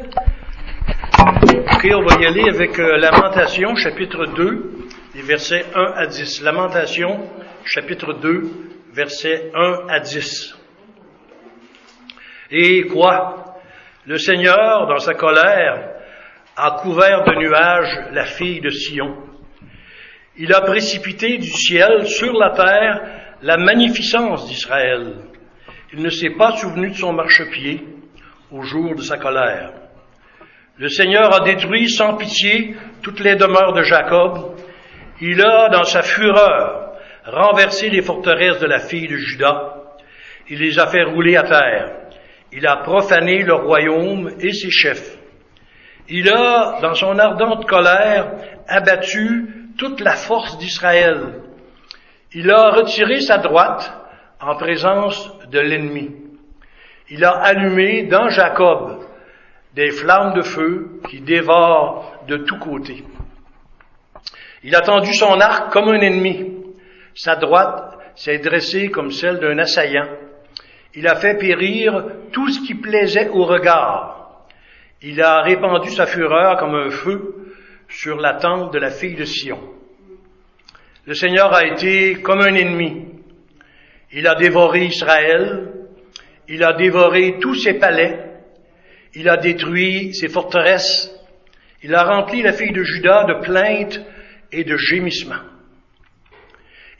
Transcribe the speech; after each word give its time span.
Ok, 0.00 1.88
on 1.94 2.02
va 2.02 2.20
y 2.20 2.26
aller 2.26 2.48
avec 2.48 2.78
euh, 2.78 2.96
Lamentation, 2.96 3.74
chapitre 3.74 4.26
2, 4.26 4.72
les 5.14 5.22
versets 5.22 5.66
1 5.74 5.92
à 5.96 6.06
10. 6.06 6.42
Lamentation, 6.42 7.28
chapitre 7.64 8.14
2, 8.14 8.50
versets 8.92 9.50
1 9.54 9.88
à 9.88 10.00
10. 10.00 10.56
Et 12.50 12.86
quoi? 12.86 13.56
Le 14.06 14.16
Seigneur, 14.16 14.86
dans 14.86 14.98
sa 14.98 15.14
colère, 15.14 15.90
a 16.56 16.70
couvert 16.82 17.24
de 17.24 17.34
nuages 17.34 18.12
la 18.12 18.24
fille 18.24 18.60
de 18.60 18.70
Sion. 18.70 19.16
Il 20.36 20.52
a 20.54 20.62
précipité 20.62 21.36
du 21.38 21.50
ciel 21.50 22.06
sur 22.06 22.32
la 22.32 22.50
terre 22.50 23.02
la 23.42 23.56
magnificence 23.56 24.46
d'Israël. 24.46 25.14
Il 25.92 26.02
ne 26.02 26.10
s'est 26.10 26.34
pas 26.36 26.52
souvenu 26.56 26.90
de 26.90 26.96
son 26.96 27.12
marchepied 27.12 27.84
au 28.50 28.62
jour 28.62 28.94
de 28.94 29.02
sa 29.02 29.18
colère. 29.18 29.79
Le 30.80 30.88
Seigneur 30.88 31.34
a 31.34 31.40
détruit 31.40 31.90
sans 31.90 32.16
pitié 32.16 32.74
toutes 33.02 33.20
les 33.20 33.36
demeures 33.36 33.74
de 33.74 33.82
Jacob. 33.82 34.56
Il 35.20 35.42
a, 35.42 35.68
dans 35.68 35.84
sa 35.84 36.00
fureur, 36.00 36.94
renversé 37.26 37.90
les 37.90 38.00
forteresses 38.00 38.60
de 38.60 38.66
la 38.66 38.78
fille 38.78 39.06
de 39.06 39.16
Judas. 39.16 39.74
Il 40.48 40.60
les 40.60 40.78
a 40.78 40.86
fait 40.86 41.02
rouler 41.02 41.36
à 41.36 41.42
terre. 41.42 41.92
Il 42.50 42.66
a 42.66 42.78
profané 42.78 43.42
le 43.42 43.56
royaume 43.56 44.30
et 44.40 44.54
ses 44.54 44.70
chefs. 44.70 45.18
Il 46.08 46.30
a, 46.30 46.78
dans 46.80 46.94
son 46.94 47.18
ardente 47.18 47.66
colère, 47.66 48.32
abattu 48.66 49.72
toute 49.76 50.00
la 50.00 50.14
force 50.14 50.56
d'Israël. 50.56 51.42
Il 52.32 52.50
a 52.50 52.70
retiré 52.70 53.20
sa 53.20 53.36
droite 53.36 53.92
en 54.40 54.56
présence 54.56 55.30
de 55.50 55.60
l'ennemi. 55.60 56.10
Il 57.10 57.22
a 57.22 57.32
allumé 57.32 58.04
dans 58.04 58.30
Jacob 58.30 59.09
des 59.74 59.90
flammes 59.90 60.34
de 60.34 60.42
feu 60.42 61.00
qui 61.08 61.20
dévorent 61.20 62.24
de 62.26 62.38
tous 62.38 62.58
côtés. 62.58 63.04
Il 64.62 64.74
a 64.74 64.80
tendu 64.80 65.12
son 65.14 65.40
arc 65.40 65.72
comme 65.72 65.88
un 65.88 66.00
ennemi. 66.00 66.56
Sa 67.14 67.36
droite 67.36 67.98
s'est 68.14 68.38
dressée 68.38 68.90
comme 68.90 69.10
celle 69.10 69.38
d'un 69.38 69.58
assaillant. 69.58 70.08
Il 70.94 71.06
a 71.06 71.14
fait 71.14 71.38
périr 71.38 72.04
tout 72.32 72.48
ce 72.48 72.60
qui 72.66 72.74
plaisait 72.74 73.28
au 73.28 73.44
regard. 73.44 74.46
Il 75.02 75.22
a 75.22 75.40
répandu 75.42 75.90
sa 75.90 76.06
fureur 76.06 76.58
comme 76.58 76.74
un 76.74 76.90
feu 76.90 77.54
sur 77.88 78.18
la 78.18 78.34
tente 78.34 78.72
de 78.72 78.78
la 78.78 78.90
fille 78.90 79.14
de 79.14 79.24
Sion. 79.24 79.58
Le 81.06 81.14
Seigneur 81.14 81.54
a 81.54 81.64
été 81.64 82.20
comme 82.20 82.40
un 82.40 82.54
ennemi. 82.54 83.06
Il 84.12 84.26
a 84.26 84.34
dévoré 84.34 84.84
Israël. 84.84 85.72
Il 86.48 86.62
a 86.64 86.72
dévoré 86.74 87.38
tous 87.40 87.54
ses 87.54 87.74
palais. 87.74 88.29
Il 89.14 89.28
a 89.28 89.36
détruit 89.36 90.14
ses 90.14 90.28
forteresses. 90.28 91.10
Il 91.82 91.94
a 91.94 92.04
rempli 92.04 92.42
la 92.42 92.52
fille 92.52 92.72
de 92.72 92.82
Judas 92.82 93.24
de 93.24 93.34
plaintes 93.44 94.00
et 94.52 94.64
de 94.64 94.76
gémissements. 94.76 95.46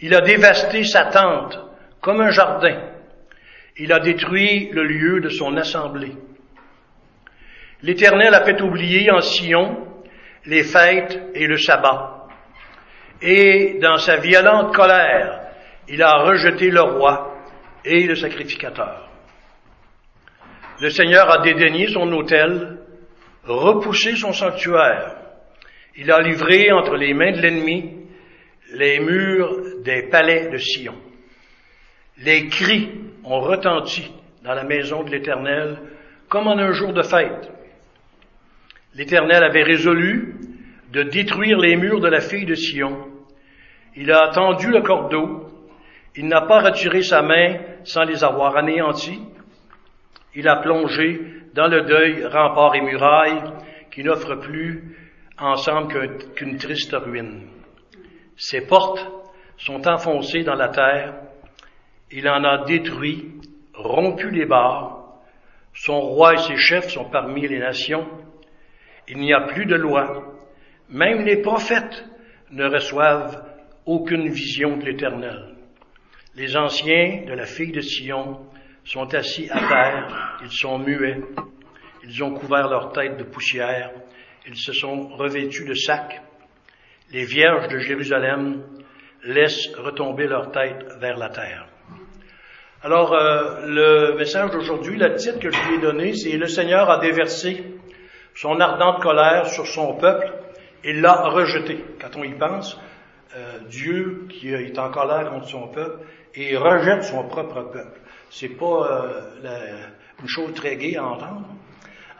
Il 0.01 0.15
a 0.15 0.21
dévasté 0.21 0.85
sa 0.85 1.07
tente 1.07 1.59
comme 2.01 2.21
un 2.21 2.31
jardin. 2.31 2.81
Il 3.77 3.93
a 3.93 4.01
détruit 4.01 4.71
le 4.73 4.85
lieu 4.85 5.21
de 5.21 5.29
son 5.29 5.57
assemblée. 5.57 6.13
L'Éternel 7.83 8.35
a 8.35 8.45
fait 8.45 8.61
oublier 8.61 9.11
en 9.11 9.21
Sion 9.21 9.87
les 10.47 10.65
fêtes 10.65 11.19
et 11.35 11.47
le 11.47 11.59
sabbat. 11.59 12.27
Et 13.23 13.79
dans 13.81 13.99
sa 13.99 14.17
violente 14.17 14.75
colère, 14.75 15.41
il 15.89 16.03
a 16.03 16.23
rejeté 16.23 16.71
le 16.71 16.81
roi 16.81 17.37
et 17.85 18.07
le 18.07 18.15
sacrificateur. 18.15 19.10
Le 20.81 20.89
Seigneur 20.89 21.31
a 21.31 21.43
dédaigné 21.43 21.89
son 21.89 22.11
autel, 22.13 22.79
repoussé 23.45 24.17
son 24.17 24.33
sanctuaire. 24.33 25.15
Il 25.97 26.11
a 26.11 26.21
livré 26.21 26.73
entre 26.73 26.97
les 26.97 27.13
mains 27.13 27.33
de 27.33 27.41
l'ennemi 27.43 28.01
les 28.73 29.01
murs 29.01 29.83
des 29.85 30.05
palais 30.05 30.49
de 30.49 30.57
Sion. 30.57 30.95
Les 32.25 32.47
cris 32.47 32.89
ont 33.25 33.41
retenti 33.41 34.11
dans 34.43 34.55
la 34.55 34.65
maison 34.65 35.03
de 35.03 35.11
l'Éternel 35.11 35.77
comme 36.29 36.47
en 36.47 36.57
un 36.57 36.73
jour 36.73 36.95
de 36.95 37.03
fête. 37.03 37.51
L'Éternel 38.95 39.45
avait 39.45 39.65
résolu 39.65 40.37
de 40.93 41.03
détruire 41.03 41.59
les 41.59 41.77
murs 41.77 42.01
de 42.01 42.09
la 42.09 42.21
fille 42.21 42.47
de 42.47 42.55
Sion. 42.55 43.07
Il 43.97 44.11
a 44.13 44.29
tendu 44.29 44.71
le 44.71 44.81
cordeau. 44.81 45.47
Il 46.17 46.27
n'a 46.27 46.43
pas 46.43 46.61
retiré 46.61 47.03
sa 47.03 47.21
main 47.21 47.59
sans 47.85 48.05
les 48.05 48.25
avoir 48.25 48.57
anéantis. 48.57 49.21
Il 50.35 50.49
a 50.49 50.57
plongé 50.57 51.21
dans 51.55 51.67
le 51.67 51.83
deuil 51.83 52.25
remparts 52.25 52.77
et 52.77 52.81
murailles 52.81 53.43
qui 53.91 54.05
n'offrent 54.05 54.37
plus 54.37 54.97
ensemble 55.39 56.19
qu'une 56.35 56.57
triste 56.57 56.95
ruine. 56.95 57.49
Ses 58.37 58.67
portes 58.67 59.07
sont 59.57 59.87
enfoncées 59.89 60.45
dans 60.45 60.55
la 60.55 60.69
terre. 60.69 61.15
Il 62.11 62.29
en 62.29 62.45
a 62.45 62.65
détruit, 62.65 63.33
rompu 63.75 64.31
les 64.31 64.47
barres. 64.47 64.99
Son 65.75 66.01
roi 66.01 66.35
et 66.35 66.39
ses 66.39 66.57
chefs 66.57 66.89
sont 66.89 67.09
parmi 67.11 67.47
les 67.47 67.59
nations. 67.59 68.07
Il 69.09 69.19
n'y 69.19 69.33
a 69.33 69.41
plus 69.41 69.67
de 69.67 69.77
loi. 69.77 70.35
Même 70.89 71.25
les 71.25 71.39
prophètes 71.39 72.05
ne 72.51 72.65
reçoivent 72.65 73.45
aucune 73.87 74.29
vision 74.29 74.77
de 74.77 74.85
l'Éternel. 74.85 75.55
Les 76.37 76.57
anciens 76.57 77.25
de 77.27 77.33
la 77.33 77.45
fille 77.45 77.73
de 77.73 77.81
Sion 77.81 78.39
sont 78.85 79.13
assis 79.15 79.49
à 79.51 79.59
terre, 79.69 80.39
ils 80.43 80.53
sont 80.53 80.79
muets, 80.79 81.21
ils 82.05 82.23
ont 82.23 82.33
couvert 82.35 82.69
leur 82.69 82.93
tête 82.93 83.17
de 83.17 83.25
poussière, 83.25 83.91
ils 84.47 84.57
se 84.57 84.73
sont 84.73 85.09
revêtus 85.09 85.65
de 85.65 85.75
sacs. 85.75 86.21
Les 87.13 87.25
vierges 87.25 87.69
de 87.69 87.79
Jérusalem 87.79 88.63
laissent 89.25 89.75
retomber 89.77 90.27
leur 90.27 90.51
tête 90.51 90.87
vers 90.99 91.17
la 91.17 91.29
terre. 91.29 91.67
Alors, 92.83 93.13
euh, 93.13 93.67
le 93.67 94.17
message 94.17 94.51
d'aujourd'hui, 94.53 94.97
le 94.97 95.15
titre 95.15 95.39
que 95.39 95.51
je 95.51 95.69
lui 95.69 95.75
ai 95.75 95.81
donné, 95.81 96.15
c'est 96.15 96.39
Le 96.39 96.47
Seigneur 96.47 96.89
a 96.89 96.99
déversé 96.99 97.63
son 98.35 98.59
ardente 98.59 99.03
colère 99.03 99.47
sur 99.49 99.67
son 99.67 99.97
peuple 99.97 100.33
et 100.83 100.95
l'a 100.95 101.29
rejeté. 101.29 101.85
Quand 102.01 102.17
on 102.17 102.25
y 102.25 102.33
pense, 102.33 102.81
euh, 103.37 103.59
Dieu 103.69 104.27
qui 104.31 104.51
est 104.51 104.79
en 104.79 104.91
colère 104.91 105.31
contre 105.31 105.47
son 105.47 105.69
peuple 105.69 106.01
et 106.35 106.57
rejette 106.57 107.05
son 107.05 107.29
propre 107.29 107.63
peuple. 107.71 108.00
C'est 108.31 108.49
pas 108.49 108.65
euh, 108.65 109.21
la, 109.43 109.59
une 110.23 110.29
chose 110.29 110.55
très 110.55 110.77
gaie 110.77 110.97
à 110.97 111.05
entendre. 111.05 111.47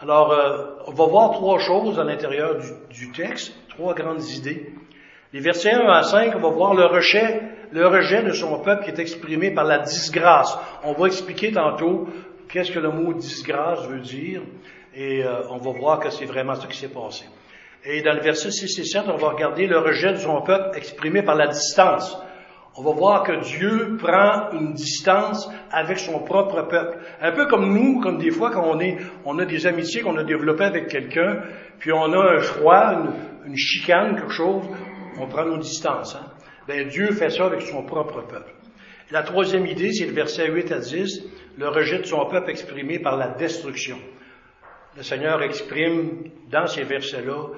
Alors, 0.03 0.33
euh, 0.33 0.65
on 0.87 0.93
va 0.93 1.07
voir 1.07 1.31
trois 1.31 1.61
choses 1.61 2.01
à 2.01 2.05
l'intérieur 2.05 2.57
du, 2.59 2.69
du, 2.91 3.13
texte, 3.13 3.55
trois 3.69 3.95
grandes 3.95 4.25
idées. 4.25 4.73
Les 5.33 5.41
versets 5.41 5.73
1 5.73 5.87
à 5.89 6.03
5, 6.03 6.35
on 6.35 6.41
va 6.41 6.49
voir 6.49 6.75
le 6.75 6.87
rejet, 6.87 7.43
le 7.71 7.87
rejet 7.87 8.25
de 8.25 8.33
son 8.33 8.59
peuple 8.59 8.85
qui 8.85 8.91
est 8.91 8.99
exprimé 8.99 9.53
par 9.53 9.65
la 9.65 9.79
disgrâce. 9.79 10.59
On 10.83 10.95
va 10.95 11.07
expliquer 11.07 11.53
tantôt 11.53 12.09
qu'est-ce 12.49 12.73
que 12.73 12.81
le 12.81 12.91
mot 12.91 13.13
disgrâce 13.15 13.87
veut 13.87 14.01
dire, 14.01 14.43
et 14.95 15.23
euh, 15.23 15.43
on 15.51 15.59
va 15.59 15.71
voir 15.71 16.01
que 16.01 16.11
c'est 16.11 16.25
vraiment 16.25 16.57
ça 16.57 16.67
qui 16.67 16.77
s'est 16.77 16.89
passé. 16.89 17.25
Et 17.85 18.03
dans 18.03 18.15
le 18.15 18.21
verset 18.21 18.51
6 18.51 18.81
et 18.81 18.85
7, 18.85 19.03
on 19.07 19.17
va 19.17 19.29
regarder 19.29 19.69
le 19.69 19.79
rejet 19.79 20.13
de 20.13 20.19
son 20.19 20.43
peuple 20.43 20.77
exprimé 20.77 21.23
par 21.23 21.37
la 21.37 21.47
distance. 21.47 22.19
On 22.77 22.83
va 22.83 22.93
voir 22.93 23.23
que 23.25 23.33
Dieu 23.43 23.97
prend 23.99 24.53
une 24.53 24.75
distance 24.75 25.51
avec 25.73 25.99
son 25.99 26.21
propre 26.21 26.63
peuple. 26.63 26.99
Un 27.21 27.33
peu 27.33 27.47
comme 27.47 27.75
nous, 27.75 28.01
comme 28.01 28.19
des 28.19 28.31
fois 28.31 28.51
quand 28.53 28.65
on 28.65 28.79
est, 28.79 28.97
on 29.25 29.39
a 29.41 29.45
des 29.45 29.67
amitiés 29.67 30.03
qu'on 30.03 30.17
a 30.17 30.23
développées 30.23 30.65
avec 30.65 30.87
quelqu'un, 30.87 31.41
puis 31.81 31.93
on 31.93 32.13
a 32.13 32.37
un 32.37 32.39
froid, 32.39 32.95
une, 33.45 33.57
chicane, 33.57 34.15
quelque 34.15 34.33
chose, 34.33 34.65
on 35.19 35.27
prend 35.27 35.45
nos 35.45 35.59
distances. 35.59 36.15
Hein? 36.15 36.27
Ben, 36.69 36.87
Dieu 36.89 37.11
fait 37.13 37.31
ça 37.31 37.47
avec 37.47 37.63
son 37.63 37.83
propre 37.83 38.23
peuple. 38.23 38.53
La 39.11 39.25
troisième 39.25 39.67
idée, 39.67 39.93
c'est 39.93 40.07
le 40.07 40.13
verset 40.13 40.49
8 40.49 40.71
à 40.71 40.79
10, 40.79 41.25
le 41.59 41.69
rejet 41.69 41.99
de 41.99 42.05
son 42.05 42.25
peuple 42.27 42.51
exprimé 42.51 43.01
par 43.01 43.17
la 43.17 43.29
destruction. 43.29 43.99
Le 44.97 45.03
Seigneur 45.03 45.43
exprime 45.43 46.31
dans 46.49 46.69
ces 46.69 46.85
versets-là 46.85 47.49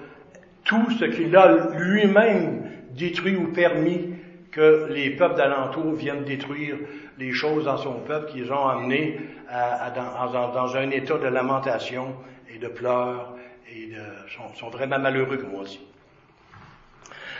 tout 0.64 0.90
ce 0.98 1.04
qu'il 1.04 1.36
a 1.36 1.68
lui-même 1.76 2.70
détruit 2.92 3.36
ou 3.36 3.52
permis 3.52 4.11
que 4.52 4.86
les 4.90 5.16
peuples 5.16 5.36
d'alentour 5.36 5.94
viennent 5.94 6.24
détruire 6.24 6.76
les 7.18 7.32
choses 7.32 7.64
dans 7.64 7.78
son 7.78 8.00
peuple 8.00 8.30
qu'ils 8.30 8.52
ont 8.52 8.68
amené 8.68 9.18
à, 9.48 9.86
à, 9.86 9.90
dans, 9.90 10.52
dans, 10.52 10.76
un 10.76 10.90
état 10.90 11.16
de 11.16 11.26
lamentation 11.26 12.14
et 12.54 12.58
de 12.58 12.68
pleurs 12.68 13.34
et 13.74 13.86
de, 13.86 14.28
sont, 14.36 14.54
sont 14.54 14.68
vraiment 14.68 14.98
malheureux, 14.98 15.38
comme 15.38 15.54
on 15.54 15.62
dit. 15.62 15.80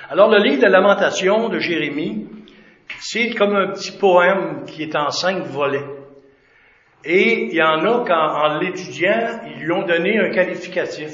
Alors, 0.09 0.31
le 0.31 0.39
livre 0.39 0.63
de 0.63 0.69
lamentation 0.69 1.49
de 1.51 1.59
Jérémie, 1.59 2.27
c'est 2.99 3.31
comme 3.35 3.55
un 3.55 3.69
petit 3.73 3.93
poème 3.93 4.65
qui 4.67 4.83
est 4.83 4.97
en 4.97 5.11
cinq 5.11 5.45
volets. 5.45 5.85
Et 7.05 7.47
il 7.47 7.55
y 7.55 7.63
en 7.63 7.85
a 7.85 8.05
qu'en 8.07 8.15
en 8.15 8.59
l'étudiant, 8.59 9.41
ils 9.55 9.65
lui 9.65 9.73
ont 9.73 9.85
donné 9.85 10.19
un 10.19 10.31
qualificatif. 10.31 11.11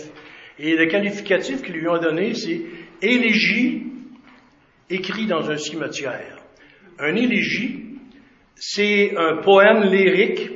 Et 0.59 0.77
le 0.77 0.87
qualificatif 0.87 1.63
qu'ils 1.63 1.77
lui 1.77 1.89
ont 1.89 1.99
donné, 1.99 2.35
c'est 2.35 2.61
élégie 3.01 3.88
écrit 4.91 5.27
dans 5.27 5.51
un 5.51 5.57
cimetière. 5.57 6.37
Un 6.99 7.15
élégie, 7.15 7.99
c'est 8.57 9.15
un 9.17 9.37
poème 9.37 9.83
lyrique 9.85 10.51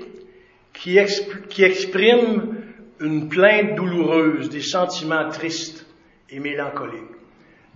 qui, 0.72 0.98
exp 0.98 1.48
qui, 1.48 1.62
exprime 1.62 2.56
une 3.00 3.28
plainte 3.28 3.74
douloureuse, 3.74 4.48
des 4.48 4.60
sentiments 4.60 5.28
tristes 5.28 5.86
et 6.30 6.40
mélancoliques. 6.40 7.02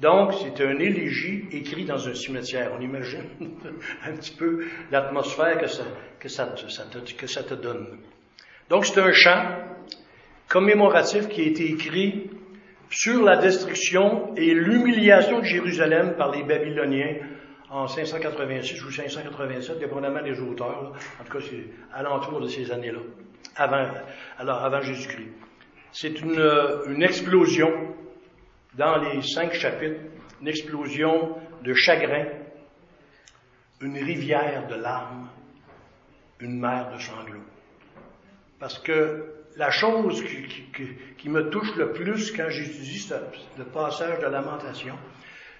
Donc, 0.00 0.34
c'est 0.34 0.62
un 0.62 0.78
élégie 0.78 1.44
écrit 1.52 1.84
dans 1.84 2.06
un 2.06 2.14
cimetière. 2.14 2.72
On 2.76 2.82
imagine 2.82 3.24
un 4.04 4.12
petit 4.12 4.32
peu 4.32 4.64
l'atmosphère 4.90 5.58
que 5.58 5.68
ça, 5.68 5.84
que 6.20 7.26
ça 7.26 7.42
te 7.42 7.54
donne. 7.54 7.98
Donc, 8.68 8.84
c'est 8.84 9.00
un 9.00 9.12
chant 9.12 9.56
commémoratif 10.48 11.28
qui 11.28 11.40
a 11.40 11.44
été 11.44 11.70
écrit 11.70 12.30
sur 12.90 13.22
la 13.22 13.36
destruction 13.38 14.34
et 14.36 14.54
l'humiliation 14.54 15.40
de 15.40 15.44
Jérusalem 15.44 16.14
par 16.16 16.30
les 16.30 16.44
Babyloniens 16.44 17.16
en 17.70 17.86
586 17.86 18.84
ou 18.84 18.90
587, 18.90 19.78
dépendamment 19.78 20.22
des 20.22 20.40
auteurs. 20.40 20.92
En 21.20 21.24
tout 21.24 21.38
cas, 21.38 21.44
c'est 21.48 21.66
alentour 21.92 22.40
de 22.40 22.48
ces 22.48 22.70
années-là, 22.70 23.00
avant, 23.56 23.84
alors 24.38 24.64
avant 24.64 24.80
Jésus-Christ. 24.80 25.30
C'est 25.92 26.20
une, 26.20 26.40
une 26.88 27.02
explosion 27.02 27.70
dans 28.74 28.98
les 28.98 29.22
cinq 29.22 29.52
chapitres, 29.54 30.00
une 30.40 30.48
explosion 30.48 31.36
de 31.62 31.74
chagrin, 31.74 32.26
une 33.80 33.96
rivière 33.96 34.66
de 34.68 34.76
larmes, 34.76 35.28
une 36.40 36.60
mer 36.60 36.92
de 36.94 36.98
sanglots. 37.00 37.44
Parce 38.58 38.78
que 38.78 39.35
la 39.56 39.70
chose 39.70 40.22
qui, 41.18 41.28
me 41.28 41.50
touche 41.50 41.74
le 41.76 41.92
plus 41.92 42.30
quand 42.32 42.48
j'étudie 42.48 43.08
le 43.58 43.64
passage 43.64 44.20
de 44.20 44.26
lamentation, 44.26 44.94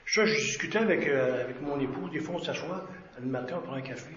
ça, 0.07 0.25
je 0.25 0.35
discutais 0.35 0.79
avec, 0.79 1.09
euh, 1.09 1.43
avec 1.43 1.61
mon 1.61 1.81
épouse, 1.81 2.11
des 2.13 2.21
fois 2.21 2.37
on 2.37 2.43
s'assoit 2.43 2.87
le 3.21 3.27
matin, 3.29 3.57
on 3.59 3.67
prend 3.67 3.75
un 3.75 3.81
café. 3.81 4.11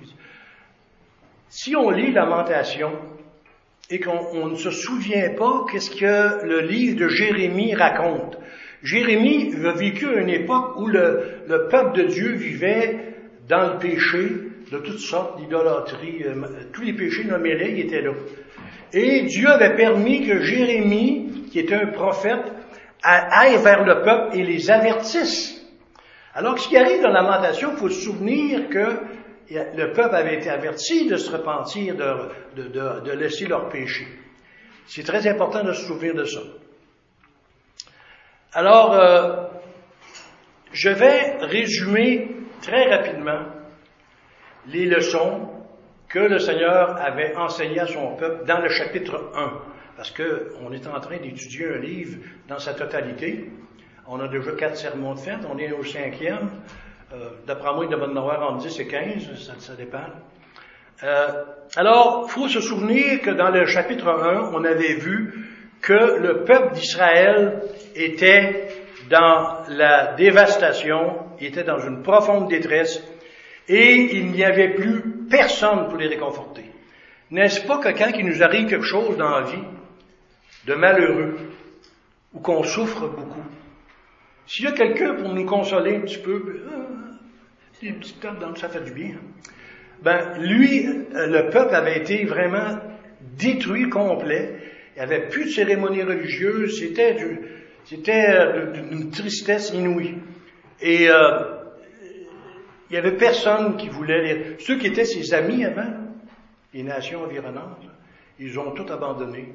Si 1.47 1.75
on 1.75 1.89
lit 1.89 2.11
Lamentation 2.11 2.91
et 3.89 3.99
qu'on 3.99 4.47
ne 4.47 4.55
se 4.55 4.69
souvient 4.69 5.33
pas 5.33 5.65
qu'est-ce 5.71 5.89
que 5.89 6.45
le 6.45 6.59
livre 6.61 6.99
de 6.99 7.07
Jérémie 7.07 7.73
raconte, 7.73 8.37
Jérémie 8.83 9.55
a 9.65 9.71
vécu 9.71 10.05
une 10.05 10.29
époque 10.29 10.77
où 10.77 10.85
le, 10.85 11.41
le 11.47 11.67
peuple 11.69 11.97
de 11.97 12.03
Dieu 12.03 12.33
vivait 12.33 13.15
dans 13.47 13.73
le 13.73 13.79
péché 13.79 14.48
de 14.71 14.77
toutes 14.79 14.99
sortes 14.99 15.39
d'idolâtries, 15.39 16.23
euh, 16.23 16.33
tous 16.73 16.81
les 16.81 16.93
péchés 16.93 17.23
nommés 17.23 17.79
étaient 17.79 18.01
là. 18.01 18.11
Et 18.93 19.21
Dieu 19.23 19.47
avait 19.47 19.75
permis 19.75 20.25
que 20.25 20.41
Jérémie, 20.41 21.45
qui 21.51 21.59
était 21.59 21.75
un 21.75 21.87
prophète, 21.87 22.53
aille 23.01 23.57
vers 23.63 23.83
le 23.83 24.01
peuple 24.03 24.37
et 24.37 24.43
les 24.43 24.69
avertisse. 24.69 25.55
Alors, 26.33 26.59
ce 26.59 26.67
qui 26.67 26.77
arrive 26.77 27.01
dans 27.01 27.09
la 27.09 27.21
lamentation, 27.21 27.71
il 27.71 27.77
faut 27.77 27.89
se 27.89 28.01
souvenir 28.01 28.69
que 28.69 28.99
le 29.49 29.91
peuple 29.93 30.15
avait 30.15 30.35
été 30.35 30.49
averti 30.49 31.07
de 31.07 31.15
se 31.15 31.31
repentir, 31.31 31.95
de, 31.95 32.67
de, 32.67 33.11
laisser 33.11 33.47
leur 33.47 33.69
péché. 33.69 34.07
C'est 34.85 35.03
très 35.03 35.27
important 35.27 35.63
de 35.63 35.73
se 35.73 35.85
souvenir 35.85 36.13
de 36.15 36.25
ça. 36.25 36.41
Alors, 38.53 38.93
euh, 38.93 39.35
je 40.71 40.89
vais 40.89 41.37
résumer 41.41 42.35
très 42.61 42.95
rapidement 42.95 43.58
les 44.67 44.85
leçons 44.85 45.49
que 46.07 46.19
le 46.19 46.39
Seigneur 46.39 46.97
avait 46.97 47.35
enseignées 47.35 47.79
à 47.79 47.87
son 47.87 48.15
peuple 48.15 48.45
dans 48.45 48.59
le 48.59 48.69
chapitre 48.69 49.31
1, 49.35 49.51
parce 49.95 50.11
qu'on 50.11 50.71
est 50.71 50.87
en 50.87 50.99
train 50.99 51.17
d'étudier 51.17 51.67
un 51.75 51.77
livre 51.77 52.17
dans 52.47 52.59
sa 52.59 52.73
totalité. 52.73 53.51
On 54.07 54.19
a 54.19 54.27
déjà 54.27 54.51
quatre 54.53 54.77
sermons 54.77 55.13
de 55.13 55.19
fête, 55.19 55.39
on 55.51 55.57
est 55.59 55.71
au 55.71 55.83
cinquième. 55.83 56.49
Euh, 57.13 57.29
D'après 57.45 57.73
moi, 57.73 57.85
il 57.85 57.91
devrait 57.91 58.07
en 58.07 58.15
avoir 58.15 58.51
entre 58.51 58.67
10 58.67 58.79
et 58.79 58.87
15, 58.87 59.35
ça, 59.35 59.53
ça 59.59 59.75
dépend. 59.75 59.99
Euh, 61.03 61.27
alors, 61.75 62.25
il 62.27 62.31
faut 62.31 62.47
se 62.47 62.59
souvenir 62.59 63.21
que 63.21 63.29
dans 63.29 63.49
le 63.49 63.65
chapitre 63.67 64.07
1, 64.07 64.51
on 64.53 64.63
avait 64.63 64.95
vu 64.95 65.47
que 65.81 66.17
le 66.19 66.43
peuple 66.43 66.73
d'Israël 66.73 67.61
était 67.95 68.67
dans 69.09 69.59
la 69.69 70.13
dévastation, 70.15 71.17
était 71.39 71.63
dans 71.63 71.79
une 71.79 72.03
profonde 72.03 72.49
détresse, 72.49 73.01
et 73.69 74.17
il 74.17 74.31
n'y 74.31 74.43
avait 74.43 74.73
plus 74.73 75.01
personne 75.29 75.87
pour 75.87 75.97
les 75.97 76.07
réconforter. 76.07 76.65
N'est-ce 77.31 77.61
pas 77.61 77.77
que 77.77 77.97
quand 77.97 78.11
il 78.17 78.25
nous 78.25 78.43
arrive 78.43 78.67
quelque 78.67 78.85
chose 78.85 79.15
dans 79.17 79.29
la 79.29 79.43
vie, 79.43 79.63
de 80.65 80.73
malheureux, 80.73 81.37
ou 82.33 82.39
qu'on 82.39 82.63
souffre 82.63 83.07
beaucoup, 83.07 83.43
s'il 84.47 84.65
y 84.65 84.67
a 84.67 84.71
quelqu'un 84.71 85.13
pour 85.13 85.33
nous 85.33 85.45
consoler 85.45 85.95
un 85.95 86.01
petit 86.01 86.17
peu, 86.17 86.63
euh, 86.65 86.89
une 87.81 87.99
petite 87.99 88.19
tape 88.19 88.43
ça 88.57 88.67
fait 88.67 88.83
du 88.83 88.91
bien. 88.91 89.15
Ben, 90.01 90.37
lui, 90.39 90.87
euh, 90.87 91.27
le 91.27 91.49
peuple 91.49 91.75
avait 91.75 91.97
été 91.97 92.25
vraiment 92.25 92.79
détruit 93.37 93.89
complet, 93.89 94.55
il 94.95 94.99
n'y 94.99 95.03
avait 95.03 95.27
plus 95.27 95.45
de 95.45 95.49
cérémonie 95.49 96.03
religieuse, 96.03 96.79
c'était 96.79 97.15
c'était 97.85 98.29
euh, 98.29 98.71
d'une 98.71 99.09
tristesse 99.09 99.71
inouïe. 99.73 100.17
Et 100.81 101.09
euh, 101.09 101.58
il 102.89 102.93
n'y 102.93 102.97
avait 102.97 103.17
personne 103.17 103.77
qui 103.77 103.87
voulait 103.89 104.21
les... 104.21 104.59
Ceux 104.59 104.77
qui 104.77 104.87
étaient 104.87 105.05
ses 105.05 105.33
amis 105.33 105.63
avant, 105.63 105.93
les 106.73 106.83
nations 106.83 107.23
environnantes, 107.23 107.85
ils 108.39 108.57
ont 108.57 108.71
tout 108.71 108.91
abandonné. 108.91 109.53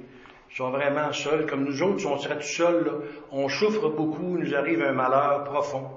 Ils 0.51 0.57
sont 0.57 0.71
vraiment 0.71 1.13
seuls, 1.13 1.47
comme 1.47 1.65
nous 1.65 1.83
autres, 1.83 2.07
on 2.07 2.19
serait 2.19 2.39
tout 2.39 2.43
seuls, 2.43 2.93
on 3.33 3.49
souffre 3.49 3.89
beaucoup, 3.89 4.39
nous 4.39 4.55
arrive 4.55 4.83
un 4.83 4.93
malheur 4.93 5.45
profond, 5.45 5.91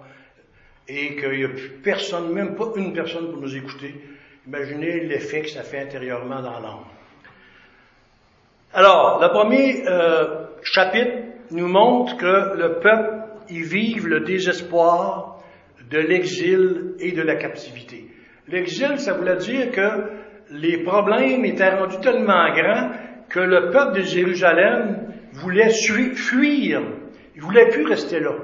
et 0.88 1.16
qu'il 1.16 1.31
n'y 1.31 1.44
a 1.44 1.50
plus 1.50 1.69
personne, 1.84 2.34
même 2.34 2.56
pas 2.56 2.72
une 2.75 2.94
personne 2.94 3.31
pour 3.31 3.42
nous 3.42 3.56
écouter. 3.56 3.94
Imaginez 4.48 5.01
l'effet 5.01 5.42
que 5.42 5.50
ça 5.50 5.62
fait 5.62 5.80
intérieurement 5.80 6.42
dans 6.42 6.60
l'âme. 6.60 6.86
Alors, 8.74 9.19
le 9.22 9.30
premier 9.30 9.88
euh, 9.88 10.45
chapitre 10.63 11.18
nous 11.51 11.68
montre 11.68 12.18
que 12.18 12.57
le 12.57 12.80
peuple 12.80 13.13
y 13.50 13.62
vive 13.62 14.07
le 14.07 14.22
désespoir 14.22 15.37
de 15.89 16.00
l'exil 16.00 16.94
et 17.00 17.12
de 17.12 17.22
la 17.22 17.36
captivité. 17.36 18.06
L'exil, 18.48 18.98
ça 18.98 19.13
voulait 19.13 19.38
dire 19.38 19.72
que 19.72 19.89
les 20.51 20.84
problèmes 20.84 21.44
étaient 21.45 21.75
rendus 21.75 22.00
tellement 22.01 22.50
grands 22.54 22.92
que 23.30 23.39
le 23.39 23.72
peuple 23.72 23.98
de 23.98 24.04
Jérusalem 24.04 25.07
voulait 25.34 25.69
fuir. 25.69 26.81
Il 27.36 27.42
voulait 27.42 27.69
plus 27.69 27.86
rester 27.86 28.19
là. 28.19 28.36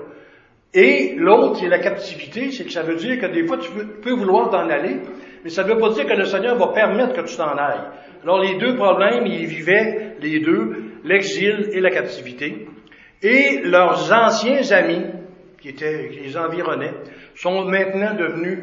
Et 0.74 1.16
l'autre, 1.18 1.60
qui 1.60 1.66
est 1.66 1.70
la 1.70 1.80
captivité, 1.80 2.52
c'est 2.52 2.66
que 2.66 2.72
ça 2.72 2.82
veut 2.82 2.96
dire 2.96 3.20
que 3.20 3.28
des 3.28 3.46
fois 3.46 3.58
tu 3.58 3.70
peux 4.02 4.14
vouloir 4.14 4.50
t'en 4.50 4.68
aller, 4.70 5.02
mais 5.44 5.50
ça 5.50 5.64
ne 5.64 5.72
veut 5.72 5.80
pas 5.80 5.90
dire 5.90 6.06
que 6.06 6.14
le 6.14 6.26
Seigneur 6.26 6.58
va 6.58 6.68
permettre 6.74 7.14
que 7.14 7.28
tu 7.28 7.38
t'en 7.38 7.56
ailles. 7.56 7.88
Alors 8.24 8.42
les 8.42 8.58
deux 8.58 8.76
problèmes, 8.76 9.26
ils 9.28 9.46
vivaient 9.46 10.16
les 10.20 10.40
deux, 10.40 10.76
l'exil 11.04 11.70
et 11.74 11.80
la 11.80 11.92
captivité. 11.92 12.68
Et 13.22 13.62
leurs 13.64 14.12
anciens 14.12 14.72
amis, 14.72 15.06
qui, 15.62 15.70
étaient, 15.70 16.10
qui 16.10 16.20
les 16.22 16.38
environnaient, 16.38 16.94
sont 17.36 17.66
maintenant 17.66 18.14
devenus 18.16 18.60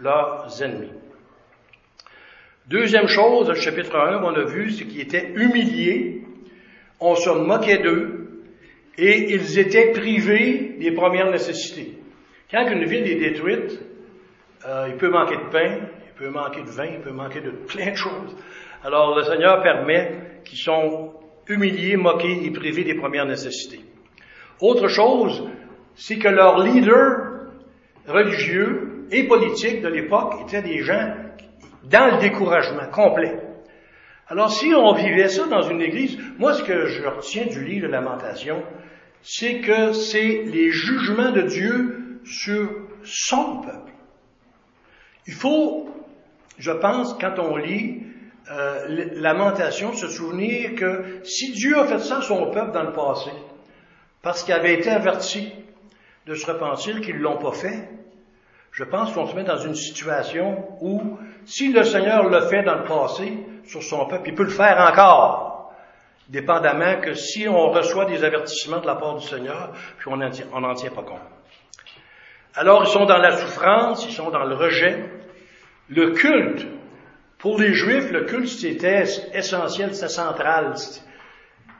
leurs 0.00 0.62
ennemis. 0.62 0.92
Deuxième 2.66 3.08
chose, 3.08 3.48
le 3.48 3.54
chapitre 3.54 3.96
1, 3.96 4.22
on 4.22 4.34
a 4.34 4.44
vu, 4.44 4.70
c'est 4.70 4.84
qu'ils 4.84 5.00
étaient 5.00 5.32
humiliés, 5.34 6.22
on 7.00 7.14
se 7.14 7.30
moquait 7.30 7.78
d'eux, 7.78 8.42
et 8.96 9.32
ils 9.32 9.58
étaient 9.58 9.92
privés 9.92 10.76
des 10.78 10.92
premières 10.92 11.30
nécessités. 11.30 11.98
Quand 12.50 12.68
une 12.68 12.84
ville 12.84 13.06
est 13.10 13.16
détruite, 13.16 13.80
euh, 14.66 14.86
il 14.88 14.96
peut 14.96 15.08
manquer 15.08 15.36
de 15.36 15.50
pain, 15.50 15.78
il 16.06 16.12
peut 16.16 16.28
manquer 16.28 16.62
de 16.62 16.68
vin, 16.68 16.86
il 16.86 17.00
peut 17.00 17.12
manquer 17.12 17.40
de 17.40 17.50
plein 17.50 17.92
de 17.92 17.96
choses. 17.96 18.36
Alors 18.84 19.16
le 19.16 19.24
Seigneur 19.24 19.62
permet 19.62 20.42
qu'ils 20.44 20.58
sont 20.58 21.14
humiliés, 21.48 21.96
moqués 21.96 22.44
et 22.44 22.50
privés 22.50 22.84
des 22.84 22.94
premières 22.94 23.26
nécessités. 23.26 23.80
Autre 24.60 24.88
chose, 24.88 25.48
c'est 25.94 26.18
que 26.18 26.28
leurs 26.28 26.58
leaders 26.58 27.29
religieux 28.06 29.06
et 29.10 29.24
politiques 29.24 29.82
de 29.82 29.88
l'époque 29.88 30.34
étaient 30.42 30.62
des 30.62 30.78
gens 30.78 31.14
dans 31.84 32.14
le 32.14 32.20
découragement 32.20 32.88
complet. 32.92 33.38
Alors 34.28 34.52
si 34.52 34.72
on 34.74 34.92
vivait 34.92 35.28
ça 35.28 35.46
dans 35.46 35.62
une 35.62 35.82
église, 35.82 36.18
moi 36.38 36.54
ce 36.54 36.62
que 36.62 36.86
je 36.86 37.02
retiens 37.04 37.46
du 37.46 37.64
livre 37.64 37.88
de 37.88 37.92
Lamentation, 37.92 38.62
c'est 39.22 39.60
que 39.60 39.92
c'est 39.92 40.44
les 40.44 40.70
jugements 40.70 41.32
de 41.32 41.42
Dieu 41.42 42.20
sur 42.24 42.68
son 43.02 43.60
peuple. 43.60 43.92
Il 45.26 45.34
faut, 45.34 45.88
je 46.58 46.70
pense, 46.70 47.14
quand 47.20 47.38
on 47.38 47.56
lit 47.56 48.02
euh, 48.50 49.06
lamentation, 49.14 49.92
se 49.92 50.08
souvenir 50.08 50.74
que 50.74 51.20
si 51.24 51.52
Dieu 51.52 51.78
a 51.78 51.84
fait 51.84 51.98
ça 51.98 52.18
à 52.18 52.22
son 52.22 52.50
peuple 52.50 52.72
dans 52.72 52.82
le 52.82 52.92
passé, 52.92 53.30
parce 54.22 54.42
qu'il 54.42 54.54
avait 54.54 54.74
été 54.74 54.90
averti 54.90 55.52
de 56.30 56.36
se 56.36 56.46
repentir 56.46 57.00
qu'ils 57.00 57.16
ne 57.16 57.22
l'ont 57.22 57.38
pas 57.38 57.50
fait, 57.50 57.88
je 58.70 58.84
pense 58.84 59.12
qu'on 59.12 59.26
se 59.26 59.34
met 59.34 59.42
dans 59.42 59.56
une 59.56 59.74
situation 59.74 60.64
où, 60.80 61.18
si 61.44 61.72
le 61.72 61.82
Seigneur 61.82 62.28
le 62.28 62.42
fait 62.42 62.62
dans 62.62 62.76
le 62.76 62.84
passé 62.84 63.36
sur 63.64 63.82
son 63.82 64.06
peuple, 64.06 64.28
il 64.28 64.34
peut 64.36 64.44
le 64.44 64.50
faire 64.50 64.78
encore, 64.78 65.72
dépendamment 66.28 67.00
que 67.00 67.14
si 67.14 67.48
on 67.48 67.70
reçoit 67.70 68.04
des 68.04 68.22
avertissements 68.22 68.78
de 68.78 68.86
la 68.86 68.94
part 68.94 69.16
du 69.16 69.26
Seigneur, 69.26 69.72
puis 69.98 70.08
on 70.08 70.60
n'en 70.60 70.74
tient 70.74 70.90
pas 70.92 71.02
compte. 71.02 71.18
Alors, 72.54 72.84
ils 72.84 72.90
sont 72.90 73.06
dans 73.06 73.18
la 73.18 73.32
souffrance, 73.32 74.06
ils 74.06 74.12
sont 74.12 74.30
dans 74.30 74.44
le 74.44 74.54
rejet. 74.54 75.04
Le 75.88 76.12
culte 76.12 76.64
pour 77.38 77.58
les 77.58 77.74
Juifs, 77.74 78.12
le 78.12 78.26
culte, 78.26 78.46
c'était 78.46 79.02
essentiel, 79.34 79.92
c'était 79.96 80.08
central. 80.08 80.74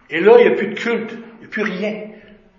Et 0.08 0.18
là, 0.18 0.38
il 0.40 0.48
n'y 0.48 0.52
a 0.52 0.56
plus 0.56 0.74
de 0.74 0.74
culte, 0.74 1.12
il 1.12 1.38
n'y 1.38 1.46
a 1.46 1.48
plus 1.48 1.62
rien. 1.62 2.08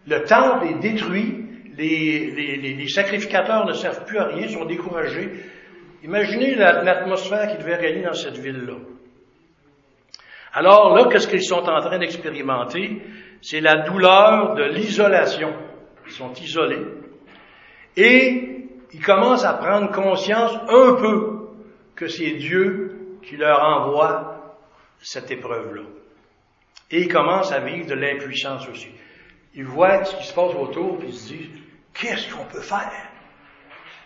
Le 0.07 0.23
temple 0.23 0.67
est 0.67 0.79
détruit, 0.79 1.41
les, 1.81 2.87
sacrificateurs 2.87 3.65
ne 3.65 3.73
servent 3.73 4.05
plus 4.05 4.19
à 4.19 4.25
rien, 4.25 4.47
sont 4.47 4.65
découragés. 4.65 5.29
Imaginez 6.03 6.55
l'atmosphère 6.55 7.47
qui 7.51 7.57
devait 7.57 7.75
régner 7.75 8.03
dans 8.03 8.13
cette 8.13 8.37
ville-là. 8.37 8.77
Alors 10.53 10.95
là, 10.95 11.05
qu'est-ce 11.09 11.27
qu'ils 11.27 11.43
sont 11.43 11.63
en 11.63 11.79
train 11.79 11.99
d'expérimenter? 11.99 13.01
C'est 13.41 13.61
la 13.61 13.77
douleur 13.87 14.55
de 14.55 14.63
l'isolation. 14.63 15.53
Ils 16.05 16.11
sont 16.11 16.33
isolés. 16.33 16.85
Et 17.95 18.67
ils 18.93 19.03
commencent 19.03 19.45
à 19.45 19.53
prendre 19.53 19.91
conscience 19.91 20.53
un 20.67 20.95
peu 20.95 21.47
que 21.95 22.07
c'est 22.07 22.31
Dieu 22.31 23.19
qui 23.23 23.37
leur 23.37 23.63
envoie 23.63 24.57
cette 24.99 25.31
épreuve-là. 25.31 25.83
Et 26.89 27.01
ils 27.01 27.07
commencent 27.07 27.51
à 27.51 27.59
vivre 27.59 27.87
de 27.87 27.95
l'impuissance 27.95 28.67
aussi. 28.67 28.89
Ils 29.55 29.65
voient 29.65 30.03
ce 30.03 30.15
qui 30.17 30.25
se 30.25 30.33
passe 30.33 30.55
autour, 30.55 30.97
puis 30.97 31.09
ils 31.09 31.13
se 31.13 31.27
disent, 31.33 31.49
qu'est-ce 31.93 32.33
qu'on 32.33 32.45
peut 32.45 32.61
faire? 32.61 32.91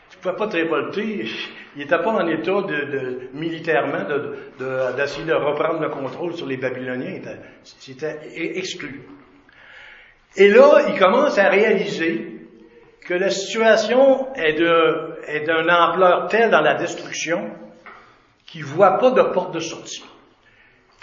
Tu 0.10 0.18
ne 0.18 0.22
pouvais 0.22 0.36
pas 0.36 0.48
te 0.48 0.56
révolter. 0.56 1.26
Il 1.76 1.80
n'était 1.80 1.98
pas 1.98 2.12
en 2.12 2.28
état 2.28 2.52
militairement 3.34 4.06
d'essayer 4.98 5.26
de, 5.26 5.34
reprendre 5.34 5.82
le 5.82 5.90
contrôle 5.90 6.34
sur 6.36 6.48
les 6.48 6.58
Babyloniens. 6.58 7.22
C'était 7.64 8.20
exclu. 8.34 9.02
Et 10.38 10.50
là, 10.50 10.86
ils 10.90 11.00
commencent 11.00 11.38
à 11.38 11.50
réaliser 11.50 12.36
que 13.02 13.14
la 13.14 13.30
situation 13.30 14.34
est 14.36 14.54
d'une 14.54 15.70
ampleur 15.70 16.28
telle 16.28 16.50
dans 16.50 16.62
la 16.62 16.76
destruction 16.76 17.52
qu'ils 18.46 18.62
ne 18.62 18.68
voient 18.68 18.98
pas 18.98 19.12
de 19.12 19.22
porte 19.22 19.54
de 19.54 19.60
sortie. 19.60 20.04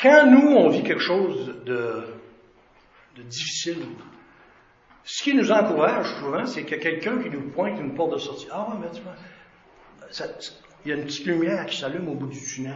Quand 0.01 0.27
nous, 0.27 0.49
on 0.57 0.69
vit 0.69 0.83
quelque 0.83 1.03
chose 1.03 1.55
de 1.65 2.03
difficile, 3.17 3.79
ce 5.05 5.23
qui 5.23 5.35
nous 5.35 5.51
encourage 5.51 6.07
souvent, 6.15 6.47
c'est 6.47 6.61
a 6.61 6.79
quelqu'un 6.79 7.19
qui 7.19 7.31
nous 7.31 7.51
pointe 7.51 7.79
une 7.81 7.95
porte 7.95 8.13
de 8.13 8.19
sortie. 8.19 8.49
Ah 8.53 8.69
ouais, 8.69 8.77
mais 8.81 8.91
tu 8.91 9.03
vois, 9.03 9.15
il 10.85 10.91
y 10.91 10.93
a 10.93 10.97
une 10.97 11.05
petite 11.05 11.27
lumière 11.27 11.67
qui 11.67 11.79
s'allume 11.79 12.09
au 12.09 12.15
bout 12.15 12.29
du 12.29 12.41
tunnel. 12.41 12.75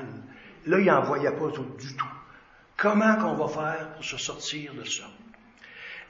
Là, 0.66 0.78
il 0.78 0.86
n'en 0.86 1.02
voyait 1.02 1.30
pas 1.30 1.48
du 1.48 1.96
tout. 1.96 2.12
Comment 2.76 3.16
qu'on 3.16 3.34
va 3.34 3.48
faire 3.48 3.92
pour 3.94 4.04
se 4.04 4.16
sortir 4.16 4.74
de 4.74 4.84
ça? 4.84 5.04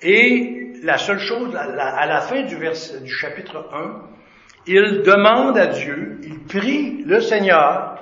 Et 0.02 0.72
la 0.82 0.98
seule 0.98 1.18
chose, 1.18 1.54
à 1.54 2.06
la 2.06 2.20
fin 2.20 2.42
du, 2.42 2.56
du 2.56 3.12
chapitre 3.12 3.68
1, 3.72 4.02
il 4.66 5.02
demande 5.02 5.56
à 5.58 5.66
Dieu, 5.66 6.20
il 6.24 6.44
prie 6.44 7.02
le 7.04 7.20
Seigneur 7.20 7.98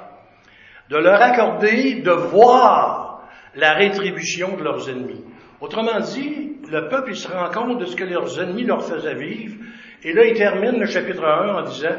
de 0.88 0.96
leur 0.96 1.20
accorder 1.20 1.96
de 1.96 2.10
voir 2.10 3.22
la 3.54 3.74
rétribution 3.74 4.56
de 4.56 4.62
leurs 4.62 4.88
ennemis. 4.88 5.24
Autrement 5.60 6.00
dit, 6.00 6.53
le 6.70 6.88
peuple 6.88 7.14
se 7.14 7.28
rend 7.28 7.50
compte 7.50 7.78
de 7.78 7.86
ce 7.86 7.96
que 7.96 8.04
leurs 8.04 8.40
ennemis 8.40 8.64
leur 8.64 8.84
faisaient 8.84 9.14
vivre, 9.14 9.56
et 10.02 10.12
là 10.12 10.24
il 10.24 10.36
termine 10.36 10.78
le 10.78 10.86
chapitre 10.86 11.24
1 11.24 11.54
en 11.54 11.62
disant, 11.62 11.96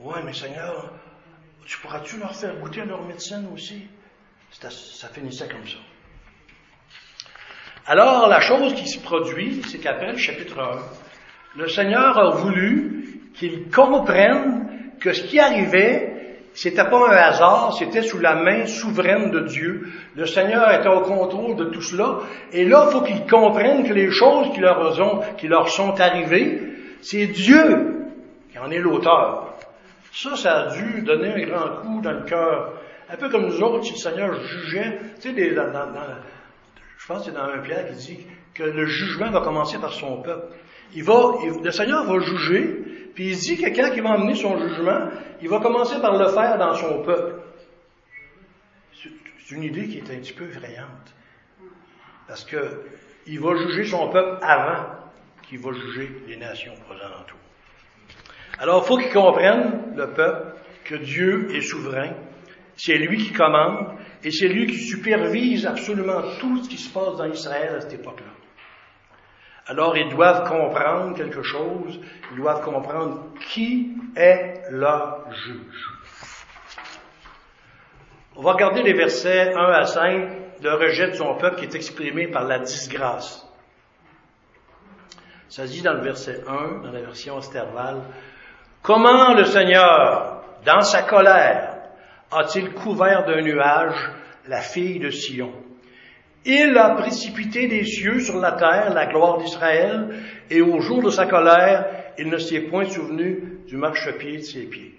ouais 0.00 0.22
mais 0.24 0.32
Seigneur, 0.32 0.92
tu 1.66 1.78
pourras-tu 1.78 2.18
leur 2.18 2.34
faire 2.34 2.56
goûter 2.56 2.84
leur 2.84 3.04
médecine 3.04 3.48
aussi? 3.52 3.86
Ça 4.50 5.08
finissait 5.08 5.48
comme 5.48 5.66
ça. 5.66 5.78
Alors, 7.86 8.28
la 8.28 8.40
chose 8.40 8.74
qui 8.74 8.88
se 8.88 9.00
produit, 9.00 9.62
c'est 9.66 9.78
qu'après 9.78 10.12
le 10.12 10.18
chapitre 10.18 10.58
1, 10.58 11.58
le 11.60 11.68
Seigneur 11.68 12.18
a 12.18 12.30
voulu 12.30 13.30
qu'ils 13.34 13.70
comprennent 13.70 14.92
que 15.00 15.12
ce 15.12 15.22
qui 15.24 15.38
arrivait, 15.38 16.15
c'était 16.56 16.88
pas 16.88 17.08
un 17.10 17.16
hasard, 17.16 17.74
c'était 17.78 18.00
sous 18.00 18.18
la 18.18 18.34
main 18.34 18.64
souveraine 18.64 19.30
de 19.30 19.40
Dieu. 19.40 19.88
Le 20.14 20.24
Seigneur 20.24 20.72
était 20.72 20.88
au 20.88 21.02
contrôle 21.02 21.54
de 21.54 21.66
tout 21.66 21.82
cela. 21.82 22.20
Et 22.50 22.64
là, 22.64 22.86
faut 22.90 23.02
qu'ils 23.02 23.26
comprennent 23.26 23.86
que 23.86 23.92
les 23.92 24.10
choses 24.10 24.54
qui 24.54 24.60
leur, 24.60 25.68
sont 25.68 26.00
arrivées, 26.00 26.62
c'est 27.02 27.26
Dieu 27.26 28.08
qui 28.50 28.58
en 28.58 28.70
est 28.70 28.78
l'auteur. 28.78 29.52
Ça, 30.14 30.34
ça 30.34 30.60
a 30.60 30.66
dû 30.74 31.02
donner 31.02 31.44
un 31.44 31.46
grand 31.46 31.82
coup 31.82 32.00
dans 32.00 32.12
le 32.12 32.24
cœur. 32.24 32.72
Un 33.10 33.16
peu 33.16 33.28
comme 33.28 33.48
nous 33.48 33.62
autres, 33.62 33.84
si 33.84 33.92
le 33.92 33.98
Seigneur 33.98 34.34
jugeait, 34.40 34.98
tu 35.20 35.34
sais, 35.34 35.54
je 36.96 37.06
pense 37.06 37.18
que 37.18 37.24
c'est 37.26 37.36
dans 37.36 37.44
un 37.44 37.58
Pierre 37.58 37.86
qui 37.90 37.96
dit 37.96 38.26
que 38.54 38.62
le 38.62 38.86
jugement 38.86 39.30
va 39.30 39.42
commencer 39.42 39.76
par 39.78 39.92
son 39.92 40.22
peuple. 40.22 40.54
Il 40.94 41.04
va, 41.04 41.32
le 41.62 41.70
Seigneur 41.70 42.04
va 42.04 42.18
juger, 42.20 42.82
puis 43.16 43.28
il 43.28 43.36
dit 43.38 43.56
que 43.56 43.62
quelqu'un 43.62 43.90
qui 43.90 44.00
va 44.00 44.10
amener 44.12 44.34
son 44.34 44.58
jugement, 44.58 45.08
il 45.40 45.48
va 45.48 45.58
commencer 45.60 45.98
par 46.02 46.18
le 46.18 46.28
faire 46.28 46.58
dans 46.58 46.74
son 46.74 47.02
peuple. 47.02 47.40
C'est 48.92 49.54
une 49.54 49.62
idée 49.62 49.88
qui 49.88 49.98
est 49.98 50.10
un 50.14 50.18
petit 50.18 50.34
peu 50.34 50.44
effrayante. 50.44 51.14
Parce 52.28 52.44
que 52.44 52.58
il 53.26 53.40
va 53.40 53.56
juger 53.56 53.84
son 53.84 54.10
peuple 54.10 54.38
avant 54.42 54.84
qu'il 55.48 55.60
va 55.60 55.72
juger 55.72 56.10
les 56.28 56.36
nations 56.36 56.74
alentours. 56.90 57.38
Alors, 58.58 58.82
il 58.84 58.86
faut 58.86 58.98
qu'ils 58.98 59.12
comprennent, 59.12 59.94
le 59.96 60.12
peuple, 60.12 60.54
que 60.84 60.96
Dieu 60.96 61.48
est 61.54 61.62
souverain. 61.62 62.12
C'est 62.76 62.98
lui 62.98 63.16
qui 63.16 63.32
commande, 63.32 63.96
et 64.22 64.30
c'est 64.30 64.48
lui 64.48 64.66
qui 64.66 64.76
supervise 64.76 65.66
absolument 65.66 66.20
tout 66.38 66.62
ce 66.62 66.68
qui 66.68 66.76
se 66.76 66.92
passe 66.92 67.16
dans 67.16 67.24
Israël 67.24 67.76
à 67.76 67.80
cette 67.80 67.94
époque-là. 67.94 68.35
Alors 69.68 69.96
ils 69.96 70.08
doivent 70.08 70.48
comprendre 70.48 71.16
quelque 71.16 71.42
chose, 71.42 72.00
ils 72.30 72.36
doivent 72.36 72.62
comprendre 72.62 73.32
qui 73.50 73.94
est 74.14 74.62
leur 74.70 75.26
juge. 75.32 75.86
On 78.36 78.42
va 78.42 78.52
regarder 78.52 78.82
les 78.82 78.92
versets 78.92 79.54
1 79.54 79.58
à 79.58 79.84
5, 79.84 80.28
le 80.62 80.74
rejet 80.74 81.08
de 81.08 81.14
son 81.14 81.34
peuple 81.34 81.56
qui 81.56 81.64
est 81.64 81.74
exprimé 81.74 82.28
par 82.28 82.44
la 82.44 82.60
disgrâce. 82.60 83.46
Ça 85.48 85.64
dit 85.64 85.82
dans 85.82 85.94
le 85.94 86.02
verset 86.02 86.42
1, 86.46 86.82
dans 86.82 86.92
la 86.92 87.00
version 87.00 87.38
Esterval, 87.38 88.02
Comment 88.82 89.34
le 89.34 89.44
Seigneur, 89.44 90.44
dans 90.64 90.82
sa 90.82 91.02
colère, 91.02 91.76
a-t-il 92.30 92.72
couvert 92.72 93.24
d'un 93.24 93.40
nuage 93.40 93.96
la 94.46 94.60
fille 94.60 95.00
de 95.00 95.10
Sion? 95.10 95.52
Il 96.48 96.78
a 96.78 96.90
précipité 96.90 97.66
des 97.66 97.84
cieux 97.84 98.20
sur 98.20 98.38
la 98.38 98.52
terre 98.52 98.94
la 98.94 99.06
gloire 99.06 99.38
d'Israël, 99.38 100.14
et 100.48 100.62
au 100.62 100.78
jour 100.80 101.02
de 101.02 101.10
sa 101.10 101.26
colère, 101.26 101.86
il 102.18 102.28
ne 102.28 102.38
s'est 102.38 102.60
point 102.60 102.84
souvenu 102.84 103.58
du 103.66 103.76
marchepied 103.76 104.36
de 104.36 104.42
ses 104.42 104.62
pieds. 104.62 104.94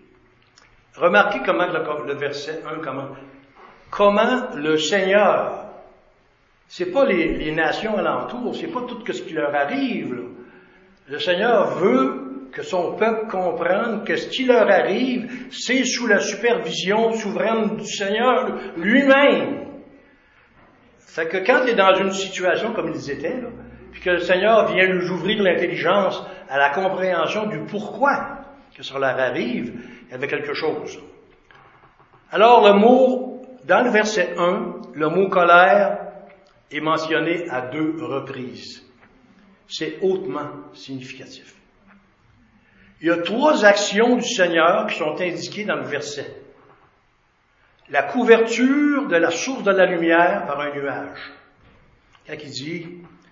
Remarquez 0.97 1.39
comment 1.45 1.67
le, 1.67 2.13
verset 2.15 2.59
1 2.69 2.81
comment. 2.83 3.15
Comment 3.89 4.55
le 4.55 4.77
Seigneur, 4.77 5.67
c'est 6.67 6.91
pas 6.91 7.05
les, 7.05 7.51
nations 7.53 7.97
alentours, 7.97 8.53
c'est 8.53 8.67
pas 8.67 8.81
tout 8.81 9.01
ce 9.05 9.21
qui 9.21 9.33
leur 9.33 9.55
arrive. 9.55 10.21
Le 11.07 11.19
Seigneur 11.19 11.75
veut 11.75 12.49
que 12.51 12.61
son 12.61 12.97
peuple 12.97 13.27
comprenne 13.31 14.03
que 14.03 14.17
ce 14.17 14.27
qui 14.27 14.43
leur 14.43 14.69
arrive, 14.69 15.31
c'est 15.49 15.85
sous 15.85 16.07
la 16.07 16.19
supervision 16.19 17.13
souveraine 17.13 17.77
du 17.77 17.85
Seigneur 17.85 18.51
lui-même. 18.75 19.67
Fait 21.17 21.27
que 21.27 21.37
quand 21.37 21.65
tu 21.65 21.71
es 21.71 21.73
dans 21.73 21.95
une 21.95 22.11
situation 22.11 22.73
comme 22.73 22.91
ils 22.93 23.09
étaient, 23.09 23.41
puis 23.91 24.01
que 24.01 24.11
le 24.11 24.19
Seigneur 24.19 24.71
vient 24.71 24.87
nous 24.87 25.09
ouvrir 25.09 25.41
l'intelligence 25.41 26.23
à 26.47 26.59
la 26.59 26.69
compréhension 26.69 27.47
du 27.47 27.57
pourquoi 27.61 28.41
que 28.75 28.83
ça 28.83 28.99
leur 28.99 29.19
arrive, 29.19 29.81
il 30.05 30.11
y 30.11 30.13
avait 30.13 30.27
quelque 30.27 30.53
chose. 30.53 30.99
Alors 32.31 32.71
le 32.71 32.79
mot, 32.79 33.41
dans 33.63 33.83
le 33.83 33.89
verset 33.89 34.35
1, 34.37 34.75
le 34.93 35.09
mot 35.09 35.27
colère 35.27 35.97
est 36.69 36.81
mentionné 36.81 37.49
à 37.49 37.61
deux 37.61 37.95
reprises. 37.99 38.85
C'est 39.67 39.97
hautement 40.03 40.51
significatif. 40.73 41.55
Il 43.01 43.07
y 43.07 43.11
a 43.11 43.17
trois 43.23 43.65
actions 43.65 44.17
du 44.17 44.27
Seigneur 44.27 44.85
qui 44.85 44.99
sont 44.99 45.19
indiquées 45.19 45.65
dans 45.65 45.77
le 45.77 45.87
verset. 45.87 46.31
La 47.89 48.03
couverture 48.03 49.07
de 49.07 49.15
la 49.15 49.31
source 49.31 49.63
de 49.63 49.71
la 49.71 49.85
lumière 49.85 50.45
par 50.45 50.59
un 50.59 50.75
nuage. 50.75 51.31
Quand 52.27 52.35
il 52.43 52.49
dit, 52.49 52.85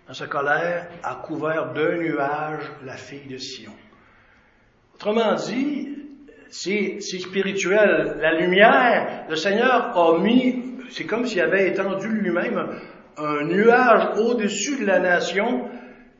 dans 0.07 0.13
sa 0.13 0.27
colère, 0.27 0.87
a 1.03 1.15
couvert 1.15 1.73
d'un 1.73 1.97
nuage 1.97 2.63
la 2.85 2.95
fille 2.95 3.27
de 3.27 3.37
Sion. 3.37 3.73
Autrement 4.93 5.35
dit, 5.35 5.89
c'est 6.49 7.01
spirituel. 7.01 8.17
La 8.21 8.39
lumière, 8.39 9.25
le 9.29 9.35
Seigneur 9.35 9.97
a 9.97 10.19
mis, 10.19 10.77
c'est 10.89 11.05
comme 11.05 11.25
s'il 11.25 11.41
avait 11.41 11.67
étendu 11.67 12.07
lui-même 12.07 12.79
un 13.17 13.43
nuage 13.43 14.17
au-dessus 14.19 14.79
de 14.79 14.85
la 14.85 14.99
nation 14.99 15.69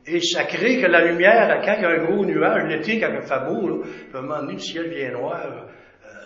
et 0.06 0.20
ça 0.20 0.44
crée 0.44 0.80
que 0.80 0.86
la 0.86 1.04
lumière, 1.04 1.62
quand 1.64 1.74
il 1.78 1.82
y 1.82 1.84
a 1.84 1.88
un 1.88 2.04
gros 2.04 2.24
nuage, 2.24 2.68
l'été, 2.68 3.00
quand 3.00 3.10
il 3.12 3.22
fait 3.22 3.44
beau, 3.46 3.68
là, 3.68 3.86
à 4.14 4.18
un 4.18 4.20
moment 4.20 4.40
donné, 4.40 4.52
le 4.52 4.58
ciel 4.58 4.88
vient 4.88 5.12
noir, 5.12 5.66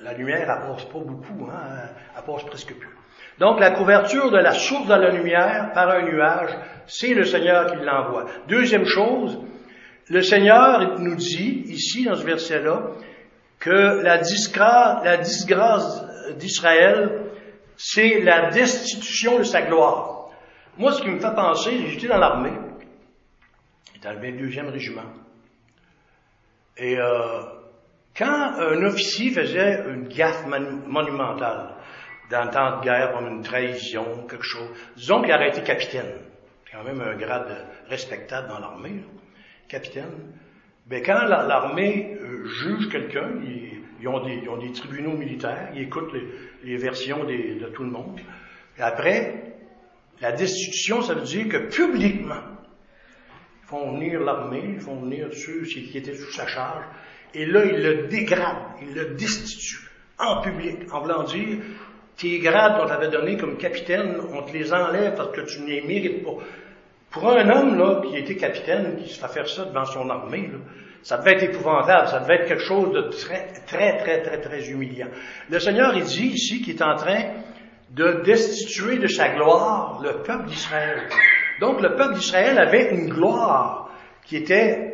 la 0.02 0.14
lumière, 0.14 0.49
elle 0.50 0.69
passe 0.69 0.85
pas 0.85 0.99
beaucoup, 0.99 1.49
hein, 1.50 1.88
elle 2.16 2.23
passe 2.23 2.45
presque 2.45 2.75
plus. 2.75 2.97
Donc, 3.38 3.59
la 3.59 3.71
couverture 3.71 4.30
de 4.30 4.38
la 4.38 4.52
source 4.52 4.87
de 4.87 4.95
la 4.95 5.11
lumière 5.11 5.71
par 5.73 5.88
un 5.88 6.02
nuage, 6.02 6.50
c'est 6.87 7.14
le 7.14 7.25
Seigneur 7.25 7.73
qui 7.73 7.85
l'envoie. 7.85 8.26
Deuxième 8.49 8.85
chose, 8.85 9.38
le 10.09 10.23
Seigneur 10.23 10.99
nous 10.99 11.14
dit, 11.14 11.62
ici, 11.66 12.04
dans 12.04 12.16
ce 12.16 12.25
verset-là, 12.25 12.83
que 13.59 14.02
la 14.02 14.19
disgrâce, 14.19 15.04
la 15.04 15.16
disgrâce 15.19 16.04
d'Israël, 16.37 17.23
c'est 17.76 18.21
la 18.21 18.50
destitution 18.50 19.38
de 19.38 19.45
sa 19.45 19.62
gloire. 19.62 20.28
Moi, 20.76 20.92
ce 20.92 21.02
qui 21.02 21.09
me 21.09 21.19
fait 21.19 21.35
penser, 21.35 21.87
j'étais 21.88 22.09
dans 22.09 22.19
l'armée, 22.19 22.52
j'étais 23.95 24.09
dans 24.09 24.21
le 24.21 24.26
22e 24.26 24.71
régiment. 24.71 25.04
Et 26.76 26.99
euh, 26.99 27.42
quand 28.21 28.53
un 28.59 28.83
officier 28.85 29.31
faisait 29.31 29.83
une 29.89 30.07
gaffe 30.09 30.45
monumentale, 30.47 31.75
dans 32.31 32.45
le 32.45 32.50
temps 32.50 32.79
de 32.79 32.85
guerre, 32.85 33.12
comme 33.12 33.27
une 33.29 33.43
trahison, 33.43 34.27
quelque 34.29 34.45
chose, 34.45 34.69
disons 34.95 35.23
qu'il 35.23 35.33
aurait 35.33 35.49
été 35.49 35.62
capitaine. 35.62 36.12
C'est 36.65 36.77
quand 36.77 36.85
même 36.85 37.00
un 37.00 37.17
grade 37.17 37.67
respectable 37.89 38.49
dans 38.49 38.59
l'armée, 38.59 39.03
capitaine. 39.69 40.35
Ben, 40.87 41.03
quand 41.03 41.25
l'armée 41.25 42.19
euh, 42.21 42.45
juge 42.45 42.91
quelqu'un, 42.91 43.31
ils, 43.43 44.07
ont 44.07 44.21
des, 44.21 44.73
tribunaux 44.73 45.17
militaires, 45.17 45.71
ils 45.75 45.83
écoutent 45.83 46.12
les, 46.62 46.77
versions 46.77 47.25
de 47.25 47.67
tout 47.69 47.85
le 47.85 47.91
monde. 47.91 48.21
Et 48.79 48.83
après, 48.83 49.55
la 50.21 50.33
destitution, 50.33 51.00
ça 51.00 51.15
veut 51.15 51.23
dire 51.23 51.49
que 51.49 51.57
publiquement, 51.75 52.43
ils 53.62 53.67
font 53.67 53.93
venir 53.95 54.21
l'armée, 54.21 54.75
ils 54.75 54.81
font 54.81 55.00
venir 55.00 55.33
ceux 55.33 55.62
qui 55.62 55.97
étaient 55.97 56.15
sous 56.15 56.33
sa 56.33 56.47
charge, 56.47 56.85
et 57.34 57.46
là, 57.46 57.64
ils 57.64 57.82
le 57.82 58.08
dégradent, 58.08 58.76
ils 58.82 58.94
le 58.94 59.14
destituent 59.14 59.88
en 60.18 60.40
public, 60.42 60.92
en 60.92 61.00
voulant 61.00 61.22
dire, 61.22 61.58
tes 62.16 62.38
grades 62.38 62.78
qu'on 62.78 62.87
t'avait 62.87 63.08
donnés 63.08 63.37
comme 63.37 63.56
capitaine, 63.56 64.16
on 64.32 64.42
te 64.42 64.52
les 64.52 64.72
enlève 64.72 65.14
parce 65.14 65.30
que 65.30 65.40
tu 65.42 65.60
ne 65.62 65.66
les 65.66 65.80
mérites 65.80 66.22
pas. 66.22 66.37
Pour 67.10 67.28
un 67.30 67.49
homme 67.50 67.78
là, 67.78 68.02
qui 68.06 68.16
était 68.16 68.37
capitaine, 68.37 68.96
qui 69.02 69.08
se 69.08 69.20
fait 69.20 69.32
faire 69.32 69.49
ça 69.49 69.64
devant 69.64 69.84
son 69.84 70.08
armée, 70.10 70.49
là, 70.52 70.58
ça 71.02 71.16
devait 71.16 71.32
être 71.32 71.44
épouvantable, 71.44 72.08
ça 72.08 72.20
devait 72.20 72.37
être 72.37 72.49
quelque 72.49 72.62
chose 72.62 72.92
de 72.92 73.02
très, 73.08 73.49
très, 73.66 73.96
très, 73.99 74.22
très, 74.22 74.40
très 74.40 74.68
humiliant. 74.68 75.08
Le 75.49 75.58
Seigneur, 75.58 75.96
il 75.96 76.04
dit 76.04 76.26
ici 76.26 76.60
qu'il 76.60 76.76
est 76.76 76.82
en 76.82 76.94
train 76.96 77.22
de 77.90 78.22
destituer 78.25 78.99
de 78.99 79.06
sa 79.06 79.30
gloire 79.30 80.00
le 80.02 80.22
peuple 80.22 80.44
d'Israël. 80.44 81.08
Donc 81.60 81.80
le 81.80 81.96
peuple 81.96 82.14
d'Israël 82.14 82.58
avait 82.58 82.94
une 82.94 83.08
gloire 83.08 83.90
qui 84.25 84.37
était 84.37 84.89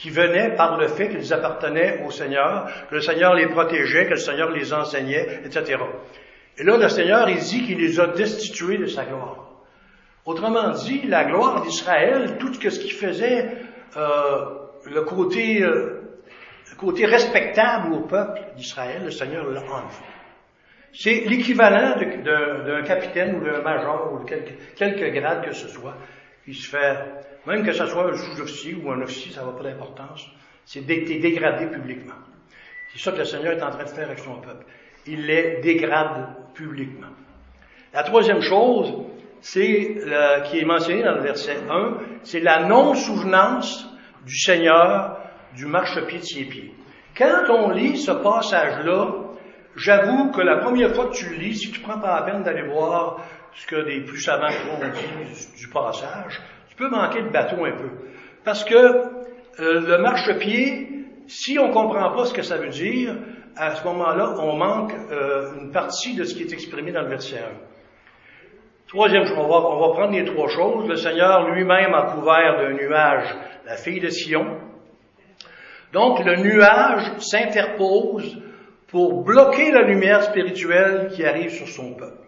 qui 0.00 0.08
venait 0.08 0.54
par 0.56 0.78
le 0.78 0.88
fait 0.88 1.10
qu'ils 1.10 1.34
appartenaient 1.34 2.02
au 2.06 2.10
Seigneur, 2.10 2.70
que 2.88 2.94
le 2.94 3.02
Seigneur 3.02 3.34
les 3.34 3.46
protégeait, 3.48 4.06
que 4.06 4.12
le 4.12 4.16
Seigneur 4.16 4.50
les 4.50 4.72
enseignait, 4.72 5.42
etc. 5.44 5.76
Et 6.56 6.64
là, 6.64 6.78
le 6.78 6.88
Seigneur, 6.88 7.28
il 7.28 7.36
dit 7.36 7.66
qu'il 7.66 7.78
les 7.78 8.00
a 8.00 8.06
destitués 8.06 8.78
de 8.78 8.86
sa 8.86 9.04
gloire. 9.04 9.50
Autrement 10.24 10.70
dit, 10.70 11.02
la 11.06 11.26
gloire 11.26 11.60
d'Israël, 11.60 12.38
tout 12.38 12.54
ce 12.54 12.78
qu'il 12.78 12.92
faisait, 12.92 13.50
euh, 13.98 14.44
le 14.86 15.02
côté, 15.02 15.62
euh, 15.62 16.00
le 16.70 16.76
côté 16.78 17.04
respectable 17.04 17.92
au 17.92 18.00
peuple 18.00 18.40
d'Israël, 18.56 19.02
le 19.04 19.10
Seigneur 19.10 19.50
l'a 19.50 19.60
enlevé. 19.60 20.04
C'est 20.94 21.24
l'équivalent 21.26 21.96
d'un 22.24 22.82
capitaine 22.84 23.36
ou 23.36 23.44
d'un 23.44 23.60
major 23.60 24.14
ou 24.14 24.24
de 24.24 24.30
quelque, 24.76 25.10
grade 25.10 25.44
que 25.44 25.52
ce 25.52 25.68
soit 25.68 25.94
qui 26.44 26.54
se 26.54 26.70
fait, 26.70 26.96
même 27.46 27.64
que 27.64 27.72
ce 27.72 27.86
soit 27.86 28.12
un 28.12 28.16
sous-officier 28.16 28.74
ou 28.74 28.90
un 28.90 29.02
officier, 29.02 29.32
ça 29.32 29.44
n'a 29.44 29.52
pas 29.52 29.62
d'importance, 29.62 30.26
c'est 30.64 30.84
d'être 30.84 31.06
dégradé 31.06 31.66
publiquement. 31.66 32.14
C'est 32.92 32.98
ça 32.98 33.12
que 33.12 33.18
le 33.18 33.24
Seigneur 33.24 33.54
est 33.54 33.62
en 33.62 33.70
train 33.70 33.84
de 33.84 33.88
faire 33.88 34.06
avec 34.06 34.18
son 34.18 34.40
peuple. 34.40 34.64
Il 35.06 35.26
les 35.26 35.60
dégrade 35.60 36.34
publiquement. 36.54 37.08
La 37.92 38.02
troisième 38.02 38.40
chose, 38.40 38.92
c'est 39.40 39.96
qui 40.46 40.58
est 40.58 40.64
mentionné 40.64 41.02
dans 41.02 41.14
le 41.14 41.22
verset 41.22 41.56
1, 41.68 41.94
c'est 42.22 42.40
la 42.40 42.66
non-souvenance 42.66 43.88
du 44.26 44.38
Seigneur 44.38 45.18
du 45.54 45.66
marchepied 45.66 46.18
de 46.18 46.24
ses 46.24 46.44
pieds. 46.44 46.74
Quand 47.16 47.50
on 47.50 47.70
lit 47.70 47.96
ce 47.96 48.12
passage-là, 48.12 49.14
j'avoue 49.76 50.30
que 50.30 50.40
la 50.40 50.58
première 50.58 50.94
fois 50.94 51.06
que 51.06 51.14
tu 51.14 51.30
le 51.30 51.36
lis, 51.36 51.56
si 51.56 51.70
tu 51.70 51.80
prends 51.80 51.98
pas 51.98 52.20
la 52.20 52.22
peine 52.22 52.42
d'aller 52.42 52.68
voir 52.68 53.18
ce 53.54 53.66
que 53.66 53.84
des 53.84 54.00
plus 54.02 54.20
savants 54.20 54.46
ont 54.46 54.78
dit 54.78 55.48
du, 55.58 55.68
passage, 55.68 56.40
peux 56.80 56.88
manquer 56.90 57.22
de 57.22 57.28
bateau 57.28 57.64
un 57.64 57.76
peu. 57.76 57.90
Parce 58.44 58.64
que 58.64 58.74
euh, 58.74 59.80
le 59.80 59.98
marchepied, 59.98 60.88
si 61.28 61.58
on 61.58 61.70
comprend 61.70 62.12
pas 62.12 62.24
ce 62.24 62.34
que 62.34 62.42
ça 62.42 62.56
veut 62.56 62.70
dire, 62.70 63.14
à 63.56 63.74
ce 63.74 63.84
moment-là, 63.84 64.34
on 64.40 64.56
manque 64.56 64.92
euh, 65.12 65.60
une 65.60 65.70
partie 65.70 66.14
de 66.16 66.24
ce 66.24 66.34
qui 66.34 66.42
est 66.42 66.52
exprimé 66.52 66.90
dans 66.92 67.02
le 67.02 67.08
verset 67.08 67.38
1. 67.38 67.42
Troisième 68.88 69.24
chose, 69.24 69.36
on 69.38 69.46
va, 69.46 69.56
on 69.68 69.80
va 69.80 69.94
prendre 69.94 70.12
les 70.12 70.24
trois 70.24 70.48
choses. 70.48 70.88
Le 70.88 70.96
Seigneur 70.96 71.48
lui-même 71.50 71.94
a 71.94 72.12
couvert 72.14 72.56
d'un 72.58 72.72
nuage 72.72 73.28
la 73.66 73.76
fille 73.76 74.00
de 74.00 74.08
Sion. 74.08 74.58
Donc 75.92 76.24
le 76.24 76.36
nuage 76.36 77.18
s'interpose 77.18 78.36
pour 78.88 79.22
bloquer 79.22 79.70
la 79.70 79.82
lumière 79.82 80.22
spirituelle 80.24 81.10
qui 81.12 81.24
arrive 81.24 81.50
sur 81.50 81.68
son 81.68 81.94
peuple. 81.94 82.26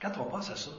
Quand 0.00 0.12
on 0.20 0.24
pense 0.24 0.50
à 0.50 0.56
ça, 0.56 0.70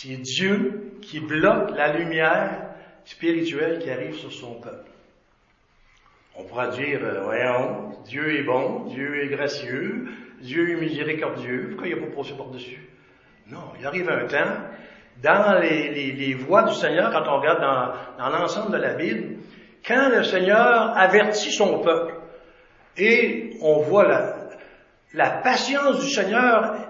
c'est 0.00 0.16
Dieu 0.16 0.92
qui 1.02 1.18
bloque 1.18 1.70
la 1.76 1.92
lumière 1.92 2.68
spirituelle 3.04 3.80
qui 3.80 3.90
arrive 3.90 4.14
sur 4.14 4.32
son 4.32 4.54
peuple. 4.60 4.88
On 6.36 6.44
pourra 6.44 6.68
dire, 6.68 7.00
euh, 7.02 7.22
voyons, 7.24 7.90
Dieu 8.04 8.38
est 8.38 8.44
bon, 8.44 8.84
Dieu 8.84 9.24
est 9.24 9.26
gracieux, 9.26 10.06
Dieu 10.40 10.70
est 10.70 10.80
miséricordieux, 10.80 11.70
pourquoi 11.70 11.88
il 11.88 11.96
n'a 11.96 12.06
pas 12.06 12.14
passé 12.14 12.34
par-dessus? 12.36 12.88
Non, 13.48 13.72
il 13.80 13.84
arrive 13.84 14.08
un 14.08 14.24
temps, 14.26 14.54
dans 15.20 15.58
les, 15.60 16.12
les, 16.12 16.34
voies 16.34 16.62
du 16.62 16.74
Seigneur, 16.74 17.10
quand 17.10 17.28
on 17.28 17.40
regarde 17.40 17.60
dans, 17.60 18.22
dans 18.22 18.38
l'ensemble 18.38 18.70
de 18.70 18.80
la 18.80 18.94
Bible, 18.94 19.38
quand 19.84 20.10
le 20.10 20.22
Seigneur 20.22 20.96
avertit 20.96 21.50
son 21.50 21.80
peuple, 21.80 22.14
et 22.96 23.50
on 23.62 23.80
voit 23.80 24.06
la, 24.06 24.36
la 25.12 25.30
patience 25.42 25.98
du 26.04 26.08
Seigneur, 26.08 26.86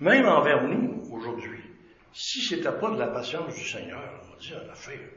même 0.00 0.26
envers 0.26 0.62
nous 0.62 1.02
aujourd'hui. 1.12 1.63
Si 2.16 2.40
c'était 2.40 2.70
pas 2.70 2.90
de 2.90 2.98
la 3.00 3.08
patience 3.08 3.52
du 3.56 3.64
Seigneur, 3.64 3.98
on 3.98 4.30
va 4.30 4.38
dire 4.38 4.62
l'affaire. 4.68 5.10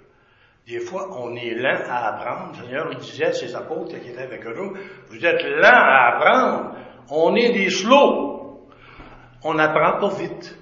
Des 0.68 0.80
fois, 0.80 1.08
on 1.22 1.36
est 1.36 1.54
lent 1.54 1.80
à 1.88 2.08
apprendre. 2.08 2.58
Le 2.58 2.66
Seigneur 2.66 2.96
disait 2.96 3.26
à 3.26 3.34
ses 3.34 3.56
apôtres 3.56 4.00
qui 4.02 4.10
étaient 4.10 4.24
avec 4.24 4.44
eux, 4.48 4.74
vous 5.08 5.26
êtes 5.26 5.44
lents 5.44 5.70
à 5.70 6.16
apprendre. 6.16 6.76
On 7.12 7.36
est 7.36 7.54
des 7.54 7.70
slows. 7.70 8.68
On 9.44 9.54
n'apprend 9.54 10.00
pas 10.00 10.16
vite. 10.16 10.58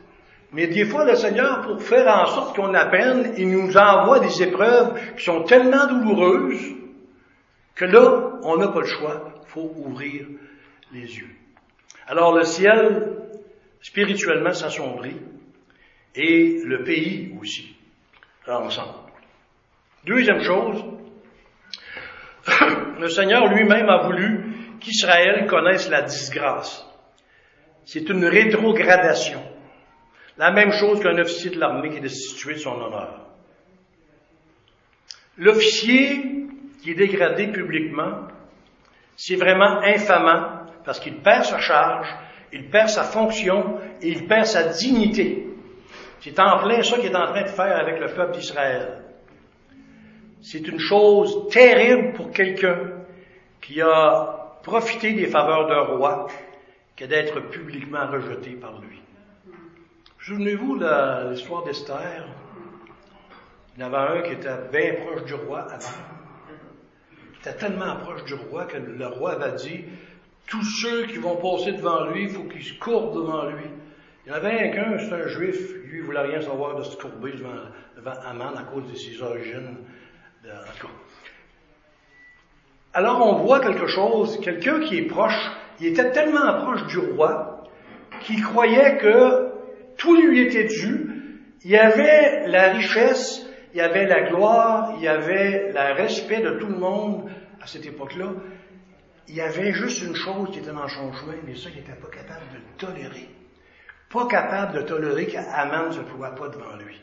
Mais 0.52 0.68
des 0.68 0.84
fois, 0.84 1.06
le 1.06 1.16
Seigneur, 1.16 1.62
pour 1.62 1.82
faire 1.82 2.06
en 2.06 2.26
sorte 2.26 2.54
qu'on 2.54 2.74
apprenne, 2.74 3.34
il 3.38 3.50
nous 3.50 3.76
envoie 3.78 4.20
des 4.20 4.44
épreuves 4.44 5.16
qui 5.16 5.24
sont 5.24 5.44
tellement 5.44 5.88
douloureuses 5.88 6.76
que 7.76 7.86
là, 7.86 8.40
on 8.44 8.58
n'a 8.58 8.68
pas 8.68 8.82
le 8.82 8.88
choix. 8.88 9.34
Il 9.42 9.48
faut 9.48 9.72
ouvrir 9.78 10.28
les 10.92 11.18
yeux. 11.18 11.34
Alors, 12.08 12.36
le 12.36 12.44
ciel, 12.44 13.20
spirituellement, 13.82 14.54
s'assombrit 14.54 15.16
et 16.16 16.62
le 16.64 16.84
pays 16.84 17.34
aussi, 17.42 17.76
ensemble. 18.48 18.94
Deuxième 20.06 20.42
chose, 20.42 20.84
le 23.00 23.10
Seigneur 23.10 23.48
lui-même 23.48 23.90
a 23.90 24.04
voulu 24.04 24.78
qu'Israël 24.80 25.48
connaisse 25.48 25.90
la 25.90 26.04
disgrâce. 26.04 26.86
C'est 27.86 28.10
une 28.10 28.26
rétrogradation. 28.26 29.42
La 30.38 30.52
même 30.52 30.72
chose 30.72 31.02
qu'un 31.02 31.18
officier 31.18 31.52
de 31.52 31.60
l'armée 31.60 31.90
qui 31.90 31.98
est 31.98 32.02
destitué 32.02 32.54
de 32.54 32.60
son 32.60 32.74
honneur. 32.74 33.22
L'officier 35.38 36.48
qui 36.82 36.92
est 36.92 36.96
dégradé 36.96 37.48
publiquement, 37.48 38.28
c'est 39.16 39.36
vraiment 39.36 39.82
infamant 39.82 40.66
parce 40.86 41.00
qu'il 41.00 41.18
perd 41.22 41.46
sa 41.46 41.60
charge, 41.60 42.08
il 42.54 42.70
perd 42.70 42.90
sa 42.90 43.04
fonction 43.04 43.80
et 44.02 44.10
il 44.10 44.28
perd 44.28 44.46
sa 44.46 44.70
dignité. 44.70 45.46
C'est 46.20 46.40
en 46.40 46.60
plein 46.60 46.82
ça 46.82 46.98
qu'il 46.98 47.12
est 47.12 47.16
en 47.16 47.28
train 47.28 47.44
de 47.44 47.48
faire 47.48 47.78
avec 47.78 48.00
le 48.00 48.08
peuple 48.08 48.34
d'Israël. 48.34 49.04
C'est 50.42 50.68
une 50.68 50.80
chose 50.80 51.48
terrible 51.50 52.14
pour 52.14 52.32
quelqu'un 52.32 53.04
qui 53.62 53.82
a 53.82 54.60
profité 54.64 55.14
des 55.14 55.28
faveurs 55.28 55.68
d'un 55.68 55.96
roi 55.96 56.28
que 56.96 57.06
d'être 57.06 57.40
publiquement 57.50 58.08
rejeté 58.12 58.52
par 58.52 58.80
lui. 58.80 59.02
Souvenez-vous 60.20 60.78
de 60.80 61.30
l'histoire 61.32 61.64
d'Esther. 61.64 62.26
Il 63.76 63.82
y 63.82 63.84
en 63.84 63.94
avait 63.94 64.20
un 64.20 64.22
qui 64.24 64.34
était 64.34 64.58
bien 64.72 64.96
proche 65.04 65.24
du 65.26 65.34
roi 65.34 65.68
avant. 65.72 66.04
Il 67.34 67.40
était 67.40 67.58
tellement 67.58 67.98
proche 67.98 68.24
du 68.24 68.34
roi 68.34 68.66
que 68.66 68.78
le 68.78 69.08
roi 69.08 69.34
avait 69.34 69.56
dit, 69.58 69.84
tous 70.48 70.64
ceux 70.64 71.06
qui 71.08 71.18
vont 71.18 71.36
passer 71.36 71.74
devant 71.74 72.06
lui, 72.06 72.24
il 72.24 72.30
faut 72.30 72.44
qu'ils 72.44 72.64
se 72.64 72.80
courbent 72.80 73.16
devant 73.16 73.46
lui. 73.50 73.66
Il 74.26 74.30
y 74.30 74.32
en 74.32 74.36
avait 74.36 74.78
un 74.78 74.98
c'est 74.98 75.14
un 75.14 75.28
juif, 75.28 75.74
lui, 75.86 76.00
il 76.00 76.04
voulait 76.04 76.22
rien 76.22 76.42
savoir 76.42 76.76
de 76.76 76.84
se 76.84 76.98
courber 76.98 77.34
devant, 77.34 77.50
devant 77.96 78.56
à 78.56 78.64
cause 78.64 78.92
de 78.92 78.96
ses 78.96 79.22
origines 79.22 79.78
alors 82.94 83.28
on 83.28 83.44
voit 83.44 83.60
quelque 83.60 83.88
chose, 83.88 84.40
quelqu'un 84.40 84.80
qui 84.80 84.98
est 84.98 85.08
proche, 85.08 85.52
il 85.80 85.88
était 85.88 86.12
tellement 86.12 86.64
proche 86.64 86.86
du 86.88 86.98
roi 87.00 87.64
qu'il 88.22 88.42
croyait 88.42 88.98
que 88.98 89.52
tout 89.98 90.16
lui 90.16 90.42
était 90.42 90.66
dû. 90.66 91.12
Il 91.64 91.76
avait 91.76 92.48
la 92.48 92.72
richesse, 92.72 93.46
il 93.74 93.78
y 93.78 93.82
avait 93.82 94.06
la 94.06 94.30
gloire, 94.30 94.94
il 94.98 95.04
y 95.04 95.08
avait 95.08 95.74
le 95.74 95.94
respect 95.94 96.42
de 96.42 96.52
tout 96.52 96.68
le 96.68 96.78
monde 96.78 97.30
à 97.62 97.68
cette 97.68 97.86
époque-là. 97.86 98.32
Il 99.28 99.36
y 99.36 99.42
avait 99.42 99.74
juste 99.74 100.04
une 100.04 100.16
chose 100.16 100.52
qui 100.52 100.60
était 100.60 100.72
dans 100.72 100.88
son 100.88 101.12
chemin, 101.12 101.34
mais 101.46 101.56
ça, 101.56 101.70
il 101.72 101.78
n'était 101.78 102.00
pas 102.00 102.08
capable 102.08 102.46
de 102.54 102.78
tolérer. 102.78 103.28
Pas 104.12 104.28
capable 104.28 104.74
de 104.78 104.82
tolérer 104.82 105.28
qu'Aman 105.28 105.88
ne 105.88 105.92
se 105.92 106.00
voit 106.00 106.36
pas 106.36 106.48
devant 106.48 106.76
lui. 106.78 107.02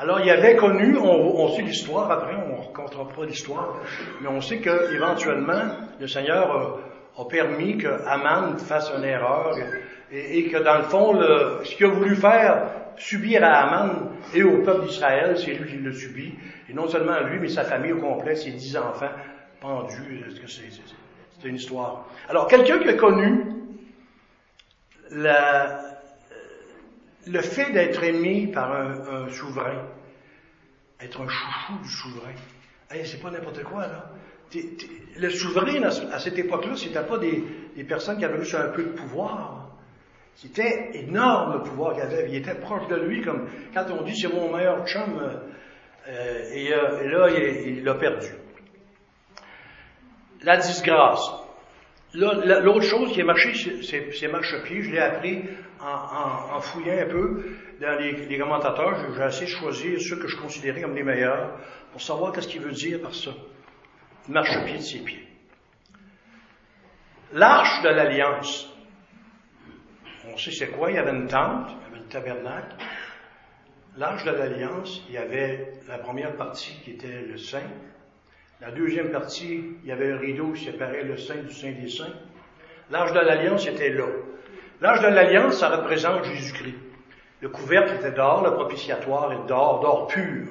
Alors, 0.00 0.20
il 0.20 0.30
avait 0.30 0.54
connu, 0.54 0.96
on, 0.96 1.48
sait 1.56 1.62
l'histoire, 1.62 2.08
après 2.08 2.36
on 2.36 2.56
ne 2.56 2.66
racontera 2.66 3.08
pas 3.08 3.24
l'histoire, 3.24 3.78
mais 4.20 4.28
on 4.28 4.40
sait 4.40 4.58
qu'éventuellement, 4.58 5.72
le 5.98 6.06
Seigneur 6.06 6.80
a, 7.18 7.28
permis 7.28 7.78
que 7.78 7.88
Aman 8.06 8.56
fasse 8.58 8.92
une 8.96 9.02
erreur 9.02 9.56
et, 10.12 10.48
que 10.48 10.58
dans 10.58 10.78
le 10.78 10.84
fond, 10.84 11.20
ce 11.64 11.74
qu'il 11.74 11.86
a 11.86 11.88
voulu 11.88 12.14
faire 12.14 12.70
subir 12.96 13.42
à 13.42 13.64
Aman 13.64 14.10
et 14.34 14.44
au 14.44 14.62
peuple 14.62 14.86
d'Israël, 14.86 15.36
c'est 15.36 15.54
lui 15.54 15.68
qui 15.68 15.78
l'a 15.78 15.92
subi. 15.92 16.32
Et 16.68 16.74
non 16.74 16.86
seulement 16.86 17.18
lui, 17.24 17.40
mais 17.40 17.48
sa 17.48 17.64
famille 17.64 17.92
au 17.92 18.00
complet, 18.00 18.36
ses 18.36 18.52
dix 18.52 18.76
enfants 18.76 19.10
pendus. 19.60 20.24
C'est 20.46 21.48
une 21.48 21.56
histoire? 21.56 22.06
Alors, 22.28 22.46
quelqu'un 22.46 22.78
qui 22.78 22.88
a 22.88 22.94
connu 22.94 23.46
la, 25.10 25.87
le 27.26 27.40
fait 27.40 27.72
d'être 27.72 28.02
aimé 28.02 28.50
par 28.52 28.72
un, 28.72 29.28
souverain, 29.30 29.84
être 31.00 31.20
un 31.20 31.28
chouchou 31.28 31.78
du 31.82 31.88
souverain, 31.88 32.34
hey, 32.90 33.06
c'est 33.06 33.20
pas 33.20 33.30
n'importe 33.30 33.62
quoi, 33.64 33.86
là. 33.86 34.10
le 35.16 35.30
souverain, 35.30 35.82
à, 35.82 36.18
cette 36.18 36.38
époque-là, 36.38 36.76
c'était 36.76 37.02
pas 37.02 37.18
des, 37.18 37.84
personnes 37.84 38.18
qui 38.18 38.24
avaient 38.24 38.38
juste 38.38 38.54
un 38.54 38.68
peu 38.68 38.84
de 38.84 38.92
pouvoir. 38.92 39.68
C'était 40.34 40.90
énorme 40.94 41.54
le 41.54 41.62
pouvoir 41.62 41.94
qu'il 41.94 42.02
avait. 42.02 42.28
Il 42.28 42.36
était 42.36 42.54
proche 42.54 42.86
de 42.88 42.96
lui, 42.96 43.22
comme 43.22 43.48
quand 43.74 43.86
on 43.90 44.02
dit 44.04 44.16
c'est 44.16 44.32
mon 44.32 44.56
meilleur 44.56 44.86
chum, 44.86 45.18
euh, 45.18 45.34
euh, 46.08 46.52
et, 46.52 46.68
là, 46.70 47.28
il 47.30 47.84
l'a 47.84 47.94
perdu. 47.94 48.28
La 50.42 50.56
disgrâce. 50.56 51.47
L'autre 52.14 52.82
chose 52.82 53.12
qui 53.12 53.20
est 53.20 53.24
marché, 53.24 53.52
c'est 53.82 54.28
marche-pied. 54.28 54.82
Je 54.82 54.90
l'ai 54.92 54.98
appris 54.98 55.44
en, 55.80 56.60
fouillant 56.60 56.98
un 56.98 57.06
peu 57.06 57.44
dans 57.80 57.98
les, 57.98 58.38
commentateurs. 58.38 59.14
J'ai 59.14 59.24
essayé 59.24 59.46
de 59.46 59.50
choisir 59.50 60.00
ceux 60.00 60.16
que 60.16 60.26
je 60.26 60.36
considérais 60.36 60.80
comme 60.80 60.94
les 60.94 61.02
meilleurs 61.02 61.58
pour 61.92 62.00
savoir 62.00 62.32
qu'est-ce 62.32 62.48
qu'il 62.48 62.62
veut 62.62 62.72
dire 62.72 63.00
par 63.00 63.14
ça. 63.14 63.32
Marche-pied 64.28 64.78
de 64.78 64.82
ses 64.82 65.00
pieds. 65.00 65.28
L'arche 67.32 67.82
de 67.82 67.88
l'alliance. 67.90 68.74
On 70.32 70.36
sait 70.38 70.50
c'est 70.50 70.68
quoi. 70.68 70.90
Il 70.90 70.96
y 70.96 70.98
avait 70.98 71.12
une 71.12 71.26
tente, 71.26 71.70
il 71.70 71.84
y 71.84 71.86
avait 71.90 71.98
le 71.98 72.08
tabernacle. 72.08 72.76
L'arche 73.98 74.24
de 74.24 74.30
l'alliance, 74.30 75.02
il 75.08 75.14
y 75.14 75.18
avait 75.18 75.72
la 75.88 75.98
première 75.98 76.36
partie 76.36 76.80
qui 76.84 76.92
était 76.92 77.22
le 77.22 77.36
Saint, 77.36 77.70
la 78.60 78.72
deuxième 78.72 79.10
partie, 79.10 79.76
il 79.82 79.88
y 79.88 79.92
avait 79.92 80.10
un 80.10 80.18
rideau 80.18 80.52
qui 80.52 80.64
séparait 80.64 81.04
le 81.04 81.16
Saint 81.16 81.42
du 81.46 81.54
Saint 81.54 81.72
des 81.72 81.88
Saints. 81.88 82.14
L'âge 82.90 83.12
de 83.12 83.20
l'Alliance 83.20 83.66
était 83.66 83.90
là. 83.90 84.06
L'âge 84.80 85.00
de 85.00 85.06
l'Alliance, 85.06 85.58
ça 85.58 85.68
représente 85.68 86.24
Jésus-Christ. 86.24 86.74
Le 87.40 87.48
couvercle 87.50 87.94
était 87.94 88.10
d'or, 88.10 88.42
le 88.42 88.54
propitiatoire 88.54 89.32
est 89.32 89.46
d'or, 89.46 89.80
d'or 89.80 90.08
pur, 90.08 90.48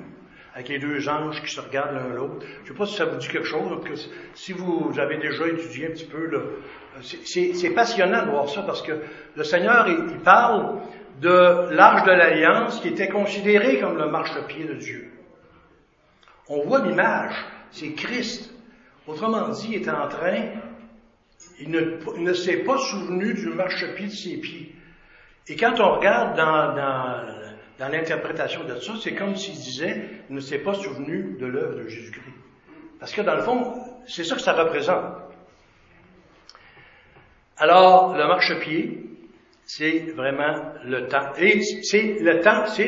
avec 0.53 0.69
les 0.69 0.79
deux 0.79 1.09
anges 1.09 1.41
qui 1.41 1.53
se 1.53 1.59
regardent 1.59 1.95
l'un 1.95 2.15
l'autre. 2.15 2.45
Je 2.59 2.61
ne 2.63 2.67
sais 2.67 2.73
pas 2.79 2.85
si 2.85 2.95
ça 2.95 3.05
vous 3.05 3.17
dit 3.17 3.27
quelque 3.27 3.45
chose, 3.45 3.77
si 4.35 4.53
vous 4.53 4.93
avez 4.97 5.17
déjà 5.17 5.45
étudié 5.47 5.87
un 5.87 5.91
petit 5.91 6.05
peu, 6.05 6.29
c'est 7.01 7.69
passionnant 7.71 8.25
de 8.25 8.31
voir 8.31 8.47
ça, 8.47 8.61
parce 8.61 8.81
que 8.81 8.93
le 9.35 9.43
Seigneur, 9.43 9.85
il, 9.89 10.19
parle 10.19 10.79
de 11.19 11.73
l'âge 11.73 12.05
de 12.05 12.11
l'Alliance 12.11 12.79
qui 12.79 12.87
était 12.87 13.09
considéré 13.09 13.79
comme 13.79 13.97
le 13.97 14.07
marchepied 14.07 14.63
de 14.63 14.75
Dieu. 14.75 15.11
On 16.47 16.61
voit 16.61 16.79
l'image 16.79 17.35
c'est 17.71 17.93
Christ. 17.93 18.53
Autrement 19.07 19.49
dit, 19.49 19.69
il 19.71 19.75
est 19.75 19.89
en 19.89 20.07
train, 20.07 20.51
il 21.59 21.69
ne, 21.71 22.33
s'est 22.33 22.63
pas 22.63 22.77
souvenu 22.77 23.33
du 23.33 23.47
marchepied 23.49 24.07
de 24.07 24.11
ses 24.11 24.37
pieds. 24.37 24.75
Et 25.47 25.55
quand 25.55 25.79
on 25.79 25.95
regarde 25.95 26.35
dans, 26.37 27.89
l'interprétation 27.89 28.63
de 28.65 28.75
ça, 28.75 28.93
c'est 29.01 29.15
comme 29.15 29.35
s'il 29.35 29.55
disait, 29.55 30.09
il 30.29 30.35
ne 30.35 30.41
s'est 30.41 30.59
pas 30.59 30.73
souvenu 30.73 31.37
de 31.39 31.45
l'œuvre 31.45 31.75
de 31.83 31.87
Jésus-Christ. 31.87 32.23
Parce 32.99 33.13
que 33.13 33.21
dans 33.21 33.35
le 33.35 33.43
fond, 33.43 33.75
c'est 34.07 34.23
ça 34.23 34.35
que 34.35 34.41
ça 34.41 34.53
représente. 34.53 35.05
Alors, 37.57 38.15
le 38.15 38.27
marchepied, 38.27 39.03
c'est 39.63 40.11
vraiment 40.15 40.73
le 40.85 41.07
temps. 41.07 41.33
Et 41.37 41.61
c'est 41.61 42.17
le 42.19 42.41
temps, 42.41 42.65
c'est 42.67 42.87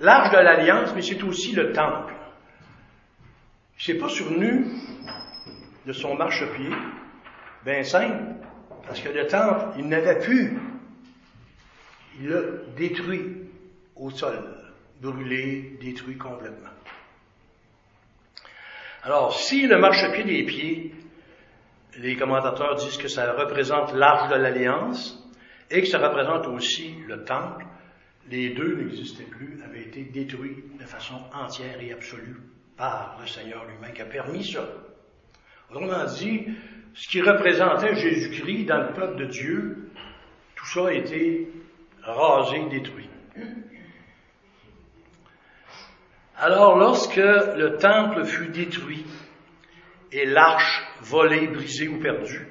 l'arche 0.00 0.30
de 0.32 0.38
l'alliance, 0.38 0.92
mais 0.94 1.02
c'est 1.02 1.22
aussi 1.22 1.52
le 1.52 1.72
temple. 1.72 2.14
S'est 3.78 3.94
pas 3.94 4.08
souvenu 4.08 4.66
de 5.86 5.92
son 5.92 6.16
marchepied, 6.16 6.70
ben 7.64 7.84
simple, 7.84 8.34
parce 8.84 9.00
que 9.00 9.08
le 9.08 9.26
temple, 9.28 9.78
il 9.78 9.86
n'avait 9.86 10.18
plus. 10.18 10.58
Il 12.20 12.28
l'a 12.28 12.40
détruit 12.76 13.36
au 13.94 14.10
sol, 14.10 14.42
brûlé, 15.00 15.78
détruit 15.80 16.16
complètement. 16.16 16.70
Alors, 19.04 19.38
si 19.38 19.68
le 19.68 19.78
marchepied 19.78 20.24
des 20.24 20.42
pieds, 20.42 20.92
les 21.98 22.16
commentateurs 22.16 22.74
disent 22.74 22.96
que 22.96 23.06
ça 23.06 23.32
représente 23.32 23.92
l'arche 23.94 24.28
de 24.28 24.34
l'alliance 24.34 25.24
et 25.70 25.82
que 25.82 25.86
ça 25.86 25.98
représente 25.98 26.48
aussi 26.48 26.96
le 27.06 27.22
temple, 27.24 27.64
les 28.28 28.50
deux 28.50 28.74
n'existaient 28.74 29.22
plus, 29.22 29.60
avaient 29.64 29.82
été 29.82 30.02
détruits 30.02 30.64
de 30.80 30.84
façon 30.84 31.22
entière 31.32 31.80
et 31.80 31.92
absolue 31.92 32.38
par 32.78 33.18
le 33.20 33.26
Seigneur 33.26 33.64
lui-même 33.66 33.92
qui 33.92 34.02
a 34.02 34.06
permis 34.06 34.44
ça. 34.44 34.64
Autrement 35.70 36.04
dit, 36.04 36.46
ce 36.94 37.08
qui 37.08 37.20
représentait 37.20 37.96
Jésus-Christ 37.96 38.64
dans 38.64 38.78
le 38.78 38.92
peuple 38.94 39.16
de 39.16 39.24
Dieu, 39.26 39.90
tout 40.54 40.66
ça 40.66 40.86
a 40.86 40.92
été 40.92 41.48
rasé, 42.02 42.64
détruit. 42.70 43.10
Alors 46.36 46.78
lorsque 46.78 47.16
le 47.16 47.76
temple 47.78 48.24
fut 48.24 48.48
détruit 48.48 49.04
et 50.12 50.24
l'arche 50.24 50.86
volée, 51.02 51.48
brisée 51.48 51.88
ou 51.88 51.98
perdue, 51.98 52.46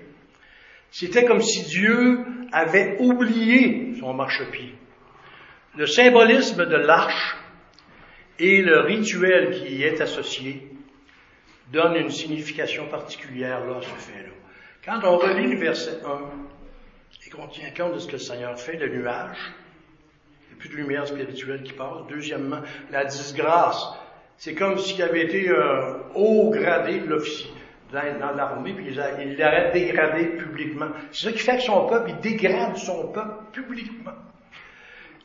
c'était 0.91 1.25
comme 1.25 1.41
si 1.41 1.63
Dieu 1.63 2.25
avait 2.51 2.97
oublié 2.99 3.95
son 3.99 4.13
marchepied. 4.13 4.75
Le 5.77 5.85
symbolisme 5.85 6.65
de 6.65 6.75
l'arche 6.75 7.37
et 8.39 8.61
le 8.61 8.81
rituel 8.81 9.51
qui 9.51 9.77
y 9.77 9.83
est 9.83 10.01
associé 10.01 10.67
donne 11.71 11.95
une 11.95 12.09
signification 12.09 12.87
particulière 12.87 13.65
là, 13.65 13.77
à 13.77 13.81
ce 13.81 13.87
fait-là. 13.87 14.29
Quand 14.85 14.99
on 15.03 15.17
relit 15.17 15.51
le 15.51 15.59
verset 15.59 15.99
1 16.05 16.19
et 17.25 17.29
qu'on 17.29 17.47
tient 17.47 17.71
compte 17.75 17.95
de 17.95 17.99
ce 17.99 18.07
que 18.07 18.13
le 18.13 18.19
Seigneur 18.19 18.57
fait, 18.59 18.77
le 18.77 18.87
nuage, 18.87 19.37
il 20.43 20.47
n'y 20.47 20.53
a 20.53 20.59
plus 20.59 20.69
de 20.69 20.75
lumière 20.75 21.07
spirituelle 21.07 21.63
qui 21.63 21.73
passe. 21.73 22.07
Deuxièmement, 22.09 22.61
la 22.91 23.05
disgrâce. 23.05 23.83
C'est 24.37 24.53
comme 24.53 24.77
s'il 24.77 25.01
avait 25.01 25.25
été 25.25 25.49
un 25.49 25.97
haut 26.13 26.51
gradé 26.51 26.99
de 26.99 27.07
l'officier 27.07 27.51
dans, 27.91 28.31
l'armée, 28.35 28.73
puis 28.73 28.85
il 28.87 28.95
l'aurait 28.95 29.71
dégradé 29.71 30.25
publiquement. 30.37 30.87
C'est 31.11 31.25
ça 31.25 31.31
qui 31.31 31.39
fait 31.39 31.57
que 31.57 31.63
son 31.63 31.87
peuple, 31.87 32.11
il 32.11 32.19
dégrade 32.19 32.77
son 32.77 33.11
peuple 33.11 33.51
publiquement. 33.51 34.13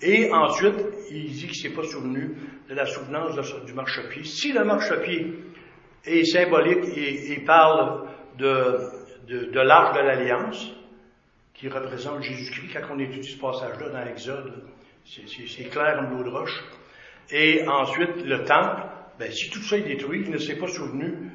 Et 0.02 0.32
ensuite, 0.32 0.74
il 1.10 1.30
dit 1.30 1.46
qu'il 1.46 1.68
ne 1.68 1.74
s'est 1.74 1.80
pas 1.80 1.86
souvenu 1.86 2.36
de 2.68 2.74
la 2.74 2.86
souvenance 2.86 3.36
du 3.64 3.72
marchepied. 3.72 4.24
Si 4.24 4.52
le 4.52 4.64
marchepied 4.64 5.34
est 6.04 6.24
symbolique 6.24 6.84
et, 6.96 7.40
parle 7.44 8.08
de, 8.36 8.78
de, 9.28 9.44
de 9.50 9.60
l'arche 9.60 9.96
de 9.96 10.02
l'Alliance, 10.02 10.72
qui 11.54 11.68
représente 11.68 12.22
Jésus-Christ, 12.22 12.72
quand 12.74 12.94
on 12.94 12.98
étudie 12.98 13.30
ce 13.30 13.38
passage-là 13.38 13.90
dans 13.90 14.04
l'Exode, 14.04 14.64
c'est 15.04 15.68
clair 15.68 15.96
comme 15.96 16.18
l'eau 16.18 16.24
de 16.24 16.30
roche. 16.30 16.64
Et 17.30 17.64
ensuite, 17.68 18.24
le 18.24 18.44
temple, 18.44 18.82
ben, 19.18 19.30
si 19.30 19.50
tout 19.50 19.62
ça 19.62 19.76
est 19.76 19.82
détruit, 19.82 20.22
il 20.24 20.30
ne 20.32 20.38
s'est 20.38 20.56
pas 20.56 20.66
souvenu 20.66 21.30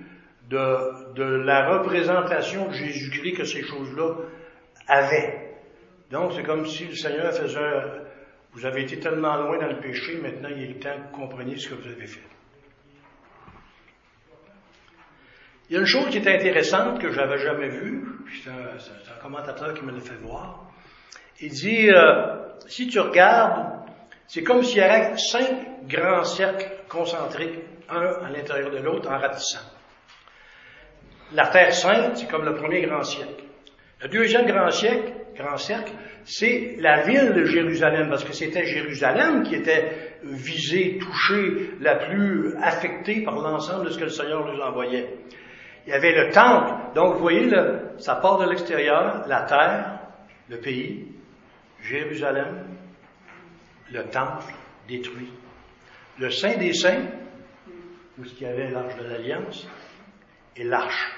de, 0.49 1.13
de 1.13 1.23
la 1.23 1.77
représentation 1.77 2.67
de 2.67 2.73
Jésus-Christ 2.73 3.33
que 3.33 3.45
ces 3.45 3.63
choses-là 3.63 4.15
avaient. 4.87 5.55
Donc, 6.11 6.33
c'est 6.33 6.43
comme 6.43 6.65
si 6.65 6.85
le 6.85 6.95
Seigneur 6.95 7.33
faisait 7.33 8.06
vous 8.57 8.65
avez 8.65 8.81
été 8.81 8.99
tellement 8.99 9.35
loin 9.37 9.59
dans 9.59 9.67
le 9.67 9.79
péché, 9.79 10.17
maintenant 10.17 10.49
il 10.49 10.71
est 10.71 10.79
temps 10.79 10.89
que 10.89 11.15
vous 11.15 11.27
compreniez 11.27 11.57
ce 11.57 11.69
que 11.69 11.75
vous 11.75 11.87
avez 11.87 12.07
fait. 12.07 12.23
Il 15.69 15.75
y 15.75 15.77
a 15.77 15.81
une 15.81 15.85
chose 15.85 16.09
qui 16.09 16.17
est 16.17 16.27
intéressante 16.27 16.99
que 16.99 17.11
je 17.11 17.17
n'avais 17.17 17.37
jamais 17.37 17.69
vue, 17.69 18.03
c'est 18.43 18.49
un, 18.49 19.21
commentateur 19.21 19.75
qui 19.75 19.83
me 19.83 19.91
l'a 19.91 19.99
fait 19.99 20.15
voir. 20.15 20.71
Il 21.39 21.51
dit, 21.51 21.87
euh, 21.91 22.35
si 22.65 22.87
tu 22.87 22.99
regardes, 22.99 23.79
c'est 24.25 24.41
comme 24.41 24.63
s'il 24.63 24.79
y 24.79 24.81
avait 24.81 25.15
cinq 25.17 25.85
grands 25.87 26.23
cercles 26.23 26.67
concentriques, 26.89 27.59
un 27.89 28.25
à 28.25 28.29
l'intérieur 28.31 28.71
de 28.71 28.79
l'autre, 28.79 29.07
en 29.11 29.19
ratissant. 29.19 29.69
La 31.33 31.45
Terre 31.49 31.75
sainte, 31.75 32.17
c'est 32.17 32.27
comme 32.27 32.45
le 32.45 32.55
premier 32.55 32.81
grand 32.81 33.03
siècle. 33.03 33.43
Le 34.01 34.07
deuxième 34.07 34.47
grand 34.47 34.71
siècle, 34.71 35.13
grand 35.37 35.57
cercle, 35.57 35.91
c'est 36.23 36.75
la 36.79 37.03
ville 37.03 37.33
de 37.33 37.45
Jérusalem, 37.45 38.09
parce 38.09 38.23
que 38.23 38.33
c'était 38.33 38.65
Jérusalem 38.65 39.43
qui 39.43 39.55
était 39.55 40.17
visée, 40.23 40.97
touchée, 40.99 41.71
la 41.79 41.95
plus 41.95 42.55
affectée 42.61 43.23
par 43.23 43.35
l'ensemble 43.35 43.85
de 43.85 43.91
ce 43.91 43.97
que 43.97 44.05
le 44.05 44.09
Seigneur 44.09 44.45
nous 44.51 44.59
envoyait. 44.59 45.07
Il 45.85 45.91
y 45.91 45.93
avait 45.93 46.13
le 46.13 46.31
temple, 46.31 46.73
donc 46.95 47.13
vous 47.13 47.21
voyez, 47.21 47.49
ça 47.97 48.15
part 48.15 48.39
de 48.39 48.49
l'extérieur, 48.49 49.25
la 49.27 49.43
terre, 49.43 49.99
le 50.49 50.57
pays, 50.57 51.07
Jérusalem, 51.81 52.65
le 53.93 54.03
temple 54.03 54.53
détruit, 54.87 55.31
le 56.19 56.29
Saint 56.29 56.57
des 56.57 56.73
Saints, 56.73 57.05
où 58.17 58.23
il 58.23 58.41
y 58.41 58.45
avait 58.45 58.69
l'arche 58.71 58.97
de 58.97 59.07
l'Alliance, 59.07 59.67
et 60.57 60.63
l'arche. 60.63 61.13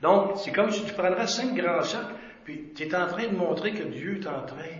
Donc, 0.00 0.36
c'est 0.36 0.52
comme 0.52 0.70
si 0.70 0.84
tu 0.84 0.92
prendrais 0.94 1.26
cinq 1.26 1.54
grands 1.54 1.82
sacs, 1.82 2.12
puis 2.46 2.72
tu 2.76 2.84
es 2.84 2.94
en 2.94 3.08
train 3.08 3.26
de 3.26 3.36
montrer 3.36 3.72
que 3.72 3.82
Dieu 3.82 4.20
est 4.20 4.26
en 4.28 4.42
train 4.46 4.78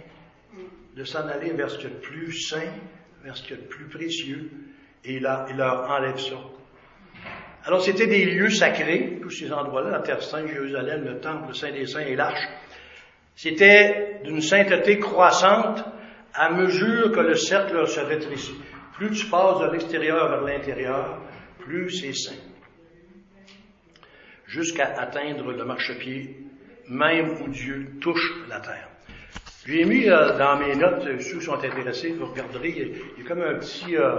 de 0.97 1.03
s'en 1.03 1.27
aller 1.27 1.51
vers 1.51 1.69
ce 1.69 1.79
qu'il 1.79 1.89
y 1.89 1.93
a 1.93 1.97
de 1.97 2.01
plus 2.01 2.33
saint, 2.33 2.73
vers 3.25 3.37
ce 3.37 3.43
qu'il 3.43 3.57
y 3.57 3.59
a 3.59 3.63
de 3.63 3.67
plus 3.67 3.87
précieux, 3.87 4.51
et 5.05 5.15
il, 5.15 5.23
leur 5.23 5.91
enlève 5.91 6.17
ça. 6.17 6.37
Alors, 7.65 7.83
c'était 7.83 8.07
des 8.07 8.25
lieux 8.25 8.51
sacrés, 8.51 9.19
tous 9.21 9.31
ces 9.31 9.53
endroits-là, 9.53 9.91
la 9.91 10.01
Terre 10.01 10.23
Sainte, 10.23 10.47
Jérusalem, 10.47 11.05
le 11.05 11.19
Temple, 11.19 11.49
le 11.49 11.55
Saint 11.55 11.73
des 11.73 11.87
Saints 11.87 12.07
et 12.07 12.15
l'Arche. 12.15 12.49
C'était 13.35 14.21
d'une 14.23 14.41
sainteté 14.41 15.01
croissante 15.01 15.85
à 16.35 16.51
mesure 16.51 17.11
que 17.11 17.21
le 17.21 17.35
cercle 17.35 17.85
se 17.89 17.99
rétrécit. 17.99 18.55
Plus 18.95 19.11
tu 19.11 19.27
passes 19.27 19.59
de 19.59 19.73
l'extérieur 19.73 20.29
vers 20.29 20.43
l'intérieur, 20.43 21.21
plus 21.59 21.91
c'est 21.91 22.15
saint. 22.15 22.41
Jusqu'à 24.47 24.95
atteindre 25.01 25.51
le 25.51 25.65
marchepied 25.65 26.46
même 26.89 27.37
où 27.43 27.49
Dieu 27.49 27.93
touche 28.01 28.33
la 28.49 28.61
terre. 28.61 28.89
J'ai 29.67 29.85
mis 29.85 30.09
euh, 30.09 30.39
dans 30.39 30.57
mes 30.57 30.77
notes, 30.77 31.03
ceux 31.21 31.39
qui 31.39 31.45
sont 31.45 31.55
intéressés, 31.55 32.13
vous 32.13 32.27
regarderez, 32.27 32.69
il 33.17 33.23
y 33.23 33.25
a, 33.25 33.29
comme 33.29 33.43
un 33.43 33.55
petit... 33.55 33.97
Euh, 33.97 34.17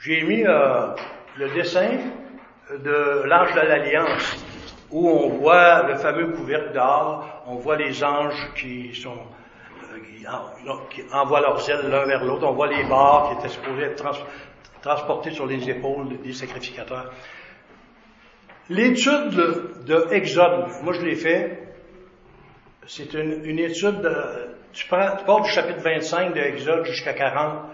j'ai 0.00 0.22
mis 0.22 0.44
euh, 0.44 0.88
le 1.36 1.50
dessin 1.50 1.98
de 2.70 3.22
l'Arche 3.26 3.54
de 3.54 3.60
l'Alliance, 3.60 4.44
où 4.90 5.08
on 5.08 5.28
voit 5.28 5.82
le 5.82 5.96
fameux 5.96 6.28
couvercle 6.28 6.72
d'or, 6.72 7.42
on 7.46 7.56
voit 7.56 7.76
les 7.76 8.02
anges 8.02 8.52
qui 8.54 8.94
sont 8.94 9.18
qui, 10.90 11.02
envoient 11.12 11.40
leurs 11.40 11.68
ailes 11.68 11.88
l'un 11.90 12.04
vers 12.06 12.24
l'autre, 12.24 12.46
on 12.46 12.52
voit 12.52 12.68
les 12.68 12.84
barres 12.84 13.30
qui 13.30 13.38
étaient 13.38 13.54
supposés 13.54 13.82
être 13.82 14.02
transportés 14.80 15.30
sur 15.30 15.46
les 15.46 15.68
épaules 15.68 16.18
des 16.22 16.32
sacrificateurs. 16.32 17.12
L'étude 18.70 19.30
de, 19.86 20.12
Exode, 20.12 20.68
moi 20.82 20.94
je 20.94 21.02
l'ai 21.02 21.16
fait, 21.16 21.68
c'est 22.86 23.12
une, 23.12 23.58
étude, 23.58 24.00
de, 24.00 24.16
tu, 24.72 24.86
prends, 24.88 25.16
tu 25.16 25.24
pars 25.24 25.42
du 25.42 25.50
chapitre 25.50 25.80
25 25.80 26.34
de 26.34 26.40
Exode 26.40 26.86
jusqu'à 26.86 27.12
40, 27.12 27.68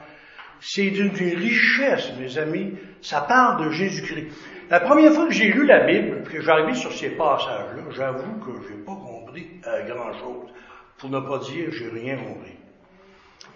c'est 0.60 0.90
d'une 0.90 1.10
richesse, 1.10 2.12
mes 2.18 2.36
amis, 2.38 2.74
ça 3.02 3.20
parle 3.20 3.66
de 3.66 3.70
Jésus-Christ. 3.70 4.32
La 4.68 4.80
première 4.80 5.12
fois 5.12 5.26
que 5.26 5.32
j'ai 5.32 5.52
lu 5.52 5.64
la 5.64 5.86
Bible, 5.86 6.24
que 6.24 6.40
j'arrivais 6.40 6.74
sur 6.74 6.92
ces 6.92 7.10
passages-là, 7.10 7.82
j'avoue 7.90 8.40
que 8.40 8.50
j'ai 8.68 8.84
pas 8.84 8.94
compris 8.94 9.46
euh, 9.66 9.86
grand-chose. 9.86 10.50
Pour 10.98 11.10
ne 11.10 11.20
pas 11.20 11.38
dire, 11.38 11.70
j'ai 11.70 11.88
rien 11.88 12.16
compris. 12.16 12.56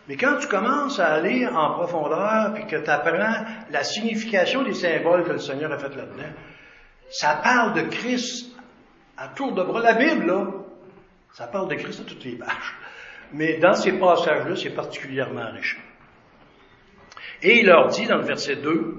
Mais 0.09 0.17
quand 0.17 0.39
tu 0.39 0.49
commences 0.49 1.01
à 1.01 1.15
aller 1.15 1.47
en 1.47 1.75
profondeur, 1.75 2.53
puis 2.55 2.67
que 2.67 2.77
tu 2.77 2.91
apprends 2.91 3.45
la 3.71 3.83
signification 3.83 4.63
des 4.63 4.75
symboles 4.75 5.25
que 5.25 5.33
le 5.33 5.39
Seigneur 5.39 5.73
a 5.73 5.79
fait 5.79 5.95
là-dedans, 5.95 6.33
ça 7.15 7.37
parle 7.37 7.75
de 7.75 7.83
Christ 7.83 8.51
à 9.17 9.29
tour 9.29 9.53
de 9.53 9.63
bras. 9.63 9.81
La 9.81 9.95
Bible, 9.95 10.27
là, 10.27 10.47
ça 11.33 11.47
parle 11.47 11.69
de 11.69 11.77
Christ 11.77 12.01
à 12.01 12.05
toutes 12.05 12.25
les 12.25 12.37
pages. 12.37 12.75
Mais 13.33 13.59
dans 13.59 13.75
ces 13.75 13.93
passages-là, 13.93 14.57
c'est 14.57 14.75
particulièrement 14.75 15.49
riche. 15.53 15.79
Et 17.41 17.61
il 17.61 17.67
leur 17.67 17.87
dit 17.87 18.07
dans 18.07 18.17
le 18.17 18.25
verset 18.25 18.57
2, 18.57 18.97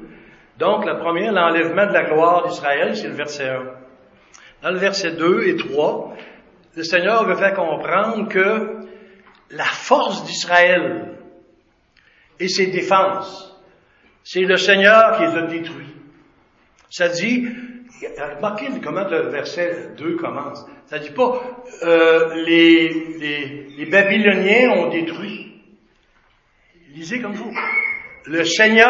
donc 0.57 0.85
la 0.85 0.95
première, 0.95 1.33
l'enlèvement 1.33 1.87
de 1.87 1.91
la 1.91 2.03
gloire 2.05 2.47
d'Israël, 2.47 2.95
c'est 2.95 3.09
le 3.09 3.15
verset 3.15 3.49
1. 3.49 3.63
Dans 4.61 4.71
le 4.71 4.77
verset 4.77 5.11
2 5.11 5.47
et 5.47 5.57
3, 5.57 6.15
le 6.77 6.83
Seigneur 6.83 7.25
veut 7.25 7.35
faire 7.35 7.53
comprendre 7.53 8.29
que 8.29 8.79
la 9.49 9.65
force 9.65 10.23
d'Israël 10.23 11.17
et 12.39 12.47
ses 12.47 12.67
défenses, 12.67 13.61
c'est 14.23 14.41
le 14.41 14.55
Seigneur 14.55 15.17
qui 15.17 15.23
les 15.23 15.37
a 15.37 15.41
détruits. 15.41 15.95
Ça 16.89 17.09
dit, 17.09 17.49
Remarquez 18.01 18.67
comment 18.83 19.07
le 19.07 19.29
verset 19.29 19.91
2 19.97 20.15
commence. 20.17 20.65
Ça 20.87 20.99
dit 20.99 21.11
pas 21.11 21.41
euh, 21.83 22.35
les, 22.45 22.89
les, 23.19 23.67
les, 23.77 23.85
Babyloniens 23.85 24.71
ont 24.71 24.89
détruit. 24.89 25.61
Lisez 26.93 27.21
comme 27.21 27.33
vous. 27.33 27.53
Le 28.25 28.43
Seigneur 28.43 28.89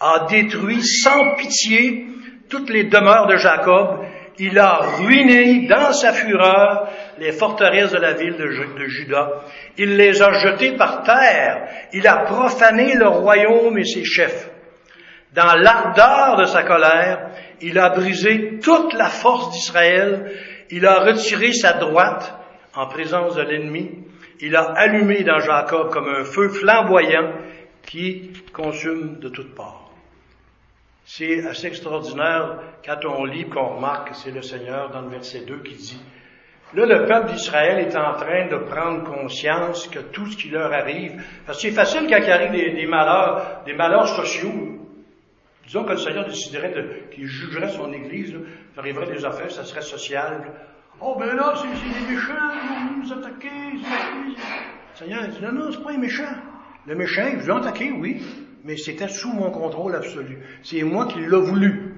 a 0.00 0.26
détruit 0.28 0.82
sans 0.82 1.36
pitié 1.36 2.06
toutes 2.50 2.70
les 2.70 2.84
demeures 2.84 3.26
de 3.26 3.36
Jacob. 3.36 4.04
Il 4.38 4.58
a 4.58 4.80
ruiné 4.98 5.66
dans 5.66 5.92
sa 5.92 6.12
fureur 6.12 6.88
les 7.18 7.32
forteresses 7.32 7.92
de 7.92 7.98
la 7.98 8.12
ville 8.12 8.36
de, 8.36 8.78
de 8.78 8.86
Juda. 8.86 9.42
Il 9.78 9.96
les 9.96 10.22
a 10.22 10.32
jetées 10.32 10.76
par 10.76 11.02
terre. 11.02 11.68
Il 11.94 12.06
a 12.06 12.24
profané 12.24 12.94
le 12.94 13.08
royaume 13.08 13.78
et 13.78 13.84
ses 13.84 14.04
chefs. 14.04 14.50
Dans 15.32 15.54
l'ardeur 15.54 16.36
de 16.36 16.44
sa 16.44 16.62
colère, 16.62 17.30
il 17.60 17.78
a 17.78 17.90
brisé 17.90 18.58
toute 18.62 18.94
la 18.94 19.08
force 19.08 19.50
d'Israël, 19.52 20.32
il 20.70 20.86
a 20.86 21.00
retiré 21.00 21.52
sa 21.52 21.74
droite 21.74 22.34
en 22.74 22.86
présence 22.86 23.34
de 23.34 23.42
l'ennemi, 23.42 23.90
il 24.40 24.54
a 24.56 24.72
allumé 24.76 25.24
dans 25.24 25.40
Jacob 25.40 25.90
comme 25.90 26.08
un 26.08 26.24
feu 26.24 26.48
flamboyant 26.48 27.32
qui 27.82 28.32
consume 28.52 29.18
de 29.18 29.28
toutes 29.28 29.54
parts. 29.54 29.90
C'est 31.04 31.46
assez 31.46 31.68
extraordinaire 31.68 32.58
quand 32.84 33.04
on 33.04 33.24
lit, 33.24 33.48
qu'on 33.48 33.76
remarque 33.76 34.10
que 34.10 34.16
c'est 34.16 34.32
le 34.32 34.42
Seigneur 34.42 34.90
dans 34.90 35.02
le 35.02 35.08
verset 35.08 35.42
2 35.46 35.58
qui 35.58 35.74
dit, 35.74 36.00
Là, 36.74 36.84
le 36.84 37.06
peuple 37.06 37.32
d'Israël 37.32 37.78
est 37.78 37.96
en 37.96 38.14
train 38.14 38.48
de 38.48 38.56
prendre 38.56 39.04
conscience 39.04 39.86
que 39.86 40.00
tout 40.00 40.26
ce 40.26 40.36
qui 40.36 40.48
leur 40.48 40.72
arrive, 40.72 41.22
parce 41.46 41.58
que 41.62 41.68
c'est 41.68 41.74
facile 41.74 42.08
quand 42.10 42.18
il 42.18 42.30
arrive 42.30 42.50
des 42.50 42.86
malheurs, 42.86 43.62
des 43.64 43.72
malheurs 43.72 44.08
sociaux, 44.08 44.85
Disons 45.66 45.84
que 45.84 45.92
le 45.92 45.98
Seigneur 45.98 46.24
déciderait 46.24 47.08
qu'il 47.10 47.26
jugerait 47.26 47.70
son 47.70 47.92
Église, 47.92 48.30
il 48.32 48.78
arriverait 48.78 49.12
des 49.12 49.24
affaires, 49.24 49.50
ça 49.50 49.64
serait 49.64 49.82
social. 49.82 50.52
Oh, 51.00 51.16
ben 51.18 51.34
là, 51.34 51.54
c'est 51.56 51.66
des 51.66 52.14
méchants, 52.14 52.32
ils 52.62 52.68
vont 52.68 53.02
nous 53.02 53.12
attaquer. 53.12 53.48
Le 53.72 54.94
Seigneur 54.94 55.28
dit, 55.28 55.42
non, 55.42 55.52
non, 55.52 55.72
c'est 55.72 55.82
pas 55.82 55.90
les 55.90 55.98
méchants. 55.98 56.24
Le 56.86 56.94
méchant, 56.94 57.26
ils 57.32 57.50
ont 57.50 57.56
attaqué, 57.56 57.90
oui, 57.90 58.22
mais 58.62 58.76
c'était 58.76 59.08
sous 59.08 59.32
mon 59.32 59.50
contrôle 59.50 59.96
absolu. 59.96 60.38
C'est 60.62 60.82
moi 60.84 61.06
qui 61.06 61.18
l'ai 61.18 61.26
voulu. 61.26 61.96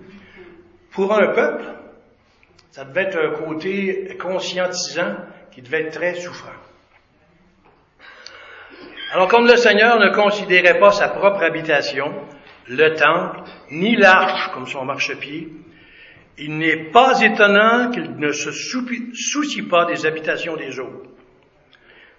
Pour 0.92 1.12
un 1.12 1.34
peuple, 1.34 1.64
ça 2.70 2.86
devait 2.86 3.02
être 3.02 3.18
un 3.18 3.44
côté 3.44 4.16
conscientisant 4.18 5.14
qui 5.52 5.60
devait 5.60 5.82
être 5.82 5.98
très 5.98 6.14
souffrant. 6.14 6.56
Alors, 9.12 9.28
comme 9.28 9.46
le 9.46 9.56
Seigneur 9.56 9.98
ne 9.98 10.14
considérait 10.14 10.78
pas 10.78 10.90
sa 10.90 11.08
propre 11.08 11.42
habitation, 11.42 12.12
le 12.68 12.94
temple, 12.94 13.40
ni 13.70 13.96
l'arche 13.96 14.52
comme 14.52 14.66
son 14.66 14.84
marchepied, 14.84 15.48
il 16.38 16.56
n'est 16.56 16.90
pas 16.90 17.20
étonnant 17.20 17.90
qu'il 17.90 18.16
ne 18.16 18.30
se 18.30 18.50
soucie 18.52 19.62
pas 19.62 19.86
des 19.86 20.06
habitations 20.06 20.56
des 20.56 20.78
autres. 20.78 21.10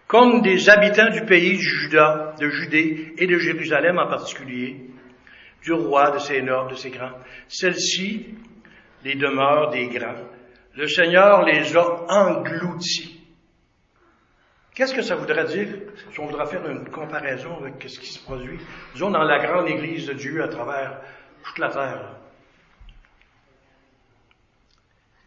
Comme 0.07 0.41
des 0.41 0.69
habitants 0.69 1.09
du 1.11 1.23
pays 1.25 1.55
Juda, 1.55 2.33
de 2.39 2.49
Judée 2.49 3.13
et 3.17 3.27
de 3.27 3.37
Jérusalem 3.37 3.99
en 3.99 4.07
particulier, 4.07 4.75
du 5.63 5.71
roi, 5.73 6.11
de 6.11 6.19
ses 6.19 6.41
nobles, 6.41 6.71
de 6.71 6.75
ses 6.75 6.89
grands. 6.89 7.17
Celles-ci, 7.47 8.33
les 9.03 9.15
demeures 9.15 9.69
des 9.69 9.87
grands. 9.87 10.25
Le 10.75 10.87
Seigneur 10.87 11.43
les 11.43 11.75
a 11.77 12.05
engloutis. 12.09 13.18
Qu'est-ce 14.79 14.93
que 14.93 15.01
ça 15.01 15.17
voudrait 15.17 15.43
dire 15.43 15.67
si 16.09 16.21
on 16.21 16.27
voudrait 16.27 16.45
faire 16.45 16.65
une 16.69 16.87
comparaison 16.87 17.57
avec 17.57 17.83
ce 17.85 17.99
qui 17.99 18.07
se 18.07 18.23
produit, 18.23 18.57
disons, 18.93 19.11
dans 19.11 19.23
la 19.23 19.45
grande 19.45 19.67
Église 19.67 20.05
de 20.05 20.13
Dieu 20.13 20.41
à 20.41 20.47
travers 20.47 21.01
toute 21.43 21.57
la 21.57 21.67
terre? 21.67 22.15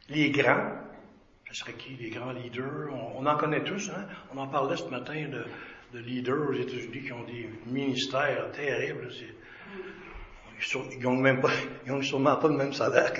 Les 0.09 0.31
grands, 0.31 0.73
ce 1.51 1.55
serait 1.55 1.75
qui 1.75 1.97
les 1.97 2.09
grands 2.09 2.33
leaders? 2.33 2.89
On, 3.15 3.27
en 3.27 3.37
connaît 3.37 3.63
tous, 3.63 3.91
hein? 3.91 4.07
On 4.35 4.39
en 4.39 4.49
parlait 4.49 4.79
ce 4.79 4.89
matin 4.89 5.29
de, 5.29 5.99
leaders 5.99 6.49
aux 6.49 6.55
États-Unis 6.55 7.03
qui 7.03 7.13
ont 7.13 7.25
des 7.25 7.51
ministères 7.67 8.51
terribles. 8.53 9.11
Ils 10.63 11.41
pas, 11.43 11.51
ils 11.87 12.05
sûrement 12.05 12.37
pas 12.37 12.49
le 12.49 12.57
même 12.57 12.73
salaire 12.73 13.13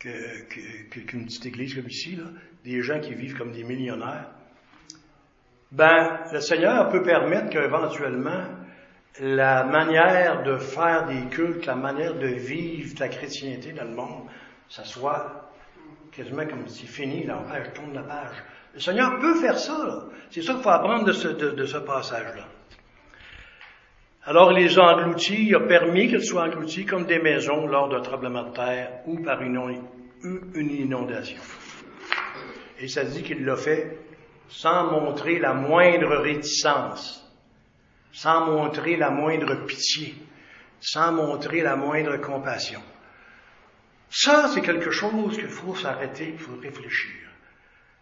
qu'une 0.00 1.24
petite 1.24 1.46
église 1.46 1.76
comme 1.76 1.86
ici, 1.86 2.16
là. 2.16 2.24
Des 2.64 2.82
gens 2.82 2.98
qui 2.98 3.14
vivent 3.14 3.38
comme 3.38 3.52
des 3.52 3.62
millionnaires 3.62 4.28
ben, 5.70 6.20
le 6.32 6.40
Seigneur 6.40 6.88
peut 6.88 7.02
permettre 7.02 7.50
qu'éventuellement, 7.50 8.44
la 9.20 9.64
manière 9.64 10.42
de 10.42 10.56
faire 10.56 11.06
des 11.06 11.28
cultes, 11.28 11.66
la 11.66 11.74
manière 11.74 12.14
de 12.14 12.26
vivre 12.26 12.94
ta 12.94 13.08
chrétienté 13.08 13.72
dans 13.72 13.84
le 13.84 13.94
monde, 13.94 14.28
ça 14.68 14.84
soit 14.84 15.50
quasiment 16.12 16.46
comme 16.46 16.66
si 16.68 16.86
fini, 16.86 17.24
là, 17.24 17.42
je 17.64 17.70
tourne 17.70 17.94
la 17.94 18.02
page. 18.02 18.36
Le 18.74 18.80
Seigneur 18.80 19.18
peut 19.18 19.34
faire 19.36 19.58
ça, 19.58 20.06
C'est 20.30 20.42
ça 20.42 20.54
qu'il 20.54 20.62
faut 20.62 20.70
apprendre 20.70 21.04
de 21.04 21.12
ce, 21.12 21.28
de, 21.28 21.64
ce 21.64 21.78
passage-là. 21.78 22.44
Alors, 24.24 24.52
il 24.52 24.64
les 24.64 24.78
a 24.78 24.82
engloutis, 24.82 25.48
il 25.48 25.54
a 25.54 25.60
permis 25.60 26.08
qu'ils 26.08 26.22
soient 26.22 26.44
engloutis 26.44 26.84
comme 26.84 27.06
des 27.06 27.18
maisons 27.18 27.66
lors 27.66 27.88
d'un 27.88 28.02
tremblement 28.02 28.44
de 28.44 28.52
terre 28.52 28.90
ou 29.06 29.22
par 29.22 29.40
une, 29.42 29.80
une 30.22 30.70
inondation. 30.70 31.40
Et 32.78 32.88
ça 32.88 33.04
dit 33.04 33.22
qu'il 33.22 33.44
l'a 33.44 33.56
fait 33.56 33.98
sans 34.48 34.90
montrer 34.90 35.38
la 35.38 35.54
moindre 35.54 36.16
réticence, 36.16 37.24
sans 38.12 38.46
montrer 38.46 38.96
la 38.96 39.10
moindre 39.10 39.66
pitié, 39.66 40.14
sans 40.80 41.12
montrer 41.12 41.62
la 41.62 41.76
moindre 41.76 42.16
compassion. 42.16 42.80
Ça, 44.10 44.48
c'est 44.48 44.62
quelque 44.62 44.90
chose 44.90 45.36
qu'il 45.36 45.48
faut 45.48 45.74
s'arrêter, 45.74 46.30
il 46.32 46.38
faut 46.38 46.58
réfléchir. 46.60 47.12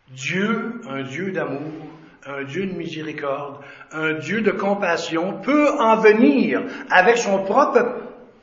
Dieu, 0.09 0.80
un 0.88 1.02
Dieu 1.02 1.32
d'amour, 1.32 1.88
un 2.24 2.44
Dieu 2.44 2.66
de 2.66 2.74
miséricorde, 2.74 3.64
un 3.90 4.14
Dieu 4.14 4.40
de 4.42 4.52
compassion, 4.52 5.40
peut 5.40 5.68
en 5.80 5.96
venir 5.96 6.62
avec 6.90 7.18
son 7.18 7.44
propre 7.44 7.80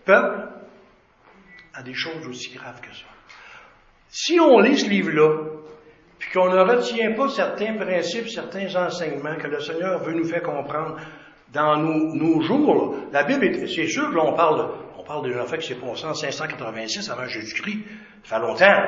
peuple 0.06 0.50
à 1.74 1.84
des 1.84 1.94
choses 1.94 2.28
aussi 2.28 2.54
graves 2.54 2.82
que 2.82 2.94
ça. 2.94 3.06
Si 4.10 4.40
on 4.40 4.60
lit 4.60 4.78
ce 4.78 4.90
livre-là, 4.90 5.63
puis 6.24 6.40
qu'on 6.40 6.50
ne 6.50 6.60
retient 6.60 7.12
pas 7.12 7.28
certains 7.28 7.74
principes, 7.76 8.30
certains 8.30 8.74
enseignements 8.76 9.36
que 9.36 9.48
le 9.48 9.60
Seigneur 9.60 10.02
veut 10.04 10.14
nous 10.14 10.24
faire 10.24 10.42
comprendre 10.42 10.96
dans 11.52 11.76
nos, 11.76 12.42
jours, 12.42 12.96
la 13.12 13.24
Bible, 13.26 13.68
c'est 13.68 13.88
sûr 13.88 14.10
que 14.10 14.36
parle, 14.36 14.72
on 14.98 15.04
parle 15.04 15.30
d'un 15.30 15.46
fait 15.46 15.58
qui 15.58 15.68
s'est 15.68 15.76
passé 15.76 16.06
en 16.06 16.14
586 16.14 17.10
avant 17.12 17.28
Jésus-Christ, 17.28 17.80
ça 18.24 18.38
fait 18.38 18.42
longtemps. 18.42 18.84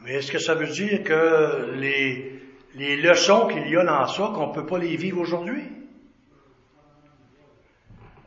Mais 0.00 0.14
est-ce 0.14 0.32
que 0.32 0.38
ça 0.38 0.54
veut 0.54 0.68
dire 0.68 1.04
que 1.04 1.74
les, 1.74 2.42
les 2.76 2.96
leçons 2.96 3.46
qu'il 3.48 3.68
y 3.68 3.76
a 3.76 3.84
dans 3.84 4.06
ça, 4.06 4.32
qu'on 4.34 4.48
ne 4.48 4.54
peut 4.54 4.66
pas 4.66 4.78
les 4.78 4.96
vivre 4.96 5.20
aujourd'hui? 5.20 5.62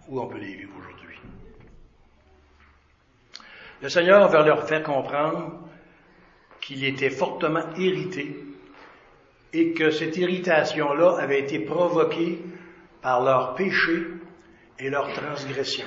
Ou 0.09 0.19
on 0.21 0.27
peut 0.27 0.37
les 0.37 0.53
vivre 0.53 0.73
aujourd'hui? 0.79 1.17
Le 3.81 3.89
Seigneur 3.89 4.29
veut 4.29 4.45
leur 4.45 4.67
faire 4.67 4.83
comprendre 4.83 5.64
qu'il 6.65 6.83
était 6.83 7.11
fortement 7.11 7.63
irrité 7.77 8.35
et 9.53 9.73
que 9.73 9.91
cette 9.91 10.17
irritation-là 10.17 11.17
avait 11.19 11.39
été 11.39 11.59
provoquée 11.59 12.39
par 13.03 13.23
leur 13.23 13.53
péché 13.53 14.07
et 14.79 14.89
leur 14.89 15.13
transgression. 15.13 15.85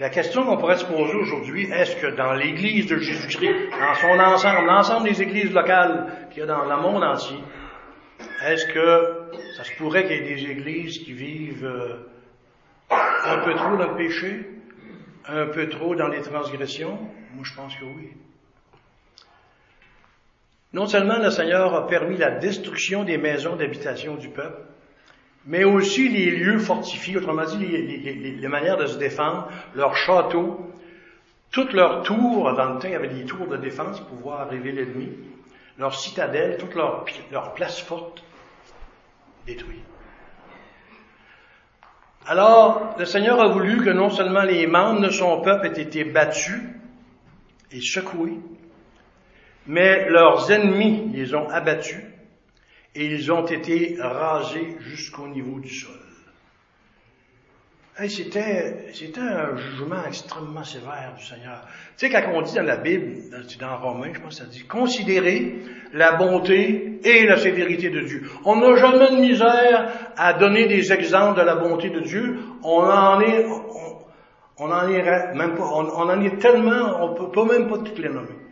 La 0.00 0.10
question 0.10 0.44
qu'on 0.44 0.56
pourrait 0.56 0.78
se 0.78 0.84
poser 0.84 1.14
aujourd'hui, 1.14 1.70
est-ce 1.70 1.94
que 1.96 2.08
dans 2.08 2.32
l'Église 2.32 2.86
de 2.86 2.96
Jésus-Christ, 2.96 3.70
dans 3.70 3.94
son 3.94 4.18
ensemble, 4.18 4.66
l'ensemble 4.66 5.08
des 5.08 5.22
églises 5.22 5.54
locales 5.54 6.28
qu'il 6.30 6.40
y 6.40 6.42
a 6.42 6.46
dans 6.46 6.64
le 6.64 6.82
monde 6.82 7.04
entier, 7.04 7.38
est-ce 8.44 8.66
que 8.66 9.54
ça 9.56 9.62
se 9.62 9.76
pourrait 9.76 10.06
qu'il 10.06 10.16
y 10.16 10.18
ait 10.18 10.34
des 10.34 10.50
églises 10.50 10.98
qui 10.98 11.12
vivent 11.12 11.64
euh, 11.64 12.10
un 12.90 13.38
peu 13.44 13.54
trop 13.54 13.76
dans 13.76 13.92
le 13.92 13.96
péché, 13.96 14.44
un 15.28 15.46
peu 15.46 15.68
trop 15.68 15.94
dans 15.94 16.08
les 16.08 16.20
transgressions? 16.20 16.98
Moi, 17.32 17.44
je 17.44 17.54
pense 17.54 17.76
que 17.76 17.84
oui. 17.84 18.10
Non 20.74 20.86
seulement 20.86 21.18
le 21.18 21.30
Seigneur 21.30 21.72
a 21.72 21.86
permis 21.86 22.16
la 22.16 22.32
destruction 22.32 23.04
des 23.04 23.16
maisons 23.16 23.54
d'habitation 23.54 24.16
du 24.16 24.28
peuple, 24.28 24.60
mais 25.46 25.62
aussi 25.62 26.08
les 26.08 26.32
lieux 26.32 26.58
fortifiés, 26.58 27.16
autrement 27.16 27.44
dit 27.44 27.64
les, 27.64 28.48
manières 28.48 28.76
de 28.76 28.86
se 28.86 28.98
défendre, 28.98 29.48
leurs 29.76 29.96
châteaux, 29.96 30.68
toutes 31.52 31.74
leurs 31.74 32.02
tours, 32.02 32.52
dans 32.54 32.72
le 32.72 32.80
temps 32.80 32.88
il 32.88 32.90
y 32.90 32.96
avait 32.96 33.06
des 33.06 33.24
tours 33.24 33.46
de 33.46 33.56
défense 33.56 34.00
pour 34.00 34.16
pouvoir 34.16 34.40
arriver 34.40 34.72
l'ennemi, 34.72 35.10
leurs 35.78 35.94
citadelles, 35.94 36.56
toutes 36.58 36.74
leurs, 36.74 37.04
leurs 37.30 37.54
places 37.54 37.80
fortes 37.80 38.24
détruites. 39.46 39.84
Alors, 42.26 42.96
le 42.98 43.04
Seigneur 43.04 43.40
a 43.40 43.46
voulu 43.46 43.84
que 43.84 43.90
non 43.90 44.10
seulement 44.10 44.42
les 44.42 44.66
membres 44.66 45.02
de 45.02 45.10
son 45.10 45.40
peuple 45.40 45.66
aient 45.66 45.80
été 45.80 46.02
battus 46.02 46.62
et 47.70 47.80
secoués, 47.80 48.40
mais 49.66 50.08
leurs 50.08 50.50
ennemis 50.50 51.10
les 51.12 51.34
ont 51.34 51.48
abattus 51.48 52.02
et 52.94 53.06
ils 53.06 53.32
ont 53.32 53.46
été 53.46 53.96
rasés 53.98 54.76
jusqu'au 54.80 55.26
niveau 55.26 55.58
du 55.58 55.68
sol. 55.68 55.96
c'était, 58.08 58.92
c'était 58.92 59.20
un 59.20 59.56
jugement 59.56 60.04
extrêmement 60.06 60.62
sévère 60.62 61.14
du 61.16 61.24
Seigneur. 61.24 61.66
Tu 61.96 62.06
sais, 62.06 62.10
quand 62.10 62.30
on 62.32 62.42
dit 62.42 62.54
dans 62.54 62.62
la 62.62 62.76
Bible, 62.76 63.30
dans 63.58 63.78
Romains, 63.78 64.12
je 64.14 64.20
pense 64.20 64.38
que 64.38 64.44
ça 64.44 64.50
dit, 64.50 64.64
considérer 64.64 65.56
la 65.92 66.12
bonté 66.12 67.00
et 67.02 67.26
la 67.26 67.36
sévérité 67.36 67.90
de 67.90 68.00
Dieu. 68.00 68.22
On 68.44 68.56
n'a 68.56 68.76
jamais 68.76 69.10
de 69.10 69.20
misère 69.20 70.12
à 70.16 70.34
donner 70.34 70.66
des 70.66 70.92
exemples 70.92 71.38
de 71.40 71.44
la 71.44 71.56
bonté 71.56 71.90
de 71.90 72.00
Dieu. 72.00 72.38
On 72.62 72.80
en 72.80 73.20
est, 73.20 73.44
on, 74.58 74.70
en 74.70 74.88
est 74.88 75.34
même 75.34 75.56
pas, 75.56 75.64
on, 75.64 76.08
en 76.08 76.20
est 76.20 76.38
tellement, 76.38 77.02
on 77.02 77.14
peut 77.14 77.30
pas 77.32 77.44
même 77.44 77.68
pas 77.68 77.78
toutes 77.78 77.98
les 77.98 78.08
nommer. 78.08 78.43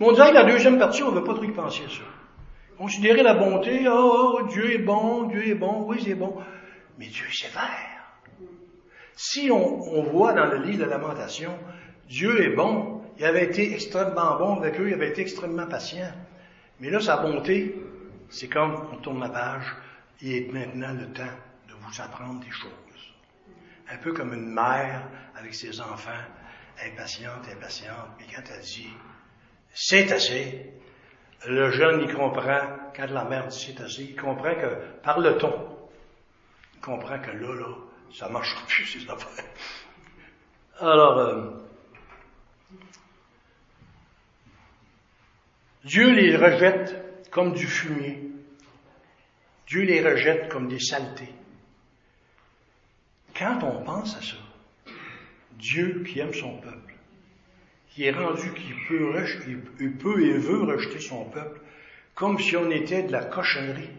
Mais 0.00 0.06
on 0.06 0.12
dirait 0.12 0.30
que 0.30 0.34
la 0.34 0.44
deuxième 0.44 0.78
partie, 0.78 1.02
on 1.02 1.12
ne 1.12 1.18
veut 1.18 1.24
pas 1.24 1.34
trop 1.34 1.44
y 1.44 1.52
penser 1.52 1.82
ça. 1.88 2.02
Considérer 2.78 3.22
la 3.22 3.34
bonté, 3.34 3.86
oh, 3.86 4.38
oh, 4.40 4.46
Dieu 4.48 4.72
est 4.72 4.78
bon, 4.78 5.24
Dieu 5.24 5.46
est 5.46 5.54
bon, 5.54 5.84
oui, 5.86 6.00
c'est 6.02 6.14
bon. 6.14 6.38
Mais 6.98 7.06
Dieu 7.06 7.26
est 7.26 7.36
sévère. 7.36 7.90
Si 9.14 9.50
on, 9.50 10.02
voit 10.04 10.32
dans 10.32 10.46
le 10.46 10.56
livre 10.62 10.78
de 10.78 10.90
la 10.90 10.96
lamentation, 10.96 11.52
Dieu 12.08 12.42
est 12.42 12.56
bon, 12.56 13.02
il 13.18 13.24
avait 13.26 13.44
été 13.44 13.74
extrêmement 13.74 14.38
bon 14.38 14.56
avec 14.56 14.80
eux, 14.80 14.88
il 14.88 14.94
avait 14.94 15.10
été 15.10 15.20
extrêmement 15.20 15.66
patient. 15.66 16.10
Mais 16.80 16.88
là, 16.88 17.00
sa 17.00 17.18
bonté, 17.18 17.74
c'est 18.30 18.48
comme, 18.48 18.88
on 18.94 18.96
tourne 18.96 19.20
la 19.20 19.28
page, 19.28 19.76
il 20.22 20.32
est 20.34 20.50
maintenant 20.50 20.94
le 20.94 21.12
temps 21.12 21.36
de 21.68 21.74
vous 21.74 22.00
apprendre 22.00 22.40
des 22.40 22.50
choses. 22.50 22.70
Un 23.92 23.98
peu 23.98 24.14
comme 24.14 24.32
une 24.32 24.48
mère 24.48 25.06
avec 25.36 25.54
ses 25.54 25.78
enfants, 25.82 26.10
impatiente, 26.82 27.46
impatiente, 27.54 28.08
et 28.20 28.34
quand 28.34 28.42
elle 28.54 28.62
dit, 28.62 28.88
c'est 29.72 30.12
assez, 30.12 30.72
le 31.46 31.70
jeune, 31.70 32.02
il 32.02 32.14
comprend, 32.14 32.60
quand 32.94 33.06
la 33.10 33.24
mère 33.24 33.48
dit 33.48 33.58
c'est 33.66 33.82
assez, 33.82 34.02
il 34.02 34.16
comprend 34.16 34.54
que 34.54 35.00
par 35.02 35.20
le 35.20 35.38
ton, 35.38 35.78
il 36.74 36.80
comprend 36.80 37.18
que 37.18 37.30
là, 37.30 37.54
là, 37.54 37.76
ça 38.12 38.28
marche 38.28 38.54
plus, 38.66 38.86
ces 38.86 39.08
affaires. 39.08 39.44
Alors, 40.80 41.18
euh, 41.18 41.50
Dieu 45.84 46.10
les 46.10 46.36
rejette 46.36 47.30
comme 47.30 47.52
du 47.52 47.66
fumier. 47.66 48.30
Dieu 49.66 49.82
les 49.82 50.02
rejette 50.02 50.50
comme 50.50 50.68
des 50.68 50.80
saletés. 50.80 51.32
Quand 53.36 53.62
on 53.62 53.82
pense 53.84 54.16
à 54.16 54.20
ça, 54.20 54.36
Dieu 55.52 56.02
qui 56.02 56.18
aime 56.18 56.34
son 56.34 56.58
peuple, 56.58 56.89
qui 57.90 58.04
est 58.04 58.12
rendu 58.12 58.52
qu'il 58.54 58.76
peut, 59.98 60.22
et 60.22 60.38
veut 60.38 60.62
rejeter 60.62 61.00
son 61.00 61.24
peuple, 61.24 61.60
comme 62.14 62.38
si 62.38 62.56
on 62.56 62.70
était 62.70 63.02
de 63.02 63.12
la 63.12 63.24
cochonnerie. 63.24 63.90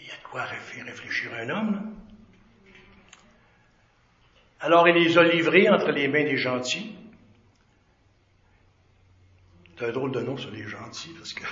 Il 0.00 0.06
y 0.06 0.10
a 0.10 0.16
de 0.16 0.28
quoi 0.28 0.42
réfléchir 0.42 1.30
un 1.34 1.48
homme. 1.50 1.94
Alors 4.60 4.88
il 4.88 4.94
les 4.94 5.16
a 5.16 5.22
livrés 5.22 5.68
entre 5.70 5.90
les 5.90 6.08
mains 6.08 6.24
des 6.24 6.36
gentils. 6.36 6.94
C'est 9.78 9.86
un 9.86 9.92
drôle 9.92 10.12
de 10.12 10.20
nom 10.20 10.36
sur 10.36 10.50
les 10.50 10.64
gentils, 10.64 11.14
parce 11.16 11.32
que 11.32 11.44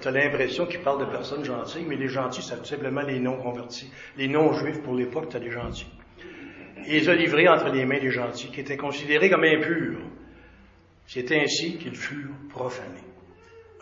tu 0.00 0.08
as 0.08 0.10
l'impression 0.10 0.66
qu'ils 0.66 0.80
parlent 0.80 1.04
de 1.04 1.10
personnes 1.10 1.44
gentilles, 1.44 1.84
mais 1.86 1.96
les 1.96 2.08
gentils, 2.08 2.42
c'est 2.42 2.56
tout 2.56 2.64
simplement 2.64 3.02
les 3.02 3.20
non-convertis. 3.20 3.92
Les 4.16 4.28
non-juifs, 4.28 4.82
pour 4.82 4.94
l'époque, 4.94 5.28
tu 5.28 5.36
as 5.36 5.40
des 5.40 5.50
gentils 5.50 5.86
et 6.86 7.00
les 7.00 7.08
a 7.08 7.14
livrés 7.14 7.48
entre 7.48 7.68
les 7.68 7.84
mains 7.84 8.00
des 8.00 8.10
gentils, 8.10 8.50
qui 8.50 8.60
étaient 8.60 8.76
considérés 8.76 9.30
comme 9.30 9.44
impurs. 9.44 10.00
C'est 11.06 11.30
ainsi 11.32 11.76
qu'ils 11.78 11.96
furent 11.96 12.34
profanés. 12.48 13.04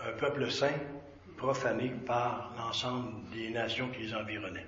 Un 0.06 0.12
peuple 0.18 0.50
saint 0.50 0.78
profané 1.36 1.92
par 2.06 2.52
l'ensemble 2.58 3.12
des 3.32 3.50
nations 3.50 3.88
qui 3.88 4.02
les 4.02 4.14
environnaient. 4.14 4.66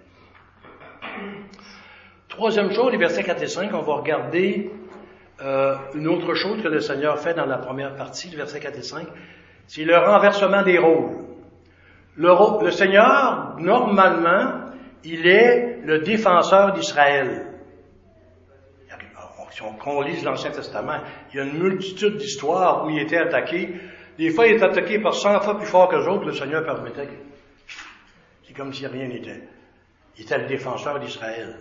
Troisième 2.28 2.72
chose, 2.72 2.92
les 2.92 2.98
versets 2.98 3.22
4 3.22 3.42
et 3.42 3.46
5, 3.46 3.72
on 3.74 3.82
va 3.82 3.94
regarder 3.94 4.70
euh, 5.40 5.76
une 5.94 6.08
autre 6.08 6.34
chose 6.34 6.62
que 6.62 6.68
le 6.68 6.80
Seigneur 6.80 7.18
fait 7.18 7.34
dans 7.34 7.46
la 7.46 7.58
première 7.58 7.94
partie, 7.96 8.30
le 8.30 8.38
verset 8.38 8.60
4 8.60 8.78
et 8.78 8.82
5, 8.82 9.06
c'est 9.66 9.84
le 9.84 9.96
renversement 9.96 10.62
des 10.62 10.78
rôles. 10.78 11.24
Le, 12.16 12.64
le 12.64 12.70
Seigneur, 12.70 13.56
normalement, 13.58 14.70
il 15.04 15.26
est 15.26 15.80
le 15.84 16.00
défenseur 16.00 16.72
d'Israël 16.72 17.53
si 19.54 19.62
on, 19.62 20.00
lise 20.00 20.24
l'Ancien 20.24 20.50
Testament, 20.50 20.98
il 21.32 21.36
y 21.36 21.40
a 21.40 21.44
une 21.44 21.58
multitude 21.58 22.16
d'histoires 22.16 22.84
où 22.84 22.90
il 22.90 22.98
était 22.98 23.18
attaqué. 23.18 23.72
Des 24.18 24.30
fois, 24.30 24.48
il 24.48 24.54
est 24.54 24.62
attaqué 24.62 24.98
par 24.98 25.14
100 25.14 25.40
fois 25.40 25.56
plus 25.58 25.66
fort 25.66 25.88
que 25.88 25.96
les 25.96 26.08
autres, 26.08 26.24
le 26.24 26.32
Seigneur 26.32 26.64
permettait. 26.64 27.08
C'est 28.42 28.52
comme 28.52 28.72
si 28.72 28.84
rien 28.84 29.06
n'était. 29.06 29.42
Il 30.18 30.24
était 30.24 30.38
le 30.38 30.46
défenseur 30.46 30.98
d'Israël. 30.98 31.56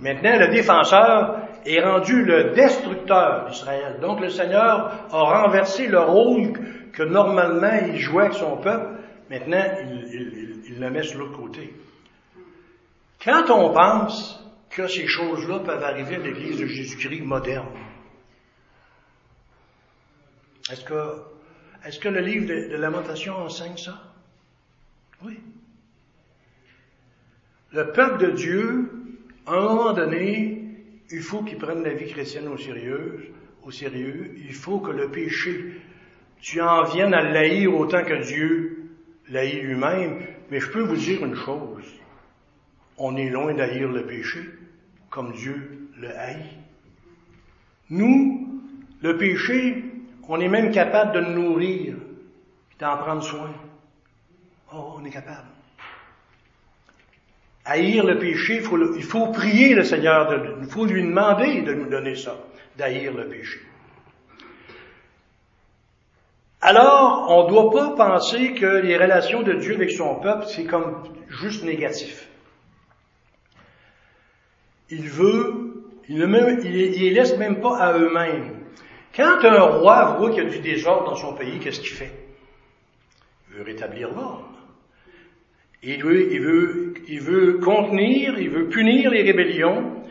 Maintenant, 0.00 0.38
le 0.38 0.48
défenseur 0.48 1.38
est 1.64 1.80
rendu 1.80 2.24
le 2.24 2.50
destructeur 2.50 3.46
d'Israël. 3.46 3.98
Donc, 4.02 4.20
le 4.20 4.28
Seigneur 4.28 4.92
a 5.10 5.42
renversé 5.42 5.86
le 5.86 6.00
rôle 6.00 6.52
que 6.92 7.04
normalement 7.04 7.72
il 7.86 7.96
jouait 7.96 8.24
avec 8.24 8.34
son 8.34 8.58
peuple. 8.58 8.98
Maintenant, 9.30 9.64
il 9.82 10.78
le 10.78 10.90
met 10.90 11.02
sur 11.02 11.20
l'autre 11.20 11.38
côté. 11.38 11.72
Quand 13.24 13.48
on 13.50 13.72
pense 13.72 14.41
que 14.72 14.88
ces 14.88 15.06
choses-là 15.06 15.60
peuvent 15.60 15.82
arriver 15.82 16.16
à 16.16 16.18
l'Église 16.18 16.58
de 16.58 16.66
Jésus-Christ 16.66 17.20
moderne. 17.20 17.68
Est-ce 20.70 20.84
que, 20.84 21.22
Est-ce 21.84 21.98
que 21.98 22.08
le 22.08 22.20
livre 22.20 22.46
de, 22.46 22.76
Lamentation 22.76 23.36
enseigne 23.36 23.76
ça? 23.76 24.14
Oui. 25.22 25.38
Le 27.72 27.92
peuple 27.92 28.26
de 28.26 28.30
Dieu, 28.30 28.90
à 29.46 29.52
un 29.52 29.60
moment 29.60 29.92
donné, 29.92 30.62
il 31.10 31.20
faut 31.20 31.42
qu'il 31.42 31.58
prenne 31.58 31.82
la 31.82 31.92
vie 31.92 32.10
chrétienne 32.10 32.48
au 32.48 32.56
sérieux, 32.56 33.32
au 33.62 33.70
sérieux. 33.70 34.34
Il 34.38 34.54
faut 34.54 34.80
que 34.80 34.90
le 34.90 35.10
péché, 35.10 35.82
tu 36.40 36.60
en 36.62 36.84
viennes 36.84 37.14
à 37.14 37.22
l'haïr 37.22 37.74
autant 37.74 38.04
que 38.04 38.24
Dieu 38.24 38.90
l'haït 39.28 39.60
lui-même. 39.60 40.26
Mais 40.50 40.60
je 40.60 40.70
peux 40.70 40.82
vous 40.82 40.96
dire 40.96 41.24
une 41.24 41.36
chose. 41.36 41.84
On 42.96 43.16
est 43.16 43.30
loin 43.30 43.52
d'haïr 43.54 43.88
le 43.88 44.06
péché 44.06 44.40
comme 45.12 45.32
Dieu 45.32 45.88
le 45.96 46.10
haït. 46.18 46.58
Nous, 47.90 48.60
le 49.00 49.16
péché, 49.16 49.84
on 50.28 50.40
est 50.40 50.48
même 50.48 50.72
capable 50.72 51.12
de 51.12 51.20
le 51.20 51.34
nourrir, 51.34 51.94
d'en 52.80 52.96
prendre 52.96 53.22
soin. 53.22 53.52
Oh, 54.72 54.96
on 54.98 55.04
est 55.04 55.10
capable 55.10 55.46
haïr 57.64 58.04
le 58.04 58.18
péché, 58.18 58.56
il 58.56 58.62
faut, 58.62 58.78
il 58.94 59.02
faut 59.02 59.28
prier 59.28 59.74
le 59.74 59.84
Seigneur, 59.84 60.28
de, 60.28 60.54
il 60.62 60.68
faut 60.68 60.84
lui 60.84 61.02
demander 61.02 61.62
de 61.62 61.74
nous 61.74 61.88
donner 61.88 62.16
ça, 62.16 62.36
d'haïr 62.76 63.12
le 63.12 63.28
péché. 63.28 63.60
Alors, 66.60 67.26
on 67.28 67.44
ne 67.44 67.48
doit 67.48 67.70
pas 67.70 67.90
penser 67.96 68.54
que 68.54 68.66
les 68.66 68.96
relations 68.96 69.42
de 69.42 69.54
Dieu 69.54 69.74
avec 69.74 69.90
son 69.90 70.16
peuple, 70.16 70.46
c'est 70.46 70.64
comme 70.64 71.02
juste 71.28 71.64
négatif. 71.64 72.28
Il 74.94 75.08
veut, 75.08 75.84
il 76.10 76.18
ne 76.18 76.26
même, 76.26 76.60
il, 76.62 76.70
les 76.70 77.10
laisse 77.10 77.38
même 77.38 77.62
pas 77.62 77.78
à 77.78 77.98
eux-mêmes. 77.98 78.58
Quand 79.16 79.42
un 79.42 79.62
roi 79.62 80.16
voit 80.18 80.30
qu'il 80.30 80.44
y 80.44 80.46
a 80.46 80.50
du 80.50 80.58
désordre 80.58 81.08
dans 81.08 81.16
son 81.16 81.34
pays, 81.34 81.58
qu'est-ce 81.60 81.80
qu'il 81.80 81.92
fait? 81.92 82.12
Il 83.48 83.56
veut 83.56 83.62
rétablir 83.62 84.10
l'ordre. 84.10 84.50
Il 85.82 86.04
veut, 86.04 86.30
il 86.30 86.40
veut, 86.42 86.94
il 87.08 87.20
veut 87.22 87.54
contenir, 87.54 88.38
il 88.38 88.50
veut 88.50 88.68
punir 88.68 89.10
les 89.10 89.22
rébellions, 89.22 90.02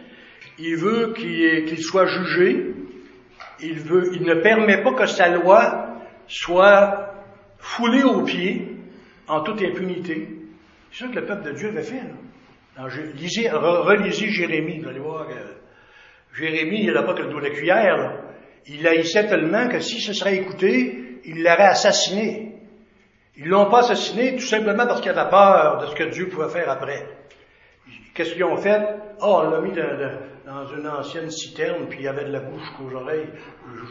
il 0.58 0.76
veut 0.78 1.14
qu'il 1.14 1.84
soit 1.84 2.08
jugé, 2.08 2.74
il, 3.60 3.80
veut, 3.82 4.10
il 4.16 4.24
ne 4.24 4.34
permet 4.34 4.82
pas 4.82 4.94
que 4.94 5.06
sa 5.06 5.30
loi 5.30 5.96
soit 6.28 7.14
foulée 7.60 8.04
aux 8.04 8.24
pieds 8.24 8.68
en 9.28 9.42
toute 9.42 9.62
impunité. 9.62 10.28
C'est 10.92 11.06
ça 11.06 11.12
que 11.12 11.20
le 11.20 11.26
peuple 11.28 11.44
de 11.44 11.52
Dieu 11.52 11.68
avait 11.68 11.84
fait. 11.84 11.98
Là. 11.98 12.31
Lisez, 13.16 13.50
relisez 13.50 14.30
Jérémie, 14.30 14.80
vous 14.80 14.90
allez 14.90 15.00
voir 15.00 15.28
Jérémie, 16.34 16.84
il 16.84 16.94
n'a 16.94 17.04
pas 17.04 17.14
que 17.14 17.24
le 17.24 17.30
dos 17.30 17.42
de 17.42 17.50
cuillère. 17.50 17.98
Là. 17.98 18.14
Il 18.68 18.88
haïssait 18.88 19.28
tellement 19.28 19.68
que 19.68 19.80
si 19.80 20.00
ce 20.00 20.14
serait 20.14 20.36
écouté, 20.36 21.20
il 21.26 21.44
l'aurait 21.44 21.64
assassiné. 21.64 22.56
Ils 23.38 23.48
l'ont 23.48 23.70
pas 23.70 23.80
assassiné 23.80 24.36
tout 24.36 24.46
simplement 24.46 24.86
parce 24.86 25.02
qu'il 25.02 25.12
avait 25.12 25.30
peur 25.30 25.80
de 25.82 25.88
ce 25.88 25.96
que 25.96 26.10
Dieu 26.10 26.28
pouvait 26.30 26.50
faire 26.50 26.70
après. 26.70 27.06
Qu'est-ce 28.14 28.34
qu'ils 28.34 28.44
ont 28.44 28.58
fait? 28.58 28.82
Oh, 29.22 29.42
on 29.44 29.50
l'a 29.50 29.62
mis 29.62 29.72
dans 29.72 30.66
une 30.68 30.88
ancienne 30.88 31.30
citerne, 31.30 31.88
puis 31.90 32.00
il 32.00 32.06
y 32.06 32.08
avait 32.08 32.26
de 32.26 32.32
la 32.32 32.42
bouche 32.42 32.62
jusqu'aux 32.62 32.96
oreilles, 32.96 33.30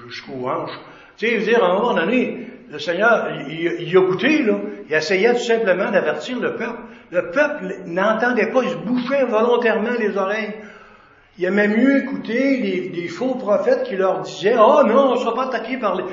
jusqu'aux 0.06 0.48
hanches. 0.48 0.78
Tu 1.16 1.26
sais, 1.26 1.38
dire, 1.38 1.64
à 1.64 1.70
un 1.70 1.74
moment 1.74 1.94
donné, 1.94 2.46
le 2.68 2.78
Seigneur, 2.78 3.28
il, 3.48 3.96
a 3.96 4.00
goûté, 4.00 4.42
là. 4.42 4.58
Il 4.88 4.94
essayait 4.94 5.32
tout 5.32 5.40
simplement 5.40 5.90
d'avertir 5.90 6.38
le 6.38 6.54
peuple. 6.54 6.82
Le 7.10 7.30
peuple 7.30 7.82
n'entendait 7.86 8.50
pas, 8.50 8.62
il 8.62 8.70
se 8.70 8.76
bouchait 8.76 9.24
volontairement 9.24 9.96
les 9.98 10.16
oreilles. 10.16 10.54
Il 11.38 11.44
aimait 11.44 11.68
mieux 11.68 12.02
écouter 12.02 12.90
des, 12.90 13.08
faux 13.08 13.34
prophètes 13.34 13.84
qui 13.84 13.96
leur 13.96 14.20
disaient, 14.20 14.56
oh 14.58 14.82
non, 14.84 15.10
on 15.10 15.14
ne 15.14 15.18
sera 15.18 15.34
pas 15.34 15.46
attaqué 15.46 15.78
par 15.78 15.96
les, 15.96 16.04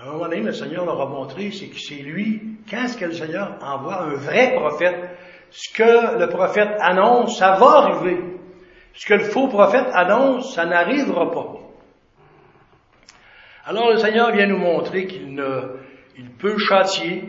à 0.00 0.04
un 0.04 0.12
moment 0.12 0.24
donné, 0.24 0.40
le 0.40 0.52
Seigneur 0.52 0.86
leur 0.86 0.98
a 0.98 1.06
montré, 1.06 1.50
c'est 1.50 1.66
que 1.66 1.78
c'est 1.78 1.96
lui, 1.96 2.56
quand 2.70 2.84
est-ce 2.84 2.96
que 2.96 3.04
le 3.04 3.12
Seigneur 3.12 3.58
envoie 3.60 4.00
un 4.02 4.14
vrai 4.14 4.54
prophète, 4.54 4.96
ce 5.50 5.70
que 5.74 6.18
le 6.18 6.26
prophète 6.28 6.70
annonce, 6.80 7.38
ça 7.38 7.56
va 7.56 7.66
arriver. 7.66 8.18
Ce 8.94 9.06
que 9.06 9.14
le 9.14 9.24
faux 9.24 9.48
prophète 9.48 9.88
annonce, 9.92 10.54
ça 10.54 10.64
n'arrivera 10.64 11.30
pas. 11.30 11.56
Alors 13.66 13.90
le 13.90 13.98
Seigneur 13.98 14.32
vient 14.32 14.46
nous 14.46 14.58
montrer 14.58 15.06
qu'il 15.06 15.34
ne, 15.34 15.76
il 16.16 16.30
peut 16.30 16.56
châtier 16.56 17.24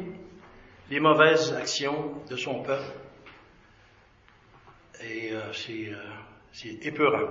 les 0.91 0.99
mauvaises 0.99 1.53
actions 1.53 2.21
de 2.29 2.35
son 2.35 2.61
peuple. 2.63 2.91
Et 5.01 5.31
euh, 5.31 5.53
c'est, 5.53 5.89
euh, 5.89 6.77
épeurant. 6.81 7.29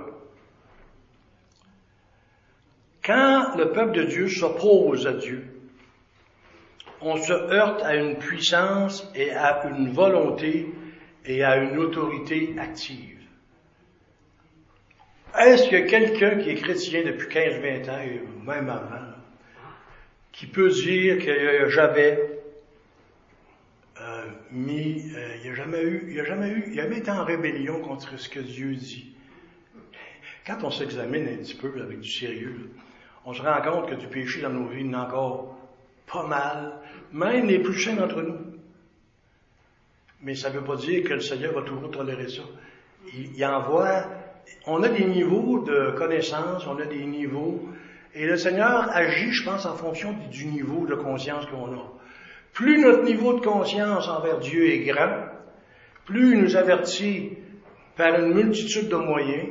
Quand 3.04 3.54
le 3.58 3.70
peuple 3.70 3.92
de 3.92 4.04
Dieu 4.04 4.28
s'oppose 4.28 5.06
à 5.06 5.12
Dieu, 5.12 5.44
on 7.02 7.18
se 7.18 7.32
heurte 7.32 7.82
à 7.82 7.96
une 7.96 8.16
puissance 8.16 9.10
et 9.14 9.30
à 9.30 9.66
une 9.68 9.92
volonté 9.92 10.66
et 11.26 11.44
à 11.44 11.56
une 11.56 11.76
autorité 11.78 12.54
active. 12.58 13.18
Est-ce 15.38 15.68
que 15.68 15.86
quelqu'un 15.86 16.38
qui 16.38 16.50
est 16.50 16.54
chrétien 16.54 17.02
depuis 17.04 17.28
15-20 17.28 17.90
ans, 17.90 18.00
et 18.00 18.22
même 18.44 18.70
avant, 18.70 19.14
qui 20.32 20.46
peut 20.46 20.70
dire 20.70 21.24
que 21.24 21.68
j'avais 21.68 22.39
mis, 24.52 25.12
euh, 25.14 25.36
il 25.42 25.50
n'a 25.50 25.56
jamais 25.56 25.82
eu, 25.82 26.08
il 26.10 26.20
a 26.20 26.24
jamais 26.24 26.48
eu, 26.48 26.64
il 26.72 26.80
a 26.80 26.84
jamais 26.84 26.98
été 26.98 27.10
en 27.10 27.24
rébellion 27.24 27.80
contre 27.80 28.18
ce 28.18 28.28
que 28.28 28.40
Dieu 28.40 28.74
dit. 28.74 29.12
Quand 30.46 30.64
on 30.64 30.70
s'examine 30.70 31.28
un 31.28 31.36
petit 31.36 31.54
peu 31.54 31.72
avec 31.82 32.00
du 32.00 32.10
sérieux, 32.10 32.70
on 33.24 33.32
se 33.32 33.42
rend 33.42 33.60
compte 33.62 33.90
que 33.90 33.94
du 33.94 34.06
péché 34.06 34.40
dans 34.40 34.50
nos 34.50 34.66
vies, 34.66 34.84
il 34.84 34.94
a 34.94 35.04
encore 35.04 35.56
pas 36.10 36.26
mal, 36.26 36.72
même 37.12 37.46
les 37.46 37.58
plus 37.58 37.78
saints 37.78 37.94
d'entre 37.94 38.22
nous. 38.22 38.38
Mais 40.22 40.34
ça 40.34 40.50
ne 40.50 40.58
veut 40.58 40.64
pas 40.64 40.76
dire 40.76 41.04
que 41.04 41.14
le 41.14 41.20
Seigneur 41.20 41.54
va 41.54 41.62
toujours 41.62 41.90
tolérer 41.90 42.28
ça. 42.28 42.42
Il, 43.14 43.36
il 43.36 43.44
envoie, 43.44 44.04
on 44.66 44.82
a 44.82 44.88
des 44.88 45.04
niveaux 45.04 45.60
de 45.64 45.92
connaissance, 45.96 46.66
on 46.66 46.78
a 46.78 46.86
des 46.86 47.04
niveaux, 47.04 47.68
et 48.14 48.26
le 48.26 48.36
Seigneur 48.36 48.90
agit, 48.90 49.32
je 49.32 49.44
pense, 49.44 49.66
en 49.66 49.76
fonction 49.76 50.14
du 50.30 50.46
niveau 50.46 50.86
de 50.86 50.94
conscience 50.94 51.46
qu'on 51.46 51.72
a. 51.74 51.99
Plus 52.52 52.80
notre 52.80 53.04
niveau 53.04 53.34
de 53.38 53.44
conscience 53.44 54.08
envers 54.08 54.38
Dieu 54.38 54.68
est 54.68 54.80
grand, 54.80 55.26
plus 56.04 56.32
il 56.32 56.42
nous 56.42 56.56
avertit 56.56 57.38
par 57.96 58.18
une 58.18 58.34
multitude 58.34 58.88
de 58.88 58.96
moyens, 58.96 59.48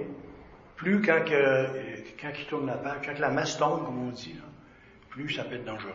plus 0.75 1.01
quand, 1.01 1.23
que, 1.23 1.65
quand 2.21 2.31
il 2.37 2.45
tourne 2.45 2.67
la 2.67 2.77
page, 2.77 2.97
quand 3.05 3.19
la 3.19 3.29
masse 3.29 3.57
tombe, 3.57 3.85
comme 3.85 4.07
on 4.07 4.11
dit, 4.11 4.35
plus 5.09 5.29
ça 5.29 5.43
peut 5.43 5.55
être 5.55 5.65
dangereux. 5.65 5.91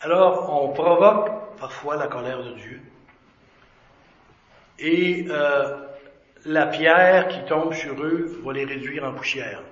Alors, 0.00 0.62
on 0.62 0.72
provoque 0.72 1.56
parfois 1.58 1.96
la 1.96 2.08
colère 2.08 2.42
de 2.42 2.52
Dieu. 2.54 2.80
Et 4.78 5.26
euh, 5.30 5.76
la 6.44 6.66
pierre 6.66 7.28
qui 7.28 7.44
tombe 7.44 7.72
sur 7.72 8.02
eux 8.02 8.40
va 8.44 8.52
les 8.52 8.64
réduire 8.64 9.04
en 9.04 9.14
poussière. 9.14 9.62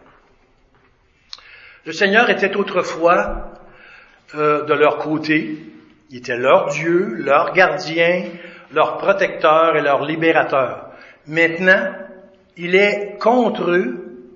Le 1.85 1.93
Seigneur 1.93 2.30
était 2.30 2.57
autrefois 2.57 3.53
euh, 4.35 4.64
de 4.64 4.72
leur 4.74 4.99
côté. 4.99 5.59
Il 6.12 6.18
était 6.18 6.36
leur 6.36 6.68
Dieu, 6.68 7.14
leur 7.14 7.54
gardien, 7.54 8.24
leur 8.70 8.98
protecteur 8.98 9.76
et 9.76 9.80
leur 9.80 10.04
libérateur. 10.04 10.92
Maintenant, 11.26 11.94
il 12.58 12.74
est 12.74 13.16
contre 13.18 13.70
eux, 13.70 14.28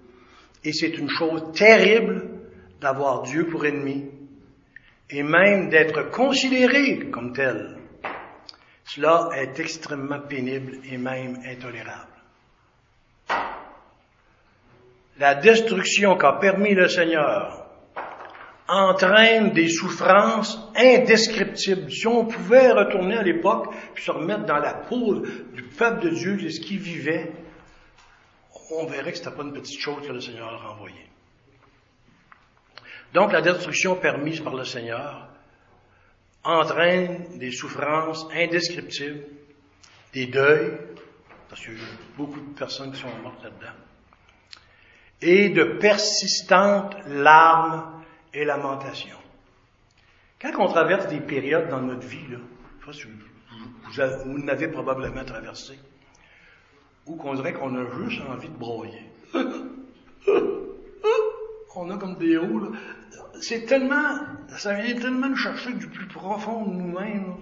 et 0.65 0.73
c'est 0.73 0.97
une 0.97 1.11
chose 1.11 1.53
terrible 1.53 2.31
d'avoir 2.81 3.25
Dieu 3.25 3.47
pour 3.47 3.67
ennemi, 3.67 4.11
et 5.11 5.23
même 5.23 5.69
d'être 5.69 6.11
considéré 6.11 7.11
comme 7.11 7.35
tel. 7.35 7.77
Cela 8.87 9.29
est 9.37 9.61
extrêmement 9.61 10.21
pénible 10.21 10.79
et 10.91 10.97
même 10.97 11.37
intolérable. 11.47 12.07
La 15.19 15.35
destruction 15.35 16.17
qu'a 16.17 16.39
permis 16.41 16.75
le 16.75 16.89
Seigneur 16.89 17.66
entraîne 18.69 19.53
des 19.53 19.69
souffrances 19.69 20.59
indescriptibles. 20.77 21.91
Si 21.91 22.07
on 22.07 22.27
pouvait 22.27 22.73
retourner 22.73 23.17
à 23.17 23.23
l'époque 23.23 23.75
puis 23.95 24.05
se 24.05 24.11
remettre 24.11 24.45
dans 24.45 24.59
la 24.59 24.75
peau 24.75 25.23
du 25.55 25.63
peuple 25.63 26.05
de 26.05 26.11
Dieu, 26.11 26.37
de 26.37 26.49
ce 26.49 26.61
qui 26.61 26.77
vivait, 26.77 27.33
on 28.71 28.87
verrait 28.87 29.13
que 29.13 29.19
ce 29.19 29.29
pas 29.29 29.43
une 29.43 29.53
petite 29.53 29.81
chose 29.81 30.07
que 30.07 30.13
le 30.13 30.21
Seigneur 30.21 30.49
a 30.49 30.73
envoyée. 30.73 31.07
Donc 33.15 33.33
la 33.33 33.41
destruction 33.41 33.95
permise 33.97 34.41
par 34.41 34.55
le 34.55 34.65
Seigneur 34.65 35.29
entraîne 36.43 37.39
des 37.39 37.51
souffrances 37.51 38.27
indescriptibles, 38.35 39.25
des 40.13 40.27
deuils, 40.27 40.79
parce 41.49 41.61
qu'il 41.63 41.75
y 41.75 41.77
a 41.77 42.17
beaucoup 42.17 42.41
de 42.41 42.55
personnes 42.55 42.93
qui 42.93 43.01
sont 43.01 43.09
mortes 43.23 43.43
là-dedans, 43.43 43.75
et 45.23 45.49
de 45.51 45.79
persistantes 45.79 46.97
larmes 47.07 47.96
et 48.37 48.45
lamentations. 48.45 49.17
Quand 50.41 50.53
on 50.59 50.69
traverse 50.69 51.09
des 51.09 51.21
périodes 51.21 51.71
dans 51.71 51.81
notre 51.81 52.07
vie, 52.07 52.29
là, 52.31 52.37
vous, 52.85 52.93
vous, 52.93 54.33
vous 54.33 54.39
n'avez 54.45 54.69
probablement 54.69 55.25
traversé, 55.25 55.79
ou 57.07 57.17
qu'on 57.17 57.35
dirait 57.35 57.55
qu'on 57.55 57.75
a 57.75 57.85
juste 57.99 58.21
envie 58.29 58.51
de 58.51 58.59
broyer. 58.59 59.11
on 61.75 61.91
a 61.91 61.97
comme 61.97 62.17
des 62.17 62.37
hauts, 62.37 62.73
c'est 63.41 63.65
tellement, 63.65 64.19
ça 64.49 64.75
vient 64.75 64.95
tellement 64.95 65.31
nous 65.31 65.37
chercher 65.37 65.73
du 65.73 65.87
plus 65.89 66.07
profond 66.07 66.67
de 66.67 66.75
nous-mêmes. 66.75 67.37